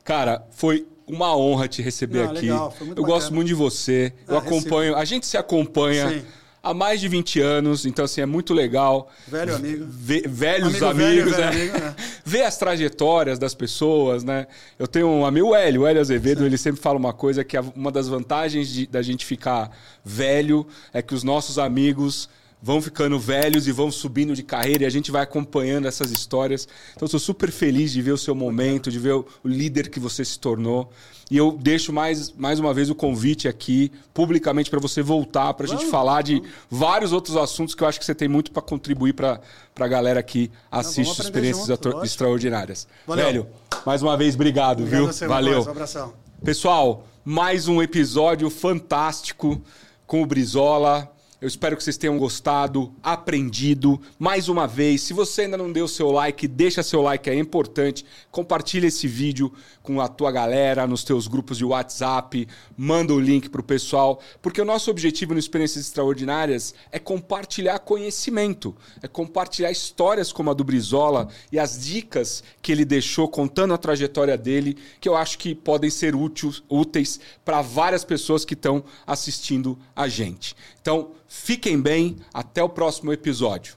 Cara, 0.03 0.47
foi 0.51 0.87
uma 1.07 1.37
honra 1.37 1.68
te 1.68 1.81
receber 1.81 2.25
Não, 2.25 2.33
aqui. 2.33 2.41
Legal, 2.43 2.75
eu 2.81 2.87
bacana. 2.87 3.07
gosto 3.07 3.35
muito 3.35 3.49
de 3.49 3.55
você. 3.55 4.12
Ah, 4.27 4.33
eu 4.33 4.39
acompanho, 4.39 4.95
recebo. 4.95 4.97
a 4.97 5.05
gente 5.05 5.27
se 5.27 5.37
acompanha. 5.37 6.09
Sim 6.09 6.27
há 6.62 6.73
mais 6.73 7.01
de 7.01 7.09
20 7.09 7.41
anos, 7.41 7.85
então 7.85 8.05
assim, 8.05 8.20
é 8.20 8.27
muito 8.27 8.55
legal. 8.55 9.11
Velho 9.27 9.57
amigo. 9.57 9.85
Ver, 9.89 10.29
velhos 10.29 10.68
amigo 10.68 10.87
amigos, 10.87 11.37
velho, 11.37 11.39
né? 11.39 11.51
Velho 11.51 11.70
amigo, 11.73 11.79
né? 11.79 11.97
Ver 12.25 12.43
as 12.43 12.57
trajetórias 12.57 13.39
das 13.39 13.55
pessoas, 13.55 14.23
né? 14.23 14.47
Eu 14.79 14.87
tenho 14.87 15.09
um 15.09 15.27
amigo, 15.27 15.49
o 15.49 15.55
Hélio, 15.55 15.83
o 15.83 15.87
Hélio 15.87 16.01
Azevedo, 16.01 16.41
Sim. 16.41 16.47
ele 16.47 16.59
sempre 16.59 16.81
fala 16.81 16.99
uma 16.99 17.12
coisa 17.12 17.43
que 17.43 17.57
é 17.57 17.61
uma 17.75 17.91
das 17.91 18.09
vantagens 18.09 18.68
de, 18.68 18.87
da 18.87 19.03
gente 19.03 19.27
ficar 19.27 19.70
velho 20.05 20.66
é 20.93 21.03
que 21.03 21.14
os 21.14 21.25
nossos 21.25 21.59
amigos 21.59 22.29
vão 22.62 22.80
ficando 22.80 23.18
velhos 23.18 23.66
e 23.66 23.72
vão 23.72 23.90
subindo 23.90 24.34
de 24.34 24.42
carreira 24.42 24.84
e 24.84 24.86
a 24.86 24.90
gente 24.90 25.10
vai 25.10 25.22
acompanhando 25.22 25.88
essas 25.88 26.12
histórias. 26.12 26.68
Então, 26.94 27.06
estou 27.06 27.18
super 27.18 27.50
feliz 27.50 27.92
de 27.92 28.00
ver 28.00 28.12
o 28.12 28.18
seu 28.18 28.34
momento, 28.34 28.90
de 28.90 29.00
ver 29.00 29.14
o 29.14 29.26
líder 29.44 29.90
que 29.90 29.98
você 29.98 30.24
se 30.24 30.38
tornou. 30.38 30.88
E 31.28 31.36
eu 31.36 31.58
deixo 31.60 31.92
mais, 31.92 32.30
mais 32.32 32.60
uma 32.60 32.72
vez 32.72 32.88
o 32.88 32.94
convite 32.94 33.48
aqui, 33.48 33.90
publicamente, 34.14 34.70
para 34.70 34.78
você 34.78 35.02
voltar, 35.02 35.54
para 35.54 35.66
a 35.66 35.68
gente 35.68 35.86
falar 35.86 36.22
de 36.22 36.42
vários 36.70 37.12
outros 37.12 37.36
assuntos 37.36 37.74
que 37.74 37.82
eu 37.82 37.88
acho 37.88 37.98
que 37.98 38.04
você 38.04 38.14
tem 38.14 38.28
muito 38.28 38.52
para 38.52 38.62
contribuir 38.62 39.14
para 39.14 39.40
a 39.80 39.88
galera 39.88 40.22
que 40.22 40.50
assiste 40.70 41.18
Não, 41.18 41.24
experiências 41.24 41.66
junto, 41.66 42.04
extraordinárias. 42.04 42.86
Valeu. 43.06 43.24
Velho, 43.24 43.46
mais 43.84 44.02
uma 44.02 44.16
vez, 44.16 44.34
obrigado, 44.34 44.82
obrigado 44.82 45.12
viu? 45.12 45.28
Valeu. 45.28 45.62
Um 45.64 45.70
abração. 45.70 46.12
Pessoal, 46.44 47.08
mais 47.24 47.66
um 47.66 47.82
episódio 47.82 48.50
fantástico 48.50 49.60
com 50.06 50.22
o 50.22 50.26
Brizola. 50.26 51.11
Eu 51.43 51.49
espero 51.49 51.76
que 51.76 51.82
vocês 51.82 51.97
tenham 51.97 52.16
gostado, 52.18 52.95
aprendido. 53.03 54.01
Mais 54.16 54.49
uma 54.49 54.64
vez, 54.64 55.01
se 55.01 55.12
você 55.12 55.43
ainda 55.43 55.57
não 55.57 55.72
deu 55.72 55.88
seu 55.88 56.12
like, 56.12 56.47
deixa 56.47 56.84
seu 56.84 57.03
like, 57.03 57.28
é 57.28 57.34
importante. 57.34 58.07
Compartilha 58.30 58.86
esse 58.86 59.09
vídeo 59.09 59.53
com 59.82 60.01
a 60.01 60.07
tua 60.07 60.30
galera, 60.30 60.86
nos 60.86 61.03
teus 61.03 61.26
grupos 61.26 61.59
de 61.59 61.64
WhatsApp, 61.64 62.47
manda 62.76 63.12
o 63.12 63.18
link 63.18 63.51
pro 63.51 63.61
pessoal, 63.61 64.20
porque 64.40 64.61
o 64.61 64.64
nosso 64.64 64.88
objetivo 64.88 65.32
no 65.32 65.40
Experiências 65.40 65.84
Extraordinárias 65.84 66.76
é 66.93 67.01
compartilhar 67.01 67.80
conhecimento, 67.80 68.76
é 69.03 69.09
compartilhar 69.09 69.72
histórias 69.72 70.32
como 70.32 70.49
a 70.49 70.55
do 70.55 70.62
Brizola 70.62 71.26
e 71.51 71.59
as 71.59 71.84
dicas 71.84 72.45
que 72.62 72.70
ele 72.70 72.84
deixou 72.84 73.26
contando 73.26 73.74
a 73.74 73.78
trajetória 73.78 74.38
dele, 74.38 74.78
que 75.01 75.09
eu 75.09 75.16
acho 75.16 75.36
que 75.38 75.57
podem 75.57 75.90
ser 75.90 76.14
úteis, 76.14 76.62
úteis 76.68 77.18
para 77.45 77.61
várias 77.62 78.05
pessoas 78.05 78.45
que 78.45 78.55
estão 78.55 78.84
assistindo 79.05 79.76
a 79.97 80.07
gente. 80.07 80.55
Então, 80.80 81.11
Fiquem 81.35 81.80
bem, 81.80 82.18
até 82.33 82.62
o 82.62 82.68
próximo 82.68 83.11
episódio. 83.11 83.76